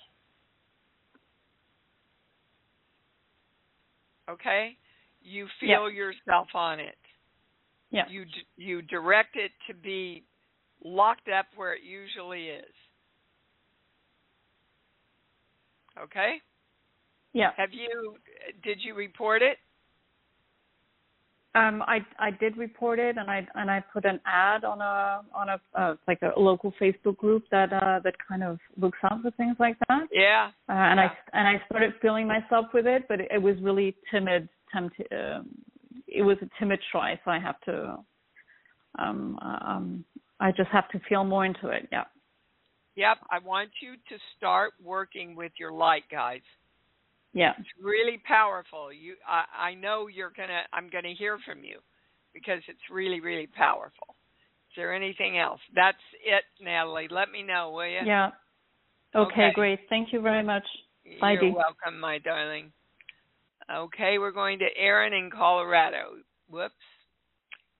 Okay? 4.30 4.78
You 5.22 5.48
feel 5.60 5.90
yourself 5.90 6.48
on 6.54 6.80
it. 6.80 6.96
Yeah. 7.92 8.04
You 8.10 8.26
you 8.58 8.82
direct 8.84 9.36
it 9.36 9.52
to 9.68 9.74
be 9.74 10.24
locked 10.84 11.28
up 11.30 11.48
where 11.56 11.74
it 11.74 11.82
usually 11.84 12.48
is. 12.48 12.74
Okay? 16.02 16.36
Yeah. 17.34 17.52
Have 17.58 17.74
you 17.74 18.16
did 18.64 18.80
you 18.82 18.96
report 18.96 19.42
it? 19.42 19.58
Um, 21.56 21.82
I 21.88 22.06
I 22.20 22.30
did 22.30 22.58
report 22.58 23.00
it, 23.00 23.18
and 23.18 23.30
I 23.30 23.46
and 23.56 23.72
I 23.72 23.84
put 23.92 24.06
an 24.06 24.20
ad 24.26 24.64
on 24.64 24.82
a 24.82 25.22
on 25.34 25.50
a 25.50 25.60
uh, 25.74 25.96
like 26.08 26.20
a 26.22 26.40
local 26.40 26.72
Facebook 26.80 27.18
group 27.18 27.44
that 27.50 27.74
uh 27.74 28.00
that 28.04 28.14
kind 28.28 28.44
of 28.44 28.60
looks 28.78 29.00
out 29.04 29.24
for 29.24 29.32
things 29.32 29.56
like 29.60 29.76
that. 29.88 30.08
Yeah. 30.12 30.52
Uh, 30.70 30.74
and 30.74 31.00
Yeah. 31.00 31.10
I 31.34 31.38
and 31.38 31.48
I 31.48 31.62
started 31.66 31.94
filling 32.04 32.28
myself 32.28 32.68
with 32.72 32.86
it, 32.86 33.08
but 33.10 33.20
it, 33.20 33.30
it 33.32 33.42
was 33.42 33.56
really 33.62 33.96
timid. 34.12 34.48
Tempt, 34.72 35.02
um, 35.12 35.50
it 36.12 36.24
was 36.24 36.38
a 36.42 36.50
timid 36.60 36.80
try, 36.92 37.20
so 37.24 37.32
I 37.32 37.40
have 37.40 37.60
to. 37.62 37.98
Um, 38.98 39.38
um, 39.42 40.06
I 40.40 40.52
just 40.52 40.70
have 40.72 40.90
to 40.90 41.00
feel 41.08 41.24
more 41.24 41.46
into 41.46 41.70
it. 41.70 41.88
Yeah. 41.92 42.06
Yep, 42.96 43.18
I 43.32 43.40
want 43.40 43.70
you 43.82 43.94
to 43.94 44.24
start 44.38 44.74
working 44.84 45.36
with 45.36 45.52
your 45.58 45.72
light, 45.72 46.04
guys. 46.12 46.42
Yeah. 47.34 47.54
It's 47.60 47.70
really 47.82 48.22
powerful. 48.28 48.92
You 48.92 49.14
I, 49.28 49.70
I 49.70 49.74
know 49.76 50.08
you're 50.08 50.34
gonna 50.36 50.64
I'm 50.74 50.90
gonna 50.90 51.14
hear 51.18 51.38
from 51.46 51.64
you 51.64 51.80
because 52.34 52.62
it's 52.68 52.80
really, 52.92 53.22
really 53.22 53.48
powerful. 53.48 54.08
Is 54.72 54.76
there 54.76 54.94
anything 54.94 55.38
else? 55.38 55.62
That's 55.76 55.98
it, 56.26 56.44
Natalie. 56.64 57.08
Let 57.10 57.32
me 57.32 57.44
know, 57.44 57.72
will 57.72 57.88
you? 57.88 58.02
Yeah. 58.06 58.32
Okay, 59.16 59.32
Okay. 59.32 59.52
great. 59.54 59.80
Thank 59.90 60.14
you 60.14 60.22
very 60.22 60.44
much. 60.44 60.66
Bye, 61.22 61.34
You're 61.34 61.42
Dee. 61.42 61.52
welcome, 61.56 62.00
my 62.00 62.20
darling. 62.20 62.72
Okay, 63.74 64.18
we're 64.18 64.32
going 64.32 64.60
to 64.60 64.66
Aaron 64.78 65.14
in 65.14 65.30
Colorado. 65.30 66.16
Whoops. 66.50 66.74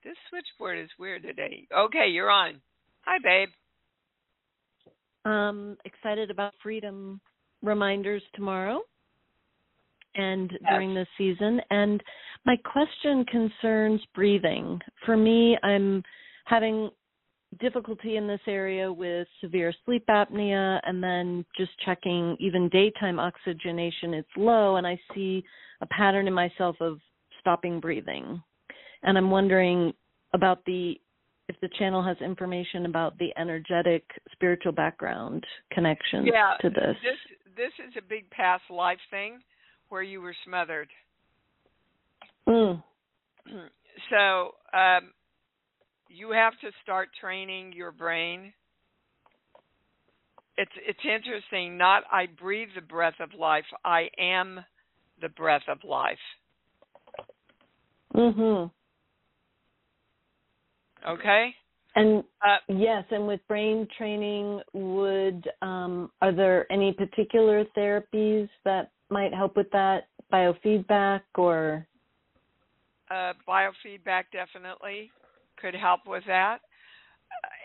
This 0.04 0.14
switchboard 0.28 0.78
is 0.78 0.88
weird 0.98 1.22
today. 1.22 1.66
Okay, 1.76 2.08
you're 2.08 2.30
on. 2.30 2.60
Hi, 3.02 3.18
babe. 3.22 3.48
Um, 5.24 5.76
excited 5.84 6.30
about 6.30 6.54
freedom 6.62 7.20
reminders 7.62 8.22
tomorrow. 8.34 8.80
and 10.16 10.50
Yes. 10.50 10.60
during 10.68 10.92
this 10.92 11.06
season. 11.16 11.60
And 11.70 12.02
my 12.44 12.56
question 12.64 13.24
concerns 13.26 14.04
breathing. 14.06 14.80
For 15.06 15.16
me, 15.16 15.56
I'm 15.62 16.02
having 16.46 16.90
difficulty 17.58 18.16
in 18.16 18.28
this 18.28 18.40
area 18.46 18.92
with 18.92 19.26
severe 19.40 19.74
sleep 19.84 20.04
apnea 20.08 20.78
and 20.84 21.02
then 21.02 21.44
just 21.56 21.72
checking 21.84 22.36
even 22.38 22.68
daytime 22.68 23.18
oxygenation 23.18 24.14
it's 24.14 24.28
low 24.36 24.76
and 24.76 24.86
I 24.86 24.98
see 25.14 25.42
a 25.80 25.86
pattern 25.86 26.28
in 26.28 26.34
myself 26.34 26.76
of 26.80 26.98
stopping 27.40 27.80
breathing. 27.80 28.42
And 29.02 29.18
I'm 29.18 29.30
wondering 29.30 29.92
about 30.34 30.64
the 30.66 30.94
if 31.48 31.56
the 31.60 31.68
channel 31.80 32.00
has 32.02 32.16
information 32.20 32.86
about 32.86 33.18
the 33.18 33.30
energetic 33.36 34.04
spiritual 34.30 34.70
background 34.70 35.44
connections 35.72 36.28
yeah, 36.32 36.54
to 36.60 36.70
this. 36.70 36.96
This 37.02 37.36
this 37.56 37.86
is 37.88 37.94
a 37.98 38.02
big 38.08 38.30
past 38.30 38.62
life 38.70 39.00
thing 39.10 39.40
where 39.88 40.02
you 40.02 40.20
were 40.20 40.34
smothered. 40.46 40.88
Mm. 42.48 42.82
so 44.10 44.54
um, 44.72 45.10
you 46.10 46.32
have 46.32 46.58
to 46.60 46.70
start 46.82 47.08
training 47.20 47.72
your 47.72 47.92
brain. 47.92 48.52
It's 50.56 50.72
it's 50.86 50.98
interesting. 51.04 51.78
Not 51.78 52.02
I 52.10 52.26
breathe 52.26 52.68
the 52.74 52.80
breath 52.82 53.14
of 53.20 53.30
life. 53.38 53.64
I 53.84 54.08
am 54.18 54.60
the 55.20 55.28
breath 55.30 55.62
of 55.68 55.78
life. 55.84 56.18
Mhm. 58.14 58.70
Okay. 61.06 61.54
And 61.94 62.24
Uh, 62.42 62.56
yes, 62.68 63.04
and 63.10 63.26
with 63.26 63.46
brain 63.48 63.86
training, 63.98 64.62
would 64.72 65.50
um, 65.62 66.10
are 66.22 66.32
there 66.32 66.70
any 66.72 66.92
particular 66.92 67.64
therapies 67.76 68.48
that 68.64 68.90
might 69.10 69.34
help 69.34 69.56
with 69.56 69.70
that? 69.70 70.08
Biofeedback 70.32 71.22
or 71.36 71.86
uh, 73.10 73.32
biofeedback 73.46 74.24
definitely 74.32 75.10
could 75.60 75.74
help 75.74 76.00
with 76.06 76.24
that. 76.26 76.58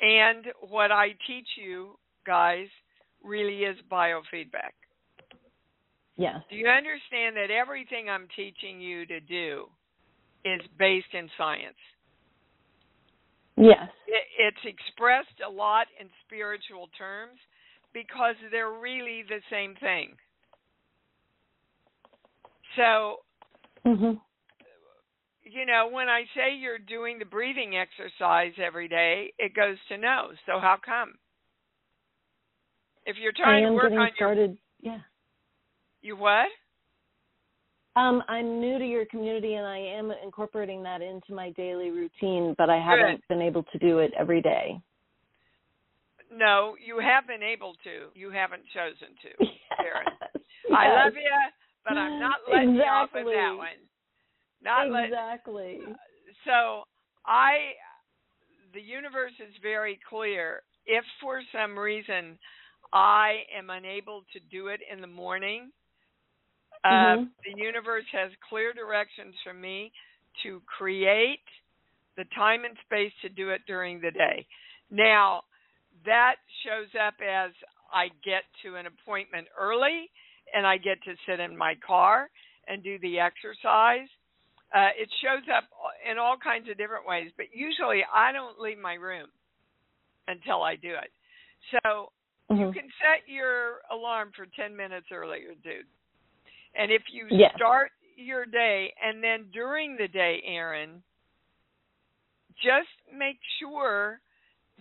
And 0.02 0.46
what 0.70 0.92
I 0.92 1.10
teach 1.28 1.48
you 1.58 1.98
guys 2.26 2.68
really 3.24 3.64
is 3.64 3.78
biofeedback. 3.92 4.74
yes. 6.18 6.42
Do 6.50 6.56
you 6.56 6.68
understand 6.68 7.36
that 7.38 7.52
everything 7.52 8.10
I'm 8.10 8.28
teaching 8.36 8.80
you 8.80 9.06
to 9.08 9.20
do 9.20 9.66
is 10.44 10.62
based 10.78 11.14
in 11.14 11.30
science? 11.38 11.76
Yes. 13.58 13.90
It's 14.38 14.58
expressed 14.66 15.42
a 15.46 15.50
lot 15.50 15.88
in 16.00 16.08
spiritual 16.26 16.90
terms 16.98 17.40
because 17.94 18.36
they're 18.52 18.72
really 18.72 19.24
the 19.28 19.40
same 19.50 19.76
thing. 19.76 20.16
So, 22.76 23.24
Mhm. 23.86 24.20
You 25.46 25.66
know, 25.66 25.90
when 25.92 26.10
I 26.10 26.24
say 26.36 26.56
you're 26.60 26.80
doing 26.80 27.20
the 27.20 27.26
breathing 27.26 27.74
exercise 27.78 28.54
every 28.62 28.88
day, 28.88 29.32
it 29.38 29.54
goes 29.54 29.78
to 29.90 29.98
no. 29.98 30.30
So 30.46 30.60
how 30.60 30.78
come? 30.84 31.14
If 33.06 33.18
you're 33.22 33.32
trying 33.32 33.66
to 33.66 33.72
work 33.72 33.84
getting 33.84 34.00
on 34.00 34.10
started. 34.16 34.58
Yeah. 34.82 35.00
you 36.02 36.18
what? 36.18 36.48
Um, 37.96 38.24
I'm 38.28 38.60
new 38.60 38.78
to 38.80 38.86
your 38.86 39.06
community 39.06 39.54
and 39.54 39.66
I 39.66 39.78
am 39.78 40.12
incorporating 40.24 40.84
that 40.84 41.02
into 41.02 41.34
my 41.34 41.52
daily 41.52 41.92
routine, 41.92 42.56
but 42.58 42.70
I 42.70 42.78
haven't 42.78 43.22
been 43.30 43.42
able 43.42 43.64
to 43.72 43.78
do 43.78 44.00
it 44.00 44.12
every 44.20 44.42
day. 44.42 44.82
No, 46.36 46.76
you 46.84 47.00
have 47.00 47.26
been 47.28 47.44
able 47.44 47.74
to. 47.86 48.10
You 48.14 48.32
haven't 48.32 48.64
chosen 48.74 49.16
to. 49.22 49.46
Karen. 49.78 50.06
Yes. 50.34 50.44
I 50.76 51.06
love 51.06 51.14
you, 51.14 51.32
but 51.86 51.98
I'm 51.98 52.20
not 52.20 52.38
letting 52.52 52.76
you 52.76 52.82
off 52.82 53.10
of 53.14 53.26
that 53.26 53.56
one. 53.56 53.80
Not 54.66 54.90
let, 54.90 55.06
exactly. 55.06 55.80
so 56.46 56.84
I 57.26 57.74
the 58.74 58.82
universe 58.82 59.32
is 59.40 59.54
very 59.62 60.00
clear. 60.10 60.64
If 60.86 61.06
for 61.22 61.42
some 61.54 61.78
reason 61.78 62.38
I 62.92 63.44
am 63.56 63.70
unable 63.70 64.24
to 64.34 64.40
do 64.52 64.68
it 64.68 64.82
in 64.92 65.02
the 65.02 65.08
morning, 65.08 65.72
uh, 66.84 67.18
Mhm. 67.18 67.32
the 67.46 67.54
universe 67.56 68.06
has 68.12 68.32
clear 68.50 68.74
directions 68.74 69.36
for 69.44 69.54
me 69.54 69.92
to 70.44 70.62
create 70.62 71.48
the 72.16 72.26
time 72.36 72.66
and 72.66 72.78
space 72.80 73.14
to 73.22 73.30
do 73.30 73.50
it 73.52 73.66
during 73.66 74.02
the 74.02 74.12
day. 74.12 74.46
Now, 74.90 75.44
that 76.06 76.36
shows 76.64 76.94
up 76.96 77.16
as 77.22 77.52
I 77.92 78.10
get 78.24 78.44
to 78.64 78.76
an 78.76 78.88
appointment 78.88 79.48
early 79.58 80.12
and 80.54 80.66
I 80.68 80.78
get 80.78 81.02
to 81.04 81.16
sit 81.26 81.40
in 81.40 81.56
my 81.56 81.76
car 81.76 82.30
and 82.68 82.84
do 82.84 83.00
the 83.00 83.20
exercise. 83.20 84.10
Uh, 84.74 84.90
it 84.98 85.10
shows 85.22 85.44
up 85.56 85.66
in 86.10 86.18
all 86.18 86.36
kinds 86.38 86.70
of 86.70 86.78
different 86.78 87.08
ways, 87.08 87.32
but 87.38 87.46
usually 87.54 88.04
I 88.14 88.32
don't 88.32 88.60
leave 88.60 88.80
my 88.80 88.94
room 88.94 89.28
until 90.28 90.64
I 90.64 90.76
do 90.76 90.96
it. 90.96 91.12
So 91.72 92.12
you 92.50 92.68
Mhm. 92.68 92.74
can 92.74 92.92
set 93.02 93.28
your 93.28 93.82
alarm 93.92 94.32
for 94.34 94.46
10 94.48 94.76
minutes 94.76 95.12
earlier, 95.12 95.56
dude. 95.56 95.88
And 96.74 96.92
if 96.92 97.04
you 97.12 97.28
Yes. 97.30 97.56
start 97.56 97.92
your 98.16 98.46
day 98.46 98.94
and 99.02 99.24
then 99.24 99.50
during 99.52 99.96
the 99.96 100.08
day, 100.08 100.42
Aaron, 100.44 101.04
just 102.62 102.90
make 103.12 103.40
sure 103.60 104.22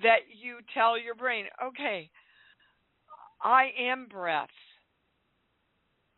that 0.03 0.29
you 0.29 0.61
tell 0.73 0.99
your 0.99 1.15
brain, 1.15 1.47
okay, 1.63 2.11
I 3.41 3.71
am 3.79 4.07
breath. 4.07 4.49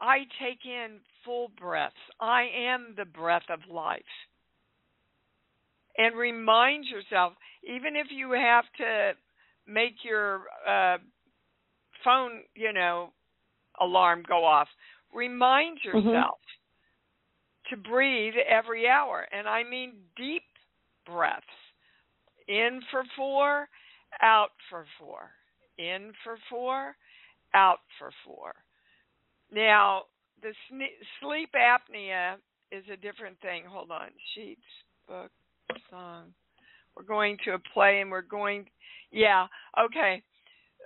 I 0.01 0.27
take 0.39 0.65
in 0.65 1.01
full 1.27 1.51
breaths. 1.61 1.95
I 2.21 2.49
am 2.57 2.95
the 2.97 3.05
breath 3.05 3.43
of 3.51 3.61
life. 3.71 4.01
And 5.99 6.17
remind 6.17 6.87
yourself, 6.87 7.35
even 7.63 7.97
if 7.97 8.07
you 8.11 8.33
have 8.33 8.65
to 8.79 9.13
make 9.67 9.97
your 10.03 10.43
uh, 10.67 10.99
phone, 12.05 12.43
you 12.55 12.73
know, 12.73 13.13
alarm 13.81 14.23
go 14.27 14.45
off, 14.45 14.69
remind 15.13 15.79
yourself 15.85 16.39
to 17.71 17.77
breathe 17.77 18.35
every 18.49 18.89
hour. 18.89 19.27
And 19.33 19.49
I 19.49 19.65
mean 19.65 19.95
deep 20.17 20.43
breaths. 21.05 21.45
In 22.49 22.81
for 22.91 23.03
four, 23.17 23.69
out 24.23 24.51
for 24.71 24.85
four. 25.01 25.31
In 25.79 26.13
for 26.23 26.39
four, 26.49 26.95
out 27.55 27.79
for 27.99 28.11
four. 28.25 28.53
Now, 29.53 30.03
the 30.43 30.53
sleep 31.21 31.51
apnea 31.55 32.35
is 32.73 32.85
a 32.93 32.97
different 32.97 33.41
thing. 33.41 33.63
Hold 33.69 33.91
on. 33.91 34.09
Sheets, 34.35 34.61
book, 35.09 35.31
song. 35.91 36.35
We're 36.97 37.05
going 37.05 37.37
to 37.45 37.53
a 37.53 37.59
play 37.75 38.01
and 38.01 38.11
we're 38.11 38.23
going, 38.23 38.67
yeah, 39.11 39.47
okay. 39.79 40.23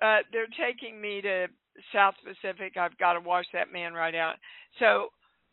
Uh, 0.02 0.18
they're 0.32 0.46
taking 0.58 1.00
me 1.00 1.20
to 1.20 1.46
South 1.92 2.14
Pacific. 2.24 2.76
I've 2.76 2.96
got 2.98 3.14
to 3.14 3.20
wash 3.20 3.46
that 3.52 3.72
man 3.72 3.92
right 3.94 4.14
out. 4.14 4.34
So 4.78 5.08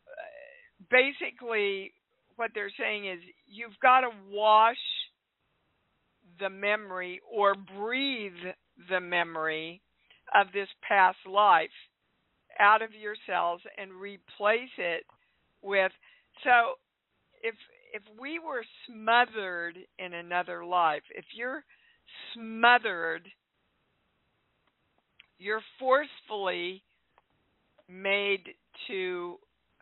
uh, 0.07 0.87
basically, 0.89 1.93
what 2.35 2.51
they're 2.53 2.71
saying 2.79 3.07
is 3.07 3.19
you've 3.47 3.79
got 3.81 4.01
to 4.01 4.09
wash 4.31 4.77
the 6.39 6.49
memory 6.49 7.19
or 7.31 7.55
breathe 7.77 8.53
the 8.89 8.99
memory 8.99 9.81
of 10.35 10.47
this 10.53 10.67
past 10.87 11.17
life 11.29 11.69
out 12.59 12.81
of 12.81 12.93
your 12.93 13.15
cells 13.25 13.61
and 13.77 13.91
replace 13.91 14.69
it 14.77 15.03
with 15.61 15.91
so 16.43 16.73
if 17.41 17.55
if 17.93 18.01
we 18.19 18.39
were 18.39 18.63
smothered 18.85 19.77
in 19.99 20.13
another 20.13 20.65
life 20.65 21.03
if 21.15 21.25
you're 21.35 21.63
smothered 22.33 23.27
you're 25.39 25.61
forcefully 25.79 26.83
made 27.89 28.43
to 28.87 29.35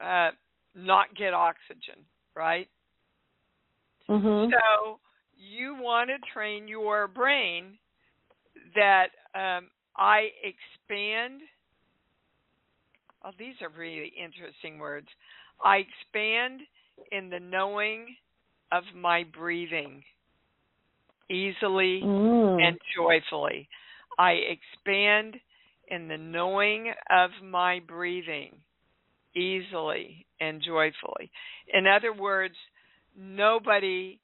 uh, 0.03 0.29
not 0.75 1.13
get 1.15 1.33
oxygen 1.33 2.03
right 2.35 2.67
Mhm. 4.09 4.51
so 4.51 4.99
you 5.35 5.75
want 5.75 6.09
to 6.09 6.17
train 6.31 6.67
your 6.67 7.07
brain 7.07 7.77
that 8.75 9.07
um, 9.33 9.69
I 9.97 10.29
expand. 10.43 11.41
Oh, 13.25 13.31
these 13.39 13.55
are 13.61 13.69
really 13.69 14.13
interesting 14.23 14.77
words. 14.77 15.07
I 15.63 15.77
expand 15.77 16.61
in 17.11 17.29
the 17.29 17.39
knowing 17.39 18.15
of 18.71 18.83
my 18.95 19.23
breathing 19.23 20.03
easily 21.29 22.01
Mm. 22.03 22.61
and 22.61 22.79
joyfully. 22.95 23.67
I 24.19 24.33
expand 24.33 25.39
in 25.87 26.07
the 26.07 26.17
knowing 26.17 26.93
of 27.09 27.31
my 27.41 27.79
breathing 27.79 28.61
easily 29.35 30.27
and 30.39 30.61
joyfully. 30.61 31.31
In 31.73 31.87
other 31.87 32.13
words, 32.13 32.55
nobody 33.15 34.19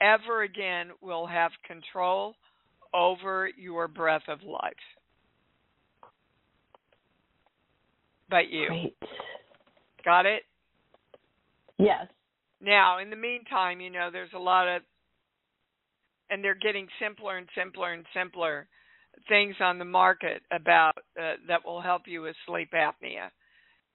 ever 0.00 0.42
again 0.42 0.92
will 1.02 1.26
have 1.26 1.52
control 1.62 2.36
over 2.94 3.48
your 3.48 3.86
breath 3.86 4.28
of 4.28 4.42
life. 4.42 4.95
But 8.28 8.50
you. 8.50 8.68
Great. 8.68 8.96
Got 10.04 10.26
it? 10.26 10.42
Yes. 11.78 12.06
Now, 12.60 12.98
in 12.98 13.10
the 13.10 13.16
meantime, 13.16 13.80
you 13.80 13.90
know, 13.90 14.08
there's 14.10 14.32
a 14.34 14.38
lot 14.38 14.68
of, 14.68 14.82
and 16.30 16.42
they're 16.42 16.54
getting 16.54 16.88
simpler 17.00 17.36
and 17.36 17.48
simpler 17.56 17.92
and 17.92 18.04
simpler 18.14 18.66
things 19.28 19.54
on 19.60 19.78
the 19.78 19.84
market 19.84 20.42
about 20.50 20.96
uh, 21.20 21.34
that 21.48 21.64
will 21.64 21.80
help 21.80 22.02
you 22.06 22.22
with 22.22 22.36
sleep 22.46 22.70
apnea 22.72 23.30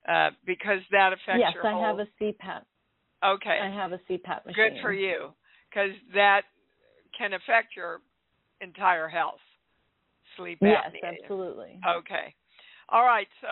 uh, 0.07 0.31
because 0.45 0.79
that 0.91 1.13
affects 1.13 1.39
yes, 1.39 1.53
your 1.53 1.63
Yes, 1.63 1.65
I 1.65 1.71
whole. 1.71 1.83
have 1.83 1.99
a 1.99 2.07
CPAP. 2.21 2.61
Okay. 3.23 3.59
I 3.61 3.69
have 3.69 3.91
a 3.91 3.99
CPAP 4.09 4.45
machine. 4.45 4.53
Good 4.55 4.81
for 4.81 4.93
you, 4.93 5.29
because 5.69 5.91
that 6.13 6.41
can 7.17 7.33
affect 7.33 7.75
your 7.75 7.99
entire 8.61 9.07
health. 9.07 9.39
Sleep 10.37 10.57
yes, 10.61 10.83
apnea. 10.87 10.99
Yes, 11.03 11.13
absolutely. 11.21 11.79
Okay. 11.87 12.33
All 12.89 13.03
right. 13.03 13.27
So 13.41 13.47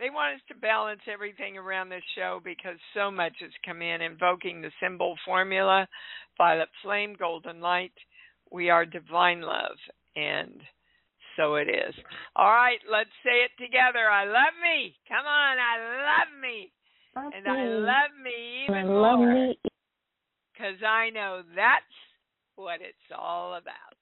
they 0.00 0.08
want 0.08 0.34
us 0.34 0.40
to 0.48 0.54
balance 0.54 1.02
everything 1.12 1.58
around 1.58 1.90
this 1.90 2.02
show 2.16 2.40
because 2.42 2.76
so 2.94 3.10
much 3.10 3.34
has 3.40 3.50
come 3.64 3.82
in, 3.82 4.00
invoking 4.00 4.62
the 4.62 4.70
symbol 4.82 5.14
formula, 5.26 5.86
violet 6.38 6.70
flame, 6.82 7.14
golden 7.18 7.60
light. 7.60 7.92
We 8.50 8.70
are 8.70 8.86
divine 8.86 9.42
love, 9.42 9.76
and 10.16 10.58
so 11.36 11.56
it 11.56 11.68
is. 11.68 11.94
All 12.34 12.50
right, 12.50 12.80
let's 12.90 13.10
say 13.22 13.44
it 13.44 13.62
together. 13.62 14.08
I 14.10 14.24
love 14.24 14.56
me. 14.62 14.96
Come 15.06 15.26
on, 15.26 15.58
I 15.58 15.76
love 16.00 16.40
me. 16.40 16.72
Love 17.14 17.32
and 17.36 17.44
me. 17.44 17.50
I 17.50 17.64
love 17.66 18.12
me 18.24 18.64
even 18.64 18.90
I 18.90 18.92
love 18.92 19.18
more. 19.18 19.34
me. 19.34 19.58
Because 20.52 20.82
I 20.86 21.10
know 21.10 21.42
that's 21.54 21.84
what 22.56 22.80
it's 22.80 22.96
all 23.16 23.54
about. 23.54 23.94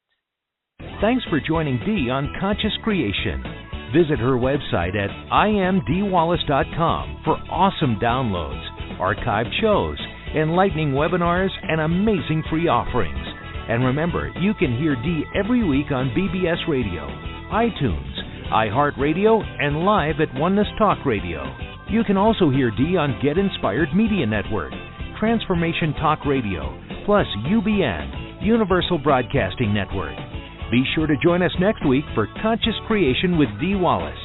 Thanks 1.01 1.25
for 1.31 1.41
joining 1.41 1.79
Dee 1.87 2.11
on 2.11 2.33
Conscious 2.41 2.77
Creation. 2.83 3.58
Visit 3.95 4.19
her 4.19 4.37
website 4.37 4.97
at 4.97 5.11
iamdeewallace.com 5.33 7.23
for 7.25 7.37
awesome 7.51 7.97
downloads, 7.97 8.63
archived 9.01 9.51
shows, 9.61 9.99
enlightening 10.37 10.93
webinars, 10.93 11.51
and 11.63 11.81
amazing 11.81 12.43
free 12.51 12.69
offerings. 12.69 13.27
And 13.69 13.85
remember, 13.85 14.31
you 14.41 14.53
can 14.55 14.77
hear 14.77 14.95
Dee 14.97 15.25
every 15.35 15.67
week 15.67 15.91
on 15.91 16.11
BBS 16.11 16.69
Radio, 16.69 17.07
iTunes, 17.53 18.13
iHeartRadio, 18.53 19.43
and 19.63 19.85
live 19.85 20.21
at 20.21 20.35
Oneness 20.39 20.69
Talk 20.79 21.05
Radio. 21.07 21.45
You 21.91 22.05
can 22.05 22.17
also 22.19 22.51
hear 22.51 22.71
Dee 22.71 22.97
on 22.97 23.19
Get 23.23 23.39
Inspired 23.39 23.95
Media 23.95 24.27
Network, 24.27 24.73
Transformation 25.19 25.95
Talk 25.95 26.25
Radio, 26.27 26.79
plus 27.07 27.27
UBN, 27.47 28.45
Universal 28.45 28.99
Broadcasting 28.99 29.73
Network. 29.73 30.28
Be 30.71 30.85
sure 30.95 31.07
to 31.07 31.17
join 31.23 31.43
us 31.43 31.53
next 31.59 31.87
week 31.89 32.05
for 32.15 32.29
Conscious 32.43 32.75
Creation 32.87 33.39
with 33.39 33.49
Dee 33.59 33.75
Wallace. 33.75 34.19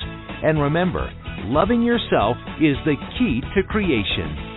And 0.44 0.62
remember, 0.62 1.10
loving 1.46 1.82
yourself 1.82 2.36
is 2.60 2.76
the 2.84 2.96
key 3.18 3.42
to 3.56 3.64
creation. 3.70 4.53